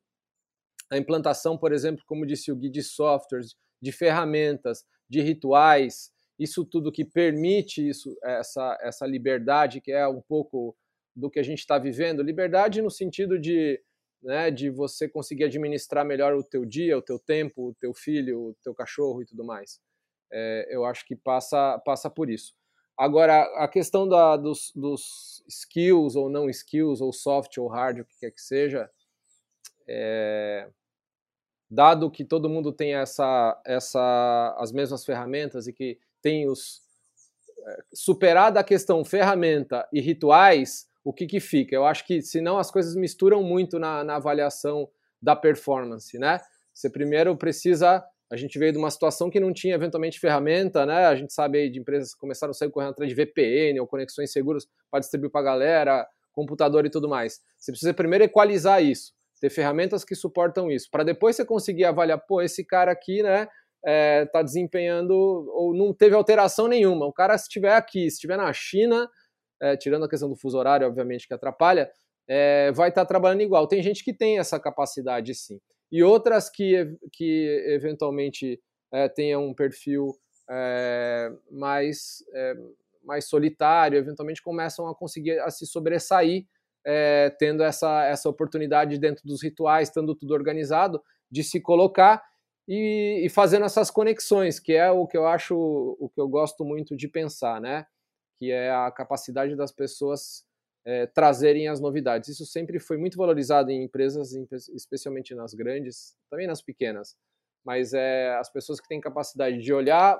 a 0.91 0.97
implantação, 0.97 1.57
por 1.57 1.71
exemplo, 1.71 2.03
como 2.07 2.25
disse 2.25 2.51
o 2.51 2.55
Gui, 2.55 2.69
de 2.69 2.81
softwares, 2.81 3.55
de 3.81 3.91
ferramentas, 3.91 4.83
de 5.07 5.21
rituais, 5.21 6.11
isso 6.37 6.65
tudo 6.65 6.91
que 6.91 7.05
permite 7.05 7.87
isso, 7.87 8.17
essa, 8.23 8.77
essa 8.81 9.05
liberdade, 9.05 9.81
que 9.81 9.91
é 9.91 10.07
um 10.07 10.21
pouco 10.21 10.75
do 11.15 11.29
que 11.29 11.39
a 11.39 11.43
gente 11.43 11.59
está 11.59 11.77
vivendo, 11.77 12.23
liberdade 12.23 12.81
no 12.81 12.89
sentido 12.89 13.37
de, 13.37 13.79
né, 14.23 14.49
de 14.49 14.69
você 14.69 15.07
conseguir 15.07 15.43
administrar 15.43 16.05
melhor 16.05 16.33
o 16.33 16.43
teu 16.43 16.65
dia, 16.65 16.97
o 16.97 17.01
teu 17.01 17.19
tempo, 17.19 17.69
o 17.69 17.75
teu 17.75 17.93
filho, 17.93 18.49
o 18.49 18.55
teu 18.63 18.73
cachorro 18.73 19.21
e 19.21 19.25
tudo 19.25 19.43
mais. 19.43 19.79
É, 20.31 20.67
eu 20.69 20.85
acho 20.85 21.05
que 21.05 21.15
passa, 21.15 21.77
passa 21.79 22.09
por 22.09 22.29
isso. 22.29 22.53
Agora, 22.99 23.43
a 23.55 23.65
questão 23.65 24.05
da, 24.05 24.35
dos, 24.35 24.73
dos 24.75 25.41
skills 25.47 26.17
ou 26.17 26.29
não 26.29 26.49
skills, 26.49 26.99
ou 26.99 27.13
soft 27.13 27.57
ou 27.57 27.69
hard, 27.69 27.99
o 27.99 28.05
que 28.05 28.19
quer 28.19 28.29
que 28.29 28.41
seja, 28.41 28.91
é, 29.87 30.67
dado 31.71 32.11
que 32.11 32.25
todo 32.25 32.49
mundo 32.49 32.73
tem 32.73 32.95
essa, 32.95 33.57
essa, 33.65 34.53
as 34.59 34.73
mesmas 34.73 35.05
ferramentas 35.05 35.65
e 35.65 35.71
que 35.71 35.97
tem 36.21 36.49
os 36.49 36.81
é, 37.65 37.83
superada 37.93 38.59
a 38.59 38.65
questão 38.65 39.05
ferramenta 39.05 39.87
e 39.93 40.01
rituais, 40.01 40.85
o 41.01 41.13
que 41.13 41.25
que 41.25 41.39
fica? 41.39 41.73
Eu 41.73 41.85
acho 41.85 42.05
que 42.05 42.21
senão 42.21 42.57
as 42.57 42.69
coisas 42.69 42.97
misturam 42.97 43.41
muito 43.41 43.79
na, 43.79 44.03
na 44.03 44.17
avaliação 44.17 44.89
da 45.21 45.37
performance, 45.37 46.19
né? 46.19 46.41
Você 46.73 46.89
primeiro 46.89 47.33
precisa 47.37 48.05
a 48.32 48.38
gente 48.38 48.59
veio 48.59 48.71
de 48.71 48.77
uma 48.77 48.91
situação 48.91 49.30
que 49.30 49.39
não 49.39 49.51
tinha 49.51 49.75
eventualmente 49.75 50.19
ferramenta, 50.19 50.86
né? 50.86 51.05
A 51.07 51.15
gente 51.15 51.34
sabe 51.34 51.57
aí 51.57 51.69
de 51.69 51.80
empresas 51.80 52.13
que 52.13 52.19
começaram 52.19 52.51
a 52.51 52.53
sair 52.53 52.69
correndo 52.69 52.91
atrás 52.91 53.09
de 53.09 53.15
VPN 53.15 53.80
ou 53.80 53.88
conexões 53.88 54.32
seguras 54.32 54.67
para 54.91 54.99
distribuir 54.99 55.32
para 55.32 55.41
a 55.41 55.43
galera, 55.43 56.07
computador 56.32 56.86
e 56.86 56.89
tudo 56.89 57.09
mais. 57.09 57.41
Você 57.57 57.71
precisa 57.71 57.93
primeiro 57.93 58.23
equalizar 58.23 58.84
isso 58.84 59.13
ter 59.39 59.49
ferramentas 59.49 60.03
que 60.03 60.15
suportam 60.15 60.69
isso, 60.69 60.89
para 60.91 61.03
depois 61.03 61.36
você 61.36 61.45
conseguir 61.45 61.86
avaliar, 61.86 62.19
pô, 62.19 62.41
esse 62.41 62.63
cara 62.65 62.91
aqui, 62.91 63.23
né, 63.23 63.47
é, 63.86 64.25
tá 64.25 64.41
desempenhando 64.41 65.13
ou 65.13 65.73
não 65.73 65.93
teve 65.93 66.15
alteração 66.15 66.67
nenhuma. 66.67 67.05
O 67.05 67.13
cara, 67.13 67.38
se 67.38 67.45
estiver 67.45 67.73
aqui, 67.73 68.01
se 68.09 68.15
estiver 68.17 68.38
na 68.38 68.51
China, 68.51 69.09
é, 69.61 69.77
tirando 69.77 70.05
a 70.05 70.09
questão 70.09 70.30
do 70.30 70.36
fuso 70.36 70.57
horário, 70.57 70.86
obviamente, 70.86 71.27
que 71.27 71.34
atrapalha, 71.34 71.89
é, 72.27 72.71
vai 72.73 72.89
estar 72.89 73.01
tá 73.01 73.07
trabalhando 73.07 73.41
igual. 73.41 73.67
Tem 73.67 73.82
gente 73.82 74.03
que 74.03 74.13
tem 74.13 74.38
essa 74.38 74.59
capacidade, 74.59 75.34
sim. 75.34 75.59
E 75.91 76.03
outras 76.03 76.49
que, 76.49 76.97
que 77.11 77.63
eventualmente 77.67 78.61
é, 78.91 79.07
tenham 79.07 79.45
um 79.45 79.53
perfil 79.53 80.15
é, 80.49 81.31
mais, 81.51 82.23
é, 82.33 82.53
mais 83.03 83.25
solitário, 83.25 83.97
eventualmente 83.97 84.41
começam 84.41 84.87
a 84.87 84.95
conseguir 84.95 85.39
a 85.39 85.49
se 85.49 85.65
sobressair, 85.65 86.45
tendo 87.37 87.61
essa, 87.61 88.05
essa 88.05 88.27
oportunidade 88.27 88.97
dentro 88.97 89.23
dos 89.27 89.43
rituais, 89.43 89.89
estando 89.89 90.15
tudo 90.15 90.33
organizado, 90.33 90.99
de 91.29 91.43
se 91.43 91.61
colocar 91.61 92.23
e, 92.67 93.25
e, 93.25 93.29
fazendo 93.29 93.65
essas 93.65 93.89
conexões, 93.89 94.59
que 94.59 94.73
é 94.73 94.91
o 94.91 95.07
que 95.07 95.17
eu 95.17 95.27
acho, 95.27 95.55
o 95.99 96.07
que 96.07 96.21
eu 96.21 96.27
gosto 96.27 96.63
muito 96.63 96.95
de 96.95 97.07
pensar, 97.07 97.59
né? 97.59 97.87
Que 98.37 98.51
é 98.51 98.69
a 98.69 98.91
capacidade 98.91 99.55
das 99.55 99.71
pessoas 99.71 100.45
é, 100.86 101.05
trazerem 101.07 101.67
as 101.67 101.80
novidades. 101.80 102.30
Isso 102.30 102.45
sempre 102.45 102.80
foi 102.80 102.97
muito 102.97 103.17
valorizado 103.17 103.71
em 103.71 103.84
empresas, 103.84 104.34
especialmente 104.69 105.36
nas 105.36 105.53
grandes, 105.53 106.15
também 106.30 106.47
nas 106.47 106.61
pequenas. 106.61 107.15
Mas 107.63 107.93
é 107.93 108.36
as 108.36 108.49
pessoas 108.51 108.80
que 108.80 108.88
têm 108.88 109.01
capacidade 109.01 109.57
de 109.57 109.73
olhar, 109.73 110.19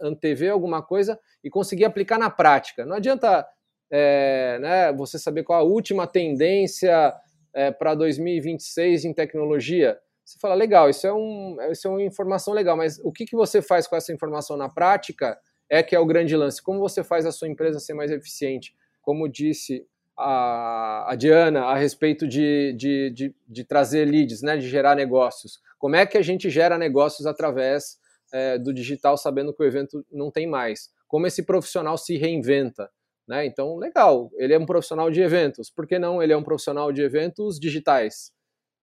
antever 0.00 0.50
alguma 0.50 0.82
coisa 0.82 1.18
e 1.42 1.48
conseguir 1.48 1.84
aplicar 1.84 2.18
na 2.18 2.28
prática. 2.28 2.84
Não 2.84 2.96
adianta 2.96 3.46
é, 3.90 4.58
né, 4.60 4.92
você 4.92 5.18
saber 5.18 5.44
qual 5.44 5.60
a 5.60 5.64
última 5.64 6.06
tendência 6.06 7.14
é, 7.54 7.70
para 7.70 7.94
2026 7.94 9.04
em 9.04 9.14
tecnologia. 9.14 9.98
Você 10.24 10.38
fala, 10.38 10.54
legal, 10.54 10.90
isso 10.90 11.06
é, 11.06 11.12
um, 11.12 11.56
isso 11.70 11.88
é 11.88 11.90
uma 11.90 12.02
informação 12.02 12.52
legal, 12.52 12.76
mas 12.76 12.98
o 13.02 13.10
que, 13.10 13.24
que 13.24 13.34
você 13.34 13.62
faz 13.62 13.86
com 13.86 13.96
essa 13.96 14.12
informação 14.12 14.56
na 14.56 14.68
prática 14.68 15.38
é 15.70 15.82
que 15.82 15.94
é 15.94 15.98
o 15.98 16.06
grande 16.06 16.36
lance. 16.36 16.62
Como 16.62 16.78
você 16.80 17.02
faz 17.02 17.24
a 17.24 17.32
sua 17.32 17.48
empresa 17.48 17.80
ser 17.80 17.94
mais 17.94 18.10
eficiente? 18.10 18.74
Como 19.08 19.26
disse 19.26 19.86
a, 20.18 21.12
a 21.12 21.14
Diana 21.14 21.64
a 21.64 21.74
respeito 21.74 22.28
de, 22.28 22.74
de, 22.74 23.08
de, 23.08 23.34
de, 23.48 23.64
trazer 23.64 24.04
leads, 24.04 24.42
né, 24.42 24.58
de 24.58 24.68
gerar 24.68 24.94
negócios. 24.94 25.62
Como 25.78 25.96
é 25.96 26.04
que 26.04 26.18
a 26.18 26.20
gente 26.20 26.50
gera 26.50 26.76
negócios 26.76 27.26
através 27.26 27.98
é, 28.30 28.58
do 28.58 28.70
digital, 28.70 29.16
sabendo 29.16 29.54
que 29.54 29.62
o 29.62 29.66
evento 29.66 30.04
não 30.12 30.30
tem 30.30 30.46
mais? 30.46 30.90
Como 31.06 31.26
esse 31.26 31.42
profissional 31.42 31.96
se 31.96 32.18
reinventa? 32.18 32.90
Né? 33.26 33.46
Então, 33.46 33.78
legal, 33.78 34.30
ele 34.36 34.52
é 34.52 34.58
um 34.58 34.66
profissional 34.66 35.10
de 35.10 35.22
eventos. 35.22 35.70
Por 35.70 35.86
que 35.86 35.98
não 35.98 36.22
ele 36.22 36.34
é 36.34 36.36
um 36.36 36.44
profissional 36.44 36.92
de 36.92 37.00
eventos 37.00 37.58
digitais? 37.58 38.30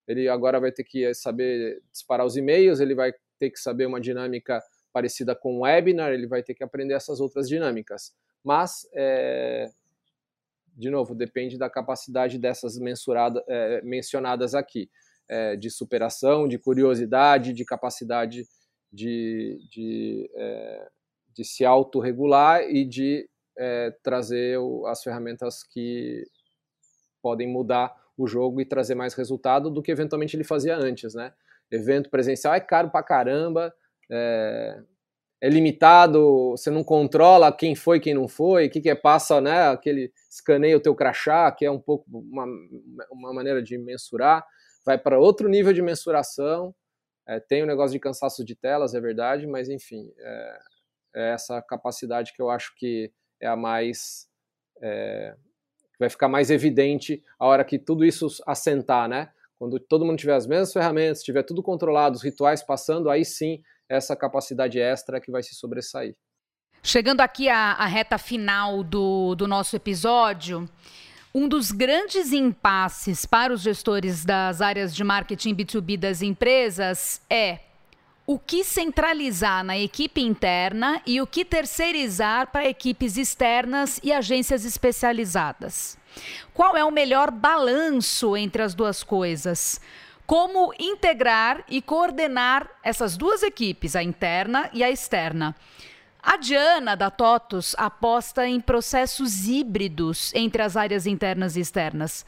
Ele 0.07 0.27
agora 0.27 0.59
vai 0.59 0.71
ter 0.71 0.85
que 0.85 1.13
saber 1.13 1.83
disparar 1.91 2.25
os 2.25 2.35
e-mails, 2.35 2.79
ele 2.79 2.95
vai 2.95 3.13
ter 3.37 3.51
que 3.51 3.59
saber 3.59 3.85
uma 3.85 4.01
dinâmica 4.01 4.59
parecida 4.91 5.35
com 5.35 5.57
o 5.57 5.61
webinar, 5.61 6.11
ele 6.11 6.25
vai 6.25 6.41
ter 6.41 6.55
que 6.55 6.63
aprender 6.63 6.95
essas 6.95 7.19
outras 7.19 7.47
dinâmicas. 7.47 8.11
Mas 8.43 8.87
é, 8.91 9.69
de 10.75 10.89
novo, 10.89 11.15
depende 11.15 11.57
da 11.57 11.69
capacidade 11.69 12.37
dessas 12.37 12.77
mensurada, 12.77 13.43
é, 13.47 13.81
mencionadas 13.81 14.53
aqui, 14.53 14.89
é, 15.27 15.55
de 15.55 15.69
superação, 15.69 16.47
de 16.47 16.57
curiosidade, 16.57 17.53
de 17.53 17.63
capacidade 17.63 18.45
de, 18.91 19.57
de, 19.71 20.29
é, 20.35 20.87
de 21.33 21.43
se 21.43 21.65
autorregular 21.65 22.61
e 22.63 22.85
de 22.85 23.27
trazer 24.03 24.59
as 24.87 25.01
ferramentas 25.01 25.63
que 25.63 26.25
podem 27.21 27.47
mudar 27.47 27.95
o 28.17 28.27
jogo 28.27 28.59
e 28.59 28.65
trazer 28.65 28.95
mais 28.95 29.13
resultado 29.13 29.69
do 29.69 29.81
que 29.81 29.91
eventualmente 29.91 30.35
ele 30.35 30.43
fazia 30.43 30.75
antes, 30.75 31.13
né? 31.13 31.31
Evento 31.71 32.09
presencial 32.09 32.53
é 32.53 32.59
caro 32.59 32.89
pra 32.89 33.01
caramba, 33.01 33.73
é, 34.11 34.83
é 35.45 35.49
limitado, 35.49 36.49
você 36.57 36.71
não 36.71 36.83
controla 36.83 37.55
quem 37.55 37.75
foi, 37.75 37.99
quem 37.99 38.15
não 38.15 38.27
foi, 38.27 38.65
o 38.65 38.69
que, 38.71 38.81
que 38.81 38.89
é, 38.89 38.95
passa, 38.95 39.39
né, 39.39 39.67
aquele 39.67 40.11
escaneia 40.27 40.75
o 40.75 40.79
teu 40.79 40.95
crachá, 40.95 41.51
que 41.51 41.63
é 41.63 41.69
um 41.69 41.79
pouco 41.79 42.03
uma, 42.09 42.47
uma 43.11 43.31
maneira 43.31 43.61
de 43.61 43.77
mensurar, 43.77 44.43
vai 44.83 44.97
para 44.97 45.19
outro 45.19 45.47
nível 45.47 45.71
de 45.71 45.83
mensuração, 45.83 46.73
é, 47.27 47.39
tem 47.39 47.61
o 47.61 47.65
um 47.65 47.67
negócio 47.67 47.93
de 47.93 47.99
cansaço 47.99 48.43
de 48.43 48.55
telas, 48.55 48.95
é 48.95 48.99
verdade, 48.99 49.45
mas 49.45 49.69
enfim, 49.69 50.11
é, 50.17 50.59
é 51.15 51.33
essa 51.33 51.61
capacidade 51.61 52.33
que 52.33 52.41
eu 52.41 52.49
acho 52.49 52.73
que 52.75 53.13
é 53.39 53.45
a 53.45 53.55
mais, 53.55 54.27
é, 54.81 55.35
vai 55.99 56.09
ficar 56.09 56.27
mais 56.27 56.49
evidente 56.49 57.23
a 57.37 57.45
hora 57.45 57.63
que 57.63 57.77
tudo 57.77 58.03
isso 58.03 58.25
assentar, 58.47 59.07
né, 59.07 59.29
quando 59.59 59.79
todo 59.79 60.05
mundo 60.05 60.17
tiver 60.17 60.33
as 60.33 60.47
mesmas 60.47 60.73
ferramentas, 60.73 61.21
tiver 61.21 61.43
tudo 61.43 61.61
controlado, 61.61 62.15
os 62.15 62.23
rituais 62.23 62.63
passando, 62.63 63.11
aí 63.11 63.23
sim 63.23 63.61
essa 63.89 64.15
capacidade 64.15 64.79
extra 64.79 65.19
que 65.19 65.31
vai 65.31 65.43
se 65.43 65.55
sobressair. 65.55 66.15
Chegando 66.83 67.21
aqui 67.21 67.49
à, 67.49 67.71
à 67.71 67.85
reta 67.85 68.17
final 68.17 68.83
do, 68.83 69.33
do 69.35 69.47
nosso 69.47 69.75
episódio, 69.75 70.69
um 71.33 71.47
dos 71.47 71.71
grandes 71.71 72.31
impasses 72.31 73.25
para 73.25 73.51
os 73.51 73.61
gestores 73.61 74.23
das 74.23 74.61
áreas 74.61 74.95
de 74.95 75.03
marketing 75.03 75.55
B2B 75.55 75.97
das 75.97 76.21
empresas 76.21 77.21
é 77.29 77.59
o 78.27 78.39
que 78.39 78.63
centralizar 78.63 79.63
na 79.63 79.77
equipe 79.77 80.21
interna 80.21 81.01
e 81.05 81.21
o 81.21 81.27
que 81.27 81.45
terceirizar 81.45 82.51
para 82.51 82.67
equipes 82.67 83.17
externas 83.17 83.99
e 84.03 84.11
agências 84.11 84.65
especializadas. 84.65 85.97
Qual 86.53 86.75
é 86.75 86.83
o 86.83 86.91
melhor 86.91 87.29
balanço 87.29 88.35
entre 88.35 88.61
as 88.61 88.73
duas 88.73 89.03
coisas? 89.03 89.79
Como 90.25 90.73
integrar 90.79 91.63
e 91.67 91.81
coordenar 91.81 92.69
essas 92.83 93.15
duas 93.15 93.43
equipes, 93.43 93.95
a 93.95 94.03
interna 94.03 94.69
e 94.73 94.83
a 94.83 94.89
externa. 94.89 95.55
A 96.21 96.37
Diana 96.37 96.95
da 96.95 97.11
TOTUS 97.11 97.75
aposta 97.77 98.47
em 98.47 98.59
processos 98.59 99.47
híbridos 99.47 100.33
entre 100.33 100.63
as 100.63 100.75
áreas 100.75 101.05
internas 101.05 101.55
e 101.55 101.59
externas. 101.59 102.25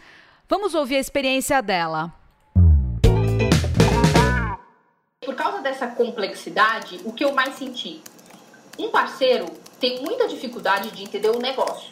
Vamos 0.48 0.76
ouvir 0.76 0.98
a 0.98 1.00
experiência 1.00 1.62
dela. 1.62 2.14
Por 5.26 5.36
causa 5.36 5.62
dessa 5.62 5.88
complexidade, 5.88 7.02
o 7.04 7.12
que 7.12 7.26
eu 7.26 7.34
mais 7.34 7.56
senti? 7.56 8.02
Um 8.78 8.90
parceiro 8.90 9.48
tem 9.80 10.04
muita 10.04 10.28
dificuldade 10.28 10.92
de 10.92 11.04
entender 11.04 11.30
o 11.30 11.40
negócio, 11.40 11.92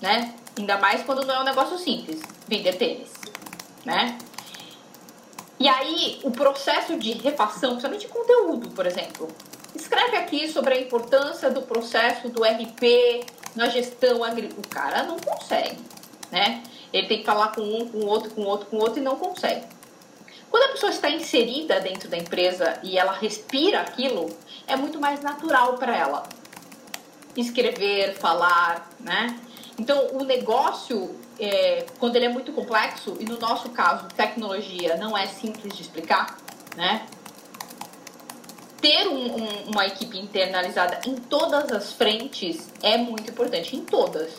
né? 0.00 0.34
Ainda 0.58 0.76
mais 0.78 1.02
quando 1.04 1.24
não 1.24 1.34
é 1.36 1.40
um 1.40 1.44
negócio 1.44 1.78
simples, 1.78 2.20
vender 2.48 2.74
tênis, 2.74 3.12
né? 3.84 4.18
E 5.62 5.68
aí, 5.68 6.18
o 6.24 6.30
processo 6.32 6.98
de 6.98 7.12
refação, 7.12 7.76
principalmente 7.76 8.08
de 8.08 8.08
conteúdo, 8.08 8.70
por 8.70 8.84
exemplo. 8.84 9.28
Escreve 9.72 10.16
aqui 10.16 10.52
sobre 10.52 10.74
a 10.74 10.80
importância 10.80 11.48
do 11.52 11.62
processo 11.62 12.28
do 12.28 12.42
RP 12.42 13.24
na 13.54 13.68
gestão 13.68 14.24
agrícola. 14.24 14.60
O 14.60 14.68
cara 14.68 15.04
não 15.04 15.16
consegue, 15.20 15.78
né? 16.32 16.64
Ele 16.92 17.06
tem 17.06 17.20
que 17.20 17.24
falar 17.24 17.52
com 17.54 17.60
um, 17.62 17.88
com 17.88 18.04
outro, 18.04 18.30
com 18.32 18.42
outro, 18.42 18.66
com 18.66 18.76
outro 18.78 18.98
e 18.98 19.04
não 19.04 19.14
consegue. 19.14 19.64
Quando 20.50 20.64
a 20.64 20.72
pessoa 20.72 20.90
está 20.90 21.08
inserida 21.08 21.78
dentro 21.78 22.08
da 22.08 22.16
empresa 22.16 22.80
e 22.82 22.98
ela 22.98 23.12
respira 23.12 23.82
aquilo, 23.82 24.36
é 24.66 24.74
muito 24.74 25.00
mais 25.00 25.20
natural 25.20 25.74
para 25.74 25.96
ela 25.96 26.24
escrever, 27.36 28.16
falar, 28.16 28.90
né? 28.98 29.38
Então, 29.78 30.08
o 30.12 30.24
negócio 30.24 31.16
é, 31.38 31.86
quando 31.98 32.16
ele 32.16 32.26
é 32.26 32.28
muito 32.28 32.52
complexo, 32.52 33.16
e 33.18 33.24
no 33.24 33.38
nosso 33.38 33.70
caso, 33.70 34.06
tecnologia 34.16 34.96
não 34.96 35.16
é 35.16 35.26
simples 35.26 35.74
de 35.74 35.82
explicar, 35.82 36.38
né? 36.76 37.06
Ter 38.80 39.08
um, 39.08 39.36
um, 39.36 39.48
uma 39.72 39.86
equipe 39.86 40.18
internalizada 40.18 41.00
em 41.06 41.14
todas 41.16 41.70
as 41.72 41.92
frentes 41.92 42.70
é 42.82 42.96
muito 42.96 43.30
importante, 43.30 43.76
em 43.76 43.84
todas. 43.84 44.32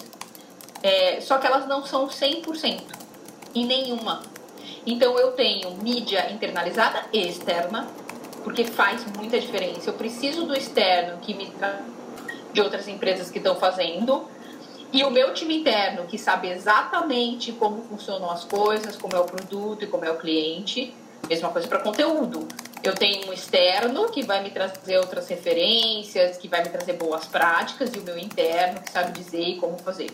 É, 0.81 1.21
só 1.21 1.37
que 1.37 1.47
elas 1.47 1.67
não 1.67 1.85
são 1.85 2.07
100% 2.07 2.83
em 3.55 3.65
nenhuma. 3.65 4.21
Então 4.85 5.17
eu 5.17 5.31
tenho 5.31 5.71
mídia 5.77 6.29
internalizada 6.31 7.05
e 7.13 7.27
externa, 7.27 7.87
porque 8.43 8.65
faz 8.65 9.05
muita 9.17 9.39
diferença. 9.39 9.89
Eu 9.89 9.93
preciso 9.93 10.45
do 10.45 10.53
externo 10.53 11.19
que 11.19 11.33
me 11.33 11.53
de 12.51 12.61
outras 12.61 12.87
empresas 12.87 13.31
que 13.31 13.39
estão 13.39 13.55
fazendo, 13.55 14.27
e 14.93 15.03
o 15.03 15.09
meu 15.09 15.33
time 15.33 15.57
interno, 15.57 16.05
que 16.05 16.19
sabe 16.19 16.51
exatamente 16.51 17.51
como 17.51 17.81
funcionam 17.81 18.29
as 18.29 18.43
coisas, 18.43 18.95
como 18.95 19.15
é 19.15 19.19
o 19.19 19.25
produto 19.25 19.83
e 19.83 19.87
como 19.87 20.05
é 20.05 20.11
o 20.11 20.17
cliente. 20.17 20.93
Mesma 21.27 21.49
coisa 21.49 21.67
para 21.67 21.79
conteúdo. 21.79 22.47
Eu 22.83 22.93
tenho 22.93 23.27
um 23.27 23.33
externo 23.33 24.11
que 24.11 24.21
vai 24.23 24.43
me 24.43 24.51
trazer 24.51 24.99
outras 24.99 25.27
referências, 25.27 26.37
que 26.37 26.47
vai 26.47 26.61
me 26.61 26.69
trazer 26.69 26.93
boas 26.93 27.25
práticas, 27.25 27.91
e 27.95 27.97
o 27.97 28.03
meu 28.03 28.19
interno 28.19 28.81
que 28.81 28.91
sabe 28.91 29.19
dizer 29.19 29.57
como 29.57 29.79
fazer. 29.79 30.11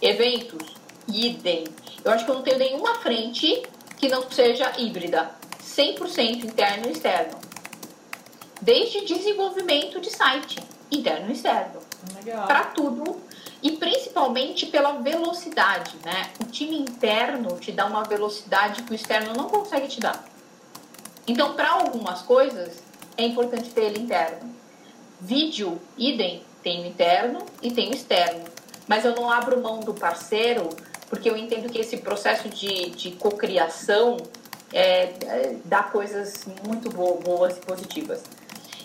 Eventos, 0.00 0.74
idem. 1.06 1.64
Eu 2.02 2.12
acho 2.12 2.24
que 2.24 2.30
eu 2.30 2.36
não 2.36 2.42
tenho 2.42 2.58
nenhuma 2.58 2.94
frente 3.00 3.62
que 3.98 4.08
não 4.08 4.30
seja 4.30 4.72
híbrida. 4.78 5.30
100% 5.62 6.44
interno 6.44 6.86
e 6.86 6.92
externo. 6.92 7.38
Desde 8.62 9.04
desenvolvimento 9.04 10.00
de 10.00 10.08
site, 10.08 10.58
interno 10.90 11.28
e 11.28 11.32
externo. 11.32 11.80
Para 12.46 12.64
tudo 12.66 13.20
e 13.62 13.72
principalmente 13.72 14.66
pela 14.66 14.92
velocidade, 14.92 15.96
né? 16.04 16.30
O 16.40 16.46
time 16.46 16.78
interno 16.78 17.58
te 17.58 17.72
dá 17.72 17.86
uma 17.86 18.04
velocidade 18.04 18.82
que 18.82 18.92
o 18.92 18.94
externo 18.94 19.34
não 19.34 19.48
consegue 19.48 19.88
te 19.88 20.00
dar. 20.00 20.24
Então, 21.26 21.54
para 21.54 21.70
algumas 21.70 22.22
coisas, 22.22 22.82
é 23.16 23.24
importante 23.24 23.70
ter 23.70 23.82
ele 23.82 24.00
interno. 24.00 24.54
Vídeo, 25.20 25.80
idem, 25.98 26.42
tem 26.62 26.82
o 26.82 26.86
interno 26.86 27.44
e 27.62 27.70
tem 27.70 27.90
o 27.90 27.94
externo. 27.94 28.44
Mas 28.88 29.04
eu 29.04 29.14
não 29.14 29.30
abro 29.30 29.60
mão 29.60 29.80
do 29.80 29.94
parceiro, 29.94 30.68
porque 31.08 31.28
eu 31.28 31.36
entendo 31.36 31.70
que 31.70 31.78
esse 31.78 31.98
processo 31.98 32.48
de, 32.48 32.90
de 32.90 33.12
cocriação 33.12 34.16
é, 34.72 35.12
é, 35.26 35.56
dá 35.64 35.82
coisas 35.82 36.46
muito 36.66 36.88
boas 36.90 37.56
e 37.56 37.60
positivas. 37.60 38.22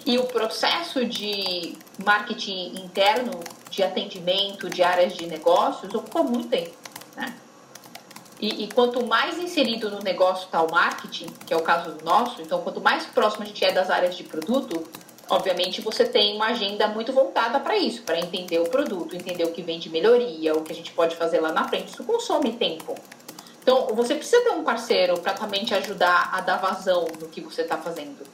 E 0.05 0.17
o 0.17 0.25
processo 0.25 1.05
de 1.05 1.75
marketing 2.03 2.83
interno, 2.83 3.39
de 3.75 3.83
atendimento, 3.83 4.69
de 4.69 4.81
áreas 4.81 5.13
de 5.13 5.27
negócios, 5.27 5.93
ocupa 5.93 6.23
muito 6.23 6.47
tempo. 6.47 6.73
Né? 7.15 7.35
E, 8.39 8.63
e, 8.63 8.67
quanto 8.73 9.05
mais 9.05 9.37
inserido 9.37 9.89
no 9.89 9.99
negócio 9.99 10.45
está 10.45 10.61
o 10.61 10.71
marketing, 10.71 11.27
que 11.45 11.53
é 11.53 11.57
o 11.57 11.61
caso 11.61 11.91
do 11.91 12.03
nosso, 12.03 12.41
então 12.41 12.61
quanto 12.61 12.81
mais 12.81 13.05
próximo 13.05 13.43
a 13.43 13.45
gente 13.47 13.63
é 13.63 13.71
das 13.71 13.89
áreas 13.89 14.15
de 14.15 14.23
produto, 14.23 14.85
obviamente 15.29 15.81
você 15.81 16.05
tem 16.05 16.35
uma 16.35 16.47
agenda 16.47 16.87
muito 16.87 17.11
voltada 17.13 17.59
para 17.59 17.77
isso, 17.77 18.01
para 18.03 18.19
entender 18.19 18.59
o 18.59 18.69
produto, 18.69 19.15
entender 19.15 19.43
o 19.43 19.51
que 19.51 19.61
vem 19.61 19.79
de 19.79 19.89
melhoria, 19.89 20.53
o 20.53 20.61
que 20.63 20.71
a 20.71 20.75
gente 20.75 20.91
pode 20.91 21.15
fazer 21.15 21.39
lá 21.39 21.51
na 21.51 21.67
frente. 21.67 21.93
Isso 21.93 22.03
consome 22.03 22.53
tempo. 22.53 22.95
Então 23.61 23.87
você 23.95 24.15
precisa 24.15 24.41
ter 24.41 24.51
um 24.51 24.63
parceiro 24.63 25.19
para 25.19 25.33
também 25.33 25.65
te 25.65 25.73
ajudar 25.73 26.29
a 26.31 26.41
dar 26.41 26.57
vazão 26.57 27.07
no 27.19 27.27
que 27.27 27.41
você 27.41 27.61
está 27.61 27.77
fazendo. 27.77 28.25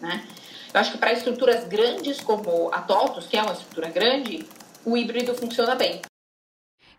Né? 0.00 0.26
Eu 0.72 0.80
acho 0.80 0.92
que 0.92 0.98
para 0.98 1.12
estruturas 1.12 1.64
grandes 1.64 2.20
como 2.20 2.70
a 2.72 2.82
TOTUS, 2.82 3.26
que 3.26 3.36
é 3.36 3.42
uma 3.42 3.52
estrutura 3.52 3.88
grande, 3.88 4.46
o 4.86 4.96
híbrido 4.96 5.34
funciona 5.34 5.74
bem. 5.74 6.00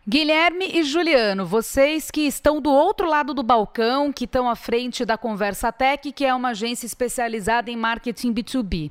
Guilherme 0.06 0.66
e 0.72 0.82
Juliano, 0.84 1.44
vocês 1.44 2.10
que 2.10 2.20
estão 2.22 2.60
do 2.60 2.70
outro 2.70 3.08
lado 3.08 3.34
do 3.34 3.42
balcão, 3.42 4.12
que 4.12 4.24
estão 4.24 4.48
à 4.48 4.54
frente 4.54 5.04
da 5.04 5.18
Conversa 5.18 5.72
Tech, 5.72 6.12
que 6.12 6.24
é 6.24 6.34
uma 6.34 6.50
agência 6.50 6.86
especializada 6.86 7.70
em 7.70 7.76
marketing 7.76 8.32
B2B. 8.32 8.90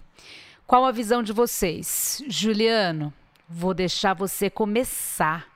Qual 0.66 0.84
a 0.84 0.91
visão 0.91 1.24
de 1.24 1.32
vocês? 1.32 2.22
Juliano, 2.28 3.14
vou 3.48 3.74
deixar 3.74 4.14
você 4.14 4.50
começar. 4.50 5.48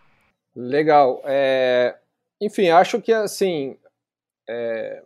Legal. 0.55 1.21
É... 1.25 1.97
Enfim, 2.39 2.69
acho 2.69 3.01
que 3.01 3.11
assim. 3.11 3.77
É 4.47 5.03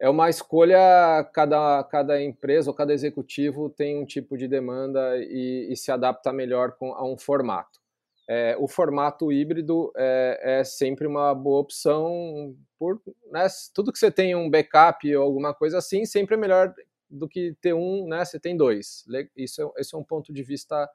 é 0.00 0.08
uma 0.08 0.28
escolha, 0.28 1.24
cada, 1.32 1.82
cada 1.84 2.22
empresa 2.22 2.70
ou 2.70 2.76
cada 2.76 2.92
executivo 2.92 3.70
tem 3.70 3.98
um 3.98 4.04
tipo 4.04 4.36
de 4.36 4.46
demanda 4.46 5.16
e, 5.18 5.68
e 5.70 5.76
se 5.76 5.90
adapta 5.90 6.32
melhor 6.32 6.72
com, 6.72 6.92
a 6.92 7.04
um 7.04 7.16
formato. 7.16 7.80
É, 8.28 8.56
o 8.58 8.66
formato 8.66 9.32
híbrido 9.32 9.92
é, 9.96 10.58
é, 10.58 10.64
sempre 10.64 11.06
uma 11.06 11.32
boa 11.32 11.60
opção, 11.60 12.56
por 12.78 13.00
né, 13.30 13.46
tudo 13.72 13.92
que 13.92 13.98
você 13.98 14.10
tem 14.10 14.34
um 14.34 14.50
backup 14.50 15.16
ou 15.16 15.22
alguma 15.22 15.54
coisa 15.54 15.78
assim, 15.78 16.04
sempre 16.04 16.34
é 16.34 16.38
melhor 16.38 16.74
do 17.08 17.28
que 17.28 17.54
ter 17.60 17.72
um, 17.72 18.06
né, 18.08 18.24
você 18.24 18.38
tem 18.38 18.56
dois. 18.56 19.04
Isso 19.36 19.62
é, 19.62 19.80
esse 19.80 19.94
é 19.94 19.98
um 19.98 20.04
ponto 20.04 20.32
de 20.32 20.42
vista 20.42 20.90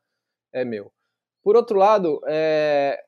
é 0.52 0.66
meu. 0.66 0.92
Por 1.42 1.56
outro 1.56 1.78
lado, 1.78 2.22
é, 2.28 3.02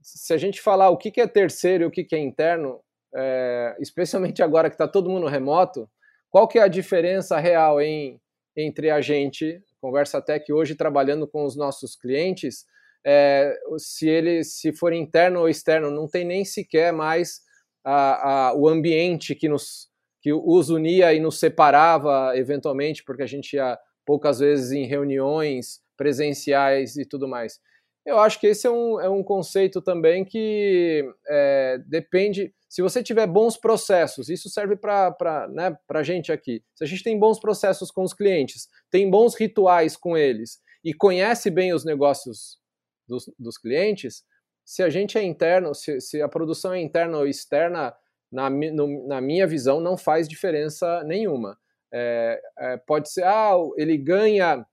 se 0.00 0.32
a 0.32 0.36
gente 0.36 0.60
falar 0.60 0.90
o 0.90 0.98
que, 0.98 1.20
é 1.20 1.26
terceiro 1.26 1.84
e 1.84 1.86
o 1.86 1.90
que 1.90 2.14
é 2.14 2.18
interno, 2.18 2.80
é, 3.14 3.76
especialmente 3.80 4.42
agora 4.42 4.68
que 4.68 4.74
está 4.74 4.88
todo 4.88 5.10
mundo 5.10 5.26
remoto, 5.26 5.88
qual 6.30 6.48
que 6.48 6.58
é 6.58 6.62
a 6.62 6.68
diferença 6.68 7.38
real 7.38 7.80
em, 7.80 8.20
entre 8.56 8.90
a 8.90 9.00
gente, 9.00 9.62
Conversa 9.80 10.20
Tech, 10.20 10.52
hoje 10.52 10.74
trabalhando 10.74 11.26
com 11.26 11.44
os 11.44 11.56
nossos 11.56 11.94
clientes, 11.94 12.64
é, 13.06 13.54
se 13.76 14.08
ele 14.08 14.42
se 14.42 14.72
for 14.72 14.92
interno 14.92 15.40
ou 15.40 15.48
externo, 15.48 15.90
não 15.90 16.08
tem 16.08 16.24
nem 16.24 16.44
sequer 16.44 16.92
mais 16.92 17.40
a, 17.84 18.48
a, 18.48 18.54
o 18.54 18.68
ambiente 18.68 19.34
que 19.34 19.48
nos 19.48 19.92
que 20.22 20.32
os 20.32 20.70
unia 20.70 21.12
e 21.12 21.20
nos 21.20 21.38
separava 21.38 22.32
eventualmente, 22.34 23.04
porque 23.04 23.22
a 23.22 23.26
gente 23.26 23.56
ia 23.56 23.78
poucas 24.06 24.38
vezes 24.38 24.72
em 24.72 24.86
reuniões 24.86 25.82
presenciais 25.98 26.96
e 26.96 27.04
tudo 27.04 27.28
mais. 27.28 27.60
Eu 28.04 28.18
acho 28.18 28.38
que 28.38 28.46
esse 28.46 28.66
é 28.66 28.70
um, 28.70 29.00
é 29.00 29.08
um 29.08 29.22
conceito 29.22 29.80
também 29.80 30.24
que 30.24 31.04
é, 31.26 31.78
depende 31.86 32.52
se 32.74 32.82
você 32.82 33.04
tiver 33.04 33.28
bons 33.28 33.56
processos, 33.56 34.28
isso 34.28 34.50
serve 34.50 34.74
para 34.74 35.46
né, 35.52 35.78
a 35.88 36.02
gente 36.02 36.32
aqui. 36.32 36.60
Se 36.74 36.82
a 36.82 36.86
gente 36.88 37.04
tem 37.04 37.16
bons 37.16 37.38
processos 37.38 37.88
com 37.88 38.02
os 38.02 38.12
clientes, 38.12 38.68
tem 38.90 39.08
bons 39.08 39.36
rituais 39.36 39.96
com 39.96 40.16
eles 40.16 40.60
e 40.82 40.92
conhece 40.92 41.52
bem 41.52 41.72
os 41.72 41.84
negócios 41.84 42.58
dos, 43.06 43.32
dos 43.38 43.56
clientes, 43.56 44.24
se 44.64 44.82
a 44.82 44.90
gente 44.90 45.16
é 45.16 45.22
interno, 45.22 45.72
se, 45.72 46.00
se 46.00 46.20
a 46.20 46.28
produção 46.28 46.72
é 46.72 46.80
interna 46.80 47.18
ou 47.18 47.28
externa, 47.28 47.94
na, 48.32 48.50
no, 48.50 49.06
na 49.06 49.20
minha 49.20 49.46
visão, 49.46 49.80
não 49.80 49.96
faz 49.96 50.28
diferença 50.28 51.04
nenhuma. 51.04 51.56
É, 51.92 52.40
é, 52.58 52.76
pode 52.78 53.08
ser, 53.08 53.22
ah, 53.22 53.52
ele 53.76 53.96
ganha 53.96 54.66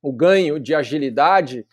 o 0.00 0.10
ganho 0.10 0.58
de 0.58 0.74
agilidade 0.74 1.66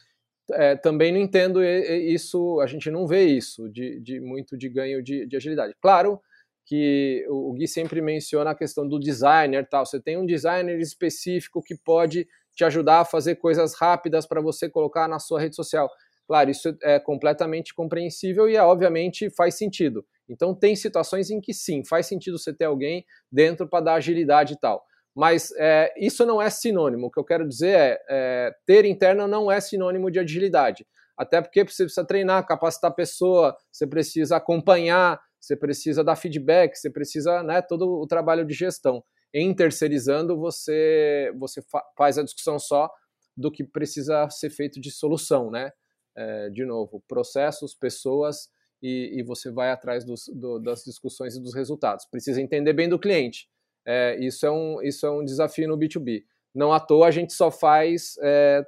é, 0.51 0.75
também 0.75 1.11
não 1.11 1.19
entendo 1.19 1.63
isso, 1.63 2.59
a 2.61 2.67
gente 2.67 2.89
não 2.89 3.05
vê 3.05 3.25
isso 3.25 3.69
de, 3.69 3.99
de 3.99 4.19
muito 4.19 4.57
de 4.57 4.69
ganho 4.69 5.03
de, 5.03 5.25
de, 5.25 5.35
agilidade. 5.35 5.73
Claro 5.81 6.21
que 6.65 7.25
o 7.29 7.53
Gui 7.53 7.67
sempre 7.67 8.01
menciona 8.01 8.51
a 8.51 8.55
questão 8.55 8.87
do 8.87 8.99
designer, 8.99 9.67
tal. 9.69 9.85
Você 9.85 10.01
tem 10.01 10.17
um 10.17 10.25
designer 10.25 10.79
específico 10.79 11.61
que 11.61 11.75
pode 11.75 12.27
te 12.55 12.63
ajudar 12.65 13.01
a 13.01 13.05
fazer 13.05 13.35
coisas 13.35 13.75
rápidas 13.75 14.25
para 14.25 14.41
você 14.41 14.69
colocar 14.69 15.07
na 15.07 15.19
sua 15.19 15.39
rede 15.39 15.55
social. 15.55 15.89
Claro, 16.27 16.49
isso 16.49 16.75
é 16.83 16.99
completamente 16.99 17.73
compreensível 17.73 18.49
e, 18.49 18.55
é, 18.57 18.61
obviamente, 18.61 19.29
faz 19.29 19.57
sentido. 19.57 20.05
Então, 20.27 20.53
tem 20.53 20.75
situações 20.75 21.29
em 21.29 21.39
que 21.39 21.53
sim, 21.53 21.85
faz 21.85 22.05
sentido 22.05 22.37
você 22.37 22.53
ter 22.53 22.65
alguém 22.65 23.05
dentro 23.31 23.67
para 23.67 23.85
dar 23.85 23.93
agilidade 23.93 24.53
e 24.53 24.59
tal. 24.59 24.83
Mas 25.17 25.51
é, 25.57 25.91
isso 25.97 26.23
não 26.27 26.39
é 26.39 26.47
sinônimo. 26.47 27.07
O 27.07 27.11
que 27.11 27.19
eu 27.19 27.25
quero 27.25 27.47
dizer 27.47 27.75
é, 27.75 27.99
é, 28.07 28.55
ter 28.67 28.85
interno 28.85 29.27
não 29.27 29.51
é 29.51 29.59
sinônimo 29.59 30.11
de 30.11 30.19
agilidade. 30.19 30.85
Até 31.17 31.41
porque 31.41 31.63
você 31.63 31.85
precisa 31.85 32.05
treinar, 32.05 32.45
capacitar 32.45 32.91
a 32.91 32.93
pessoa, 32.93 33.57
você 33.71 33.87
precisa 33.87 34.37
acompanhar, 34.37 35.19
você 35.41 35.55
precisa 35.55 36.03
dar 36.03 36.15
feedback, 36.17 36.75
você 36.75 36.91
precisa, 36.91 37.41
né, 37.41 37.63
todo 37.63 37.99
o 37.99 38.05
trabalho 38.05 38.45
de 38.45 38.53
gestão. 38.53 39.03
Em 39.33 39.55
terceirizando, 39.55 40.37
você, 40.37 41.33
você 41.39 41.63
fa 41.63 41.81
faz 41.97 42.19
a 42.19 42.23
discussão 42.23 42.59
só 42.59 42.87
do 43.35 43.51
que 43.51 43.63
precisa 43.63 44.29
ser 44.29 44.51
feito 44.51 44.79
de 44.79 44.91
solução, 44.91 45.49
né? 45.49 45.71
É, 46.15 46.49
de 46.51 46.63
novo, 46.63 47.03
processos, 47.07 47.73
pessoas 47.73 48.49
e, 48.83 49.19
e 49.19 49.23
você 49.23 49.51
vai 49.51 49.71
atrás 49.71 50.05
dos, 50.05 50.25
do, 50.27 50.59
das 50.59 50.83
discussões 50.83 51.35
e 51.35 51.41
dos 51.41 51.55
resultados. 51.55 52.05
Precisa 52.05 52.39
entender 52.39 52.73
bem 52.73 52.87
do 52.87 52.99
cliente 52.99 53.47
é, 53.87 54.17
isso, 54.19 54.45
é 54.45 54.51
um, 54.51 54.81
isso 54.81 55.05
é 55.05 55.09
um 55.09 55.23
desafio 55.23 55.67
no 55.69 55.77
B2B. 55.77 56.25
Não 56.53 56.73
à 56.73 56.79
toa 56.79 57.07
a 57.07 57.11
gente 57.11 57.31
só 57.31 57.49
faz 57.49 58.17
é, 58.21 58.65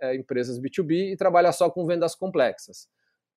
é, 0.00 0.16
empresas 0.16 0.58
B2B 0.58 1.12
e 1.12 1.16
trabalha 1.16 1.52
só 1.52 1.68
com 1.68 1.84
vendas 1.84 2.14
complexas. 2.14 2.88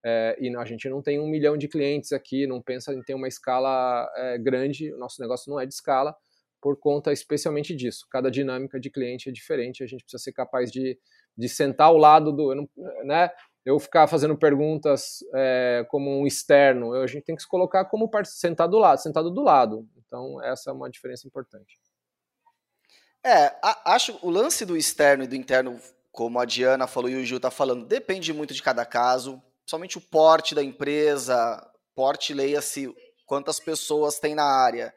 É, 0.04 0.38
e 0.40 0.56
a 0.56 0.66
gente 0.66 0.88
não 0.88 1.02
tem 1.02 1.20
um 1.20 1.28
milhão 1.28 1.58
de 1.58 1.68
clientes 1.68 2.14
aqui, 2.14 2.48
não 2.48 2.62
pensa 2.62 2.94
em 2.94 3.02
ter 3.02 3.16
uma 3.16 3.28
escala 3.28 4.10
é, 4.16 4.38
grande, 4.38 4.94
o 4.94 4.98
nosso 4.98 5.22
negócio 5.22 5.52
não 5.52 5.60
é 5.60 5.66
de 5.66 5.74
escala, 5.74 6.16
por 6.62 6.80
conta 6.80 7.12
especialmente 7.12 7.76
disso. 7.76 8.08
Cada 8.10 8.32
dinâmica 8.32 8.80
de 8.80 8.90
cliente 8.90 9.28
é 9.28 9.32
diferente, 9.32 9.84
a 9.84 9.88
gente 9.88 10.04
precisa 10.04 10.24
ser 10.24 10.32
capaz 10.32 10.72
de, 10.72 10.98
de 11.38 11.50
sentar 11.50 11.88
ao 11.88 11.98
lado 11.98 12.32
do. 12.32 12.56
Né, 13.04 13.30
eu 13.66 13.80
ficar 13.80 14.08
fazendo 14.08 14.38
perguntas 14.38 15.20
é, 15.34 15.86
como 15.90 16.22
um 16.22 16.28
externo, 16.28 16.94
a 16.94 17.08
gente 17.08 17.24
tem 17.24 17.36
que 17.36 17.42
se 17.42 17.48
colocar 17.48 17.86
como 17.86 18.10
sentado 18.24 18.72
do 18.72 18.78
lado, 18.78 19.02
sentado 19.02 19.32
do 19.32 19.42
lado. 19.42 19.90
Então, 20.06 20.42
essa 20.44 20.70
é 20.70 20.74
uma 20.74 20.90
diferença 20.90 21.28
importante. 21.28 21.80
É, 23.24 23.56
acho 23.84 24.20
o 24.22 24.30
lance 24.30 24.64
do 24.66 24.78
externo 24.78 25.24
e 25.24 25.28
do 25.28 25.36
interno, 25.36 25.82
como 26.12 26.40
a 26.40 26.46
Diana 26.46 26.86
falou 26.86 27.10
e 27.10 27.16
o 27.16 27.26
Gil 27.26 27.38
está 27.38 27.50
falando, 27.50 27.84
depende 27.84 28.32
muito 28.32 28.54
de 28.54 28.62
cada 28.62 28.86
caso, 28.86 29.42
somente 29.66 29.98
o 29.98 30.02
porte 30.02 30.54
da 30.54 30.64
empresa, 30.64 31.60
porte, 31.96 32.36
leia-se 32.36 32.94
quantas 33.26 33.60
pessoas 33.60 34.20
tem 34.20 34.36
na 34.36 34.46
área. 34.46 34.94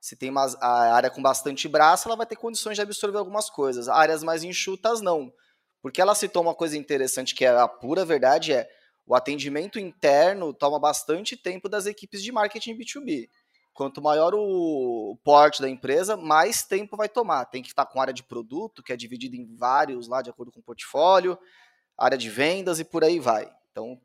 Se 0.00 0.16
tem 0.16 0.30
uma 0.30 0.44
a 0.60 0.92
área 0.92 1.10
com 1.10 1.22
bastante 1.22 1.68
braço, 1.68 2.08
ela 2.08 2.16
vai 2.16 2.26
ter 2.26 2.36
condições 2.36 2.74
de 2.74 2.82
absorver 2.82 3.18
algumas 3.18 3.48
coisas. 3.48 3.88
Áreas 3.88 4.24
mais 4.24 4.42
enxutas, 4.42 5.00
não. 5.00 5.32
Porque 5.80 6.00
ela 6.00 6.14
citou 6.14 6.42
uma 6.42 6.54
coisa 6.54 6.76
interessante 6.76 7.34
que 7.34 7.44
é 7.44 7.48
a 7.48 7.68
pura 7.68 8.04
verdade, 8.04 8.52
é 8.52 8.68
o 9.06 9.14
atendimento 9.14 9.78
interno 9.78 10.52
toma 10.52 10.78
bastante 10.78 11.36
tempo 11.36 11.68
das 11.68 11.86
equipes 11.86 12.22
de 12.22 12.30
marketing 12.30 12.76
B2B. 12.76 13.28
Quanto 13.72 14.02
maior 14.02 14.34
o 14.34 15.16
porte 15.24 15.62
da 15.62 15.68
empresa, 15.70 16.16
mais 16.16 16.62
tempo 16.62 16.96
vai 16.96 17.08
tomar. 17.08 17.44
Tem 17.46 17.62
que 17.62 17.68
estar 17.68 17.86
com 17.86 18.00
área 18.00 18.12
de 18.12 18.22
produto, 18.22 18.82
que 18.82 18.92
é 18.92 18.96
dividida 18.96 19.36
em 19.36 19.46
vários 19.56 20.08
lá, 20.08 20.20
de 20.20 20.28
acordo 20.28 20.52
com 20.52 20.60
o 20.60 20.62
portfólio, 20.62 21.38
área 21.96 22.18
de 22.18 22.28
vendas 22.28 22.80
e 22.80 22.84
por 22.84 23.02
aí 23.02 23.18
vai. 23.18 23.50
Então, 23.70 23.98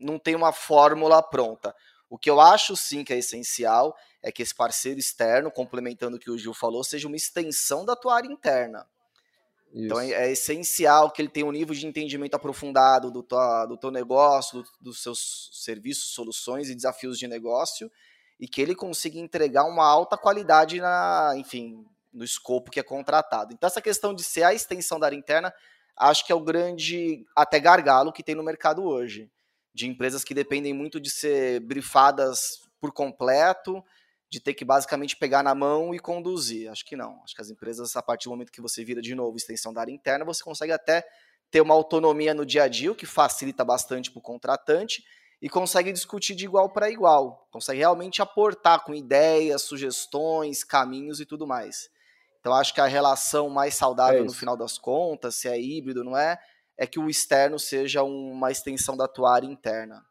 não 0.00 0.18
tem 0.18 0.34
uma 0.34 0.52
fórmula 0.52 1.22
pronta. 1.22 1.74
O 2.08 2.18
que 2.18 2.30
eu 2.30 2.40
acho 2.40 2.74
sim 2.76 3.04
que 3.04 3.12
é 3.12 3.18
essencial 3.18 3.96
é 4.22 4.32
que 4.32 4.42
esse 4.42 4.54
parceiro 4.54 4.98
externo, 4.98 5.50
complementando 5.50 6.16
o 6.16 6.18
que 6.18 6.30
o 6.30 6.38
Gil 6.38 6.54
falou, 6.54 6.82
seja 6.82 7.06
uma 7.06 7.16
extensão 7.16 7.84
da 7.84 7.94
tua 7.94 8.16
área 8.16 8.28
interna. 8.32 8.88
Isso. 9.74 9.84
Então 9.84 9.98
é, 9.98 10.12
é, 10.12 10.30
essencial 10.30 11.10
que 11.10 11.20
ele 11.20 11.28
tenha 11.28 11.44
um 11.44 11.50
nível 11.50 11.74
de 11.74 11.84
entendimento 11.84 12.34
aprofundado 12.34 13.10
do, 13.10 13.24
tua, 13.24 13.66
do 13.66 13.76
teu 13.76 13.90
negócio, 13.90 14.62
do, 14.62 14.68
dos 14.80 15.02
seus 15.02 15.50
serviços, 15.52 16.14
soluções 16.14 16.70
e 16.70 16.74
desafios 16.76 17.18
de 17.18 17.26
negócio 17.26 17.90
e 18.38 18.46
que 18.46 18.62
ele 18.62 18.74
consiga 18.74 19.18
entregar 19.18 19.64
uma 19.64 19.84
alta 19.84 20.16
qualidade 20.16 20.80
na, 20.80 21.34
enfim, 21.36 21.84
no 22.12 22.24
escopo 22.24 22.70
que 22.70 22.78
é 22.78 22.84
contratado. 22.84 23.52
Então 23.52 23.66
essa 23.66 23.82
questão 23.82 24.14
de 24.14 24.22
ser 24.22 24.44
a 24.44 24.54
extensão 24.54 25.00
da 25.00 25.06
área 25.06 25.16
interna, 25.16 25.52
acho 25.96 26.24
que 26.24 26.30
é 26.30 26.36
o 26.36 26.44
grande 26.44 27.24
até 27.34 27.58
gargalo 27.58 28.12
que 28.12 28.22
tem 28.22 28.36
no 28.36 28.44
mercado 28.44 28.84
hoje, 28.84 29.28
de 29.74 29.88
empresas 29.88 30.22
que 30.22 30.34
dependem 30.34 30.72
muito 30.72 31.00
de 31.00 31.10
ser 31.10 31.58
brifadas 31.58 32.60
por 32.80 32.92
completo, 32.92 33.82
de 34.34 34.40
ter 34.40 34.52
que 34.52 34.64
basicamente 34.64 35.16
pegar 35.16 35.44
na 35.44 35.54
mão 35.54 35.94
e 35.94 36.00
conduzir. 36.00 36.68
Acho 36.68 36.84
que 36.84 36.96
não. 36.96 37.22
Acho 37.22 37.36
que 37.36 37.40
as 37.40 37.50
empresas, 37.50 37.94
a 37.94 38.02
partir 38.02 38.24
do 38.24 38.32
momento 38.32 38.50
que 38.50 38.60
você 38.60 38.84
vira 38.84 39.00
de 39.00 39.14
novo 39.14 39.36
extensão 39.36 39.72
da 39.72 39.80
área 39.80 39.92
interna, 39.92 40.24
você 40.24 40.42
consegue 40.42 40.72
até 40.72 41.06
ter 41.52 41.60
uma 41.60 41.72
autonomia 41.72 42.34
no 42.34 42.44
dia 42.44 42.64
a 42.64 42.68
dia, 42.68 42.90
o 42.90 42.96
que 42.96 43.06
facilita 43.06 43.64
bastante 43.64 44.10
para 44.10 44.18
o 44.18 44.22
contratante, 44.22 45.04
e 45.40 45.48
consegue 45.48 45.92
discutir 45.92 46.34
de 46.34 46.46
igual 46.46 46.68
para 46.68 46.90
igual. 46.90 47.46
Consegue 47.52 47.78
realmente 47.78 48.20
aportar 48.20 48.82
com 48.82 48.92
ideias, 48.92 49.62
sugestões, 49.62 50.64
caminhos 50.64 51.20
e 51.20 51.24
tudo 51.24 51.46
mais. 51.46 51.88
Então 52.40 52.52
acho 52.52 52.74
que 52.74 52.80
a 52.80 52.86
relação 52.86 53.48
mais 53.48 53.76
saudável 53.76 54.22
é 54.22 54.24
no 54.24 54.32
final 54.32 54.56
das 54.56 54.78
contas, 54.78 55.36
se 55.36 55.48
é 55.48 55.60
híbrido, 55.60 56.02
não 56.02 56.18
é, 56.18 56.40
é 56.76 56.88
que 56.88 56.98
o 56.98 57.08
externo 57.08 57.56
seja 57.56 58.02
uma 58.02 58.50
extensão 58.50 58.96
da 58.96 59.06
tua 59.06 59.32
área 59.32 59.46
interna. 59.46 60.04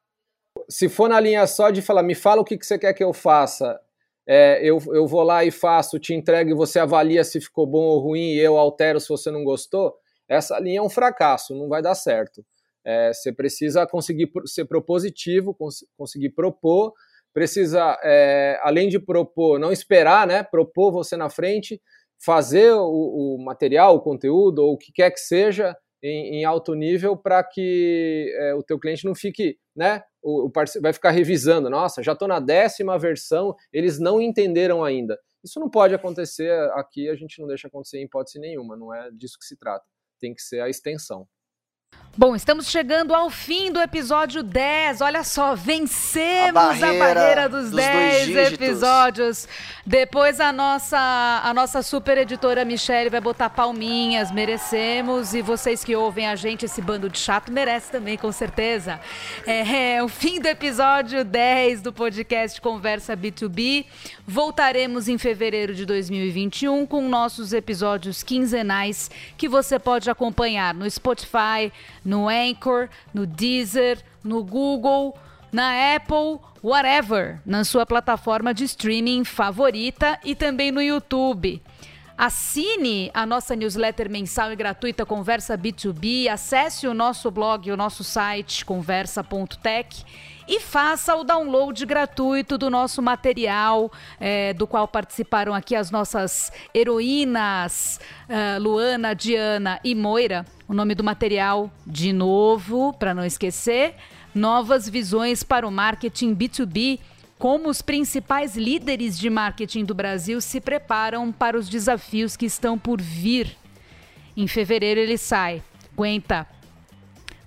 Se 0.70 0.88
for 0.88 1.10
na 1.10 1.20
linha 1.20 1.46
só 1.46 1.70
de 1.70 1.82
falar, 1.82 2.04
me 2.04 2.16
fala 2.16 2.42
o 2.42 2.46
que, 2.46 2.58
que 2.58 2.66
você 2.66 2.80
quer 2.80 2.94
que 2.94 3.04
eu 3.04 3.12
faça, 3.12 3.82
é, 4.28 4.60
eu, 4.64 4.80
eu 4.94 5.06
vou 5.06 5.24
lá 5.24 5.44
e 5.44 5.52
faço, 5.52 6.00
te 6.00 6.14
entrego 6.14 6.50
e 6.50 6.56
você 6.56 6.80
avalia 6.80 7.24
se 7.24 7.42
ficou 7.42 7.68
bom 7.68 7.84
ou 7.84 8.00
ruim 8.00 8.34
e 8.34 8.40
eu 8.40 8.58
altero 8.58 9.00
se 9.00 9.10
você 9.10 9.30
não 9.30 9.44
gostou, 9.44 9.94
essa 10.28 10.58
linha 10.60 10.80
é 10.80 10.82
um 10.82 10.90
fracasso, 10.90 11.56
não 11.56 11.68
vai 11.68 11.82
dar 11.82 11.96
certo. 11.96 12.46
É, 12.86 13.14
você 13.14 13.32
precisa 13.32 13.86
conseguir 13.88 14.30
ser 14.46 14.66
propositivo, 14.66 15.54
cons 15.54 15.86
conseguir 15.98 16.30
propor, 16.30 16.94
precisa, 17.34 17.98
é, 18.04 18.60
além 18.62 18.90
de 18.90 19.00
propor, 19.00 19.60
não 19.60 19.72
esperar, 19.72 20.28
né? 20.28 20.44
Propor 20.44 20.92
você 20.92 21.16
na 21.16 21.30
frente, 21.30 21.82
fazer 22.24 22.74
o, 22.74 23.38
o 23.38 23.44
material, 23.44 23.96
o 23.96 24.02
conteúdo, 24.02 24.60
ou 24.60 24.74
o 24.74 24.78
que 24.78 24.92
quer 24.92 25.12
que 25.12 25.20
seja, 25.20 25.76
em, 26.04 26.36
em 26.36 26.46
alto 26.46 26.76
nível 26.76 27.16
para 27.16 27.42
que 27.42 28.30
é, 28.38 28.54
o 28.54 28.62
teu 28.62 28.78
cliente 28.78 29.06
não 29.06 29.16
fique, 29.16 29.58
né? 29.74 30.04
O, 30.22 30.48
o 30.48 30.52
vai 30.82 30.92
ficar 30.92 31.12
revisando, 31.12 31.70
nossa, 31.70 32.04
já 32.04 32.12
estou 32.12 32.28
na 32.28 32.40
décima 32.40 33.00
versão, 33.00 33.56
eles 33.72 34.00
não 34.00 34.22
entenderam 34.22 34.84
ainda. 34.84 35.18
Isso 35.44 35.60
não 35.60 35.70
pode 35.70 35.96
acontecer 35.96 36.52
aqui, 36.74 37.10
a 37.10 37.16
gente 37.16 37.40
não 37.40 37.48
deixa 37.48 37.68
acontecer 37.68 38.00
em 38.00 38.04
hipótese 38.04 38.40
nenhuma, 38.40 38.76
não 38.76 38.94
é 38.94 39.10
disso 39.12 39.38
que 39.40 39.46
se 39.46 39.58
trata. 39.58 39.86
Tem 40.20 40.34
que 40.34 40.42
ser 40.42 40.62
a 40.62 40.70
extensão. 40.70 41.28
Bom, 42.16 42.36
estamos 42.36 42.68
chegando 42.68 43.16
ao 43.16 43.28
fim 43.32 43.72
do 43.72 43.82
episódio 43.82 44.44
10. 44.44 45.02
Olha 45.02 45.24
só, 45.24 45.56
vencemos 45.56 46.50
a 46.50 46.52
barreira, 46.52 46.88
a 46.88 47.14
barreira 47.16 47.50
dos, 47.50 47.72
dos 47.72 47.74
10 47.74 48.54
episódios. 48.54 49.48
Depois 49.84 50.40
a 50.40 50.54
nossa, 50.54 51.42
a 51.44 51.52
nossa 51.56 51.82
super 51.82 52.20
editora 52.20 52.64
Michelle 52.64 53.10
vai 53.10 53.20
botar 53.20 53.50
palminhas, 53.50 54.30
merecemos. 54.30 55.34
E 55.34 55.42
vocês 55.42 55.84
que 55.84 55.96
ouvem 55.96 56.28
a 56.28 56.36
gente, 56.36 56.66
esse 56.66 56.84
bando 56.84 57.10
de 57.10 57.18
chato, 57.18 57.52
merece 57.52 57.92
também, 57.92 58.16
com 58.16 58.32
certeza. 58.32 59.00
É, 59.48 59.96
é 59.96 60.04
o 60.04 60.08
fim 60.08 60.40
do 60.40 60.48
episódio 60.48 61.26
10 61.26 61.82
do 61.82 61.92
podcast 61.92 62.62
Conversa 62.62 63.18
B2B. 63.18 63.88
Voltaremos 64.28 65.08
em 65.08 65.18
fevereiro 65.18 65.74
de 65.74 65.84
2021 65.84 66.86
com 66.86 67.10
nossos 67.10 67.54
episódios 67.54 68.22
quinzenais 68.22 69.10
que 69.36 69.50
você 69.50 69.80
pode 69.80 70.12
acompanhar 70.12 70.76
no 70.76 70.88
Spotify 70.88 71.72
no 72.04 72.28
Anchor, 72.28 72.90
no 73.14 73.26
Deezer, 73.26 74.04
no 74.24 74.44
Google, 74.44 75.16
na 75.52 75.96
Apple, 75.96 76.40
whatever, 76.64 77.40
na 77.46 77.64
sua 77.64 77.86
plataforma 77.86 78.54
de 78.54 78.64
streaming 78.64 79.24
favorita 79.24 80.20
e 80.24 80.34
também 80.34 80.72
no 80.72 80.82
YouTube. 80.82 81.62
Assine 82.26 83.12
a 83.14 83.26
nossa 83.26 83.54
newsletter 83.54 84.10
mensal 84.10 84.50
e 84.50 84.56
gratuita 84.56 85.06
Conversa 85.06 85.58
B2B, 85.58 86.30
acesse 86.30 86.88
o 86.88 86.94
nosso 86.94 87.30
blog, 87.30 87.70
o 87.70 87.76
nosso 87.76 88.02
site 88.02 88.64
conversa.tech 88.64 90.06
e 90.48 90.62
faça 90.62 91.18
o 91.18 91.26
download 91.26 91.86
gratuito 91.86 92.58
do 92.58 92.70
nosso 92.70 93.02
material, 93.02 93.92
é, 94.22 94.54
do 94.54 94.66
qual 94.66 94.88
participaram 94.88 95.54
aqui 95.54 95.76
as 95.76 95.92
nossas 95.92 96.50
heroínas 96.74 98.00
uh, 98.30 98.58
Luana, 98.62 99.14
Diana 99.14 99.82
e 99.84 99.94
Moira. 99.94 100.46
O 100.66 100.74
nome 100.74 100.96
do 100.96 101.04
material, 101.04 101.70
de 101.86 102.14
novo, 102.14 102.94
para 102.94 103.14
não 103.14 103.26
esquecer, 103.26 103.96
Novas 104.34 104.88
Visões 104.88 105.44
para 105.44 105.68
o 105.68 105.72
Marketing 105.72 106.34
B2B. 106.34 107.02
Como 107.44 107.68
os 107.68 107.82
principais 107.82 108.56
líderes 108.56 109.20
de 109.20 109.30
marketing 109.30 109.84
do 109.84 109.94
Brasil 109.94 110.40
se 110.40 110.62
preparam 110.62 111.30
para 111.30 111.58
os 111.58 111.68
desafios 111.68 112.38
que 112.38 112.46
estão 112.46 112.80
por 112.80 113.02
vir. 113.02 113.58
Em 114.38 114.48
fevereiro 114.48 115.02
ele 115.02 115.18
sai. 115.18 115.62
Aguenta 115.92 116.48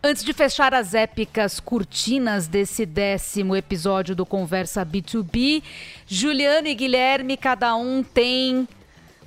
Antes 0.04 0.22
de 0.22 0.34
fechar 0.34 0.74
as 0.74 0.92
épicas 0.92 1.58
cortinas 1.60 2.46
desse 2.46 2.84
décimo 2.84 3.56
episódio 3.56 4.14
do 4.14 4.26
Conversa 4.26 4.84
B2B, 4.84 5.62
Juliana 6.06 6.68
e 6.68 6.74
Guilherme, 6.74 7.34
cada 7.34 7.74
um 7.74 8.02
tem 8.02 8.68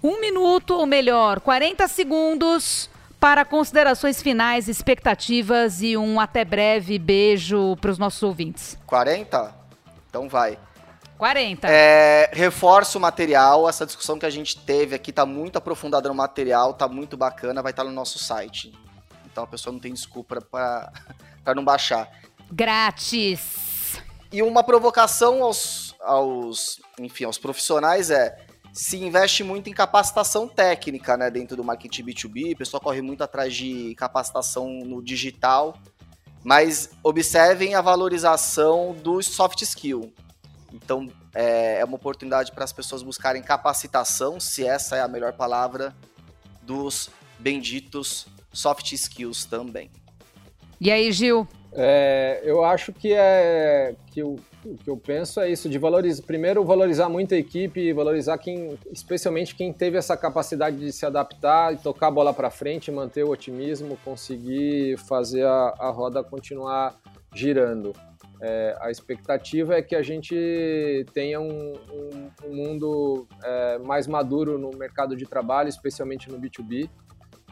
um 0.03 0.21
minuto, 0.21 0.75
ou 0.75 0.85
melhor, 0.85 1.39
40 1.39 1.87
segundos 1.87 2.91
para 3.19 3.43
considerações 3.43 4.21
finais, 4.21 4.67
expectativas 4.67 5.81
e 5.81 5.97
um 5.97 6.19
até 6.19 6.45
breve 6.45 6.99
beijo 6.99 7.75
para 7.77 7.89
os 7.89 7.97
nossos 7.97 8.21
ouvintes. 8.21 8.77
40? 8.85 9.58
Então 10.09 10.27
vai. 10.27 10.57
40. 11.17 11.67
É, 11.69 12.29
reforço 12.33 12.97
o 12.97 13.01
material, 13.01 13.67
essa 13.67 13.85
discussão 13.85 14.17
que 14.17 14.25
a 14.25 14.29
gente 14.29 14.57
teve 14.57 14.95
aqui 14.95 15.09
está 15.09 15.25
muito 15.25 15.57
aprofundada 15.57 16.07
no 16.07 16.15
material, 16.15 16.71
está 16.71 16.87
muito 16.87 17.17
bacana, 17.17 17.61
vai 17.61 17.71
estar 17.71 17.83
tá 17.83 17.89
no 17.89 17.93
nosso 17.93 18.17
site. 18.17 18.73
Então 19.25 19.43
a 19.43 19.47
pessoa 19.47 19.73
não 19.73 19.79
tem 19.79 19.93
desculpa 19.93 20.39
para 20.41 20.91
não 21.53 21.63
baixar. 21.63 22.09
Grátis. 22.51 24.01
E 24.31 24.41
uma 24.41 24.63
provocação 24.63 25.43
aos, 25.43 25.95
aos, 25.99 26.79
enfim, 26.99 27.25
aos 27.25 27.37
profissionais 27.37 28.09
é 28.11 28.37
se 28.71 28.97
investe 28.97 29.43
muito 29.43 29.69
em 29.69 29.73
capacitação 29.73 30.47
técnica, 30.47 31.17
né, 31.17 31.29
dentro 31.29 31.57
do 31.57 31.63
marketing 31.63 32.03
B2B, 32.05 32.53
o 32.53 32.57
pessoal 32.57 32.79
corre 32.79 33.01
muito 33.01 33.23
atrás 33.23 33.53
de 33.53 33.95
capacitação 33.95 34.69
no 34.85 35.03
digital, 35.03 35.77
mas 36.43 36.89
observem 37.03 37.75
a 37.75 37.81
valorização 37.81 38.93
do 38.93 39.21
soft 39.21 39.61
skill. 39.61 40.13
Então, 40.73 41.11
é, 41.33 41.79
é 41.79 41.85
uma 41.85 41.95
oportunidade 41.95 42.51
para 42.51 42.63
as 42.63 42.71
pessoas 42.71 43.03
buscarem 43.03 43.41
capacitação, 43.41 44.39
se 44.39 44.65
essa 44.65 44.95
é 44.95 45.01
a 45.01 45.07
melhor 45.07 45.33
palavra, 45.33 45.95
dos 46.61 47.09
benditos 47.37 48.27
soft 48.51 48.91
skills 48.93 49.45
também. 49.45 49.89
E 50.79 50.91
aí, 50.91 51.11
Gil? 51.11 51.47
É, 51.73 52.41
eu 52.43 52.63
acho 52.63 52.93
que 52.93 53.13
é 53.13 53.95
que 54.07 54.23
o, 54.23 54.37
o, 54.65 54.75
que 54.75 54.89
eu 54.89 54.97
penso 54.97 55.39
é 55.39 55.49
isso 55.49 55.69
de 55.69 55.77
valorizar 55.77 56.23
primeiro 56.23 56.63
valorizar 56.63 57.09
muito 57.09 57.33
a 57.33 57.37
equipe, 57.37 57.93
valorizar 57.93 58.37
quem, 58.37 58.77
especialmente 58.91 59.55
quem 59.55 59.71
teve 59.71 59.97
essa 59.97 60.15
capacidade 60.15 60.77
de 60.77 60.91
se 60.91 61.05
adaptar 61.05 61.73
e 61.73 61.77
tocar 61.77 62.07
a 62.07 62.11
bola 62.11 62.33
para 62.33 62.49
frente, 62.49 62.91
manter 62.91 63.23
o 63.23 63.29
otimismo, 63.29 63.97
conseguir 64.03 64.97
fazer 64.97 65.45
a, 65.45 65.73
a 65.79 65.89
roda 65.89 66.23
continuar 66.23 66.99
girando. 67.33 67.93
É, 68.41 68.77
a 68.79 68.89
expectativa 68.89 69.75
é 69.75 69.81
que 69.81 69.95
a 69.95 70.01
gente 70.01 71.05
tenha 71.13 71.41
um, 71.41 71.73
um, 71.73 72.29
um 72.45 72.55
mundo 72.55 73.27
é, 73.43 73.77
mais 73.79 74.07
maduro 74.07 74.57
no 74.57 74.71
mercado 74.77 75.15
de 75.15 75.25
trabalho, 75.25 75.67
especialmente 75.67 76.29
no 76.29 76.39
B2B 76.39 76.89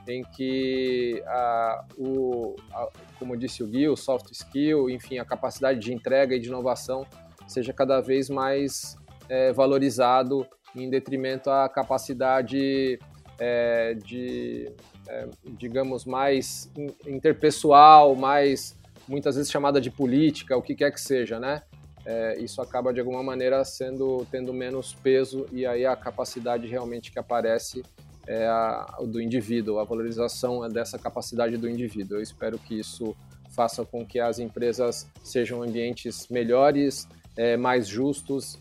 em 0.07 0.23
que, 0.23 1.21
a, 1.25 1.85
o, 1.97 2.55
a, 2.71 2.89
como 3.19 3.37
disse 3.37 3.63
o 3.63 3.67
Gui, 3.67 3.87
o 3.87 3.95
soft 3.95 4.31
skill, 4.31 4.89
enfim, 4.89 5.17
a 5.17 5.25
capacidade 5.25 5.79
de 5.79 5.93
entrega 5.93 6.35
e 6.35 6.39
de 6.39 6.47
inovação 6.47 7.05
seja 7.47 7.73
cada 7.73 8.01
vez 8.01 8.29
mais 8.29 8.95
é, 9.29 9.51
valorizado 9.53 10.45
em 10.75 10.89
detrimento 10.89 11.49
à 11.49 11.67
capacidade 11.69 12.99
é, 13.39 13.93
de, 13.93 14.71
é, 15.07 15.27
digamos, 15.45 16.05
mais 16.05 16.71
interpessoal, 17.05 18.15
mais 18.15 18.77
muitas 19.07 19.35
vezes 19.35 19.51
chamada 19.51 19.79
de 19.79 19.89
política, 19.89 20.57
o 20.57 20.61
que 20.61 20.75
quer 20.75 20.91
que 20.91 20.99
seja, 20.99 21.39
né? 21.39 21.61
É, 22.05 22.39
isso 22.39 22.61
acaba 22.61 22.93
de 22.93 23.01
alguma 23.01 23.21
maneira 23.21 23.63
sendo 23.65 24.25
tendo 24.31 24.53
menos 24.53 24.93
peso 24.93 25.45
e 25.51 25.65
aí 25.65 25.85
a 25.85 25.93
capacidade 25.93 26.65
realmente 26.65 27.11
que 27.11 27.19
aparece 27.19 27.83
é 28.27 28.45
a, 28.45 28.97
do 29.07 29.21
indivíduo, 29.21 29.79
a 29.79 29.83
valorização 29.83 30.63
é 30.63 30.69
dessa 30.69 30.99
capacidade 30.99 31.57
do 31.57 31.69
indivíduo. 31.69 32.17
Eu 32.17 32.21
espero 32.21 32.59
que 32.59 32.79
isso 32.79 33.15
faça 33.49 33.85
com 33.85 34.05
que 34.05 34.19
as 34.19 34.37
empresas 34.37 35.07
sejam 35.23 35.63
ambientes 35.63 36.27
melhores, 36.29 37.07
é, 37.35 37.55
mais 37.57 37.87
justos 37.87 38.59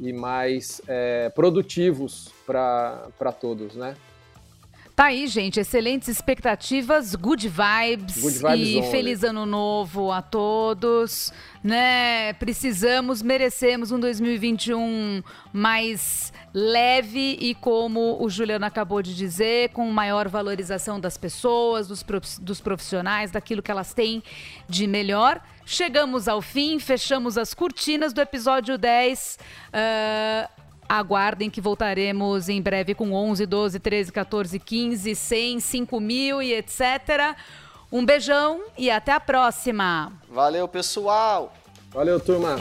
e 0.00 0.12
mais 0.12 0.80
é, 0.88 1.28
produtivos 1.30 2.32
para 2.46 3.32
todos, 3.38 3.76
né? 3.76 3.94
Tá 5.02 5.06
aí, 5.06 5.26
gente. 5.26 5.58
Excelentes 5.58 6.06
expectativas, 6.06 7.16
good 7.16 7.48
vibes, 7.48 8.18
good 8.18 8.38
vibes 8.38 8.68
e 8.68 8.76
only. 8.76 8.90
feliz 8.92 9.24
ano 9.24 9.44
novo 9.44 10.12
a 10.12 10.22
todos, 10.22 11.32
né? 11.60 12.32
Precisamos, 12.34 13.20
merecemos 13.20 13.90
um 13.90 13.98
2021 13.98 15.20
mais 15.52 16.32
leve 16.54 17.36
e 17.40 17.52
como 17.56 18.22
o 18.22 18.30
Juliano 18.30 18.64
acabou 18.64 19.02
de 19.02 19.12
dizer, 19.16 19.70
com 19.70 19.90
maior 19.90 20.28
valorização 20.28 21.00
das 21.00 21.16
pessoas, 21.16 21.88
dos 22.40 22.60
profissionais, 22.60 23.32
daquilo 23.32 23.60
que 23.60 23.72
elas 23.72 23.92
têm 23.92 24.22
de 24.68 24.86
melhor. 24.86 25.42
Chegamos 25.66 26.28
ao 26.28 26.40
fim, 26.40 26.78
fechamos 26.78 27.36
as 27.36 27.52
cortinas 27.54 28.12
do 28.12 28.20
episódio 28.20 28.78
10. 28.78 29.38
Uh, 29.66 30.61
Aguardem 30.88 31.48
que 31.48 31.60
voltaremos 31.60 32.48
em 32.48 32.60
breve 32.60 32.94
com 32.94 33.12
11, 33.12 33.46
12, 33.46 33.78
13, 33.78 34.12
14, 34.12 34.58
15, 34.58 35.14
100, 35.14 35.60
5 35.60 36.00
mil 36.00 36.42
e 36.42 36.52
etc. 36.54 37.36
Um 37.90 38.04
beijão 38.04 38.62
e 38.76 38.90
até 38.90 39.12
a 39.12 39.20
próxima. 39.20 40.12
Valeu, 40.28 40.66
pessoal. 40.66 41.52
Valeu, 41.90 42.18
turma. 42.18 42.56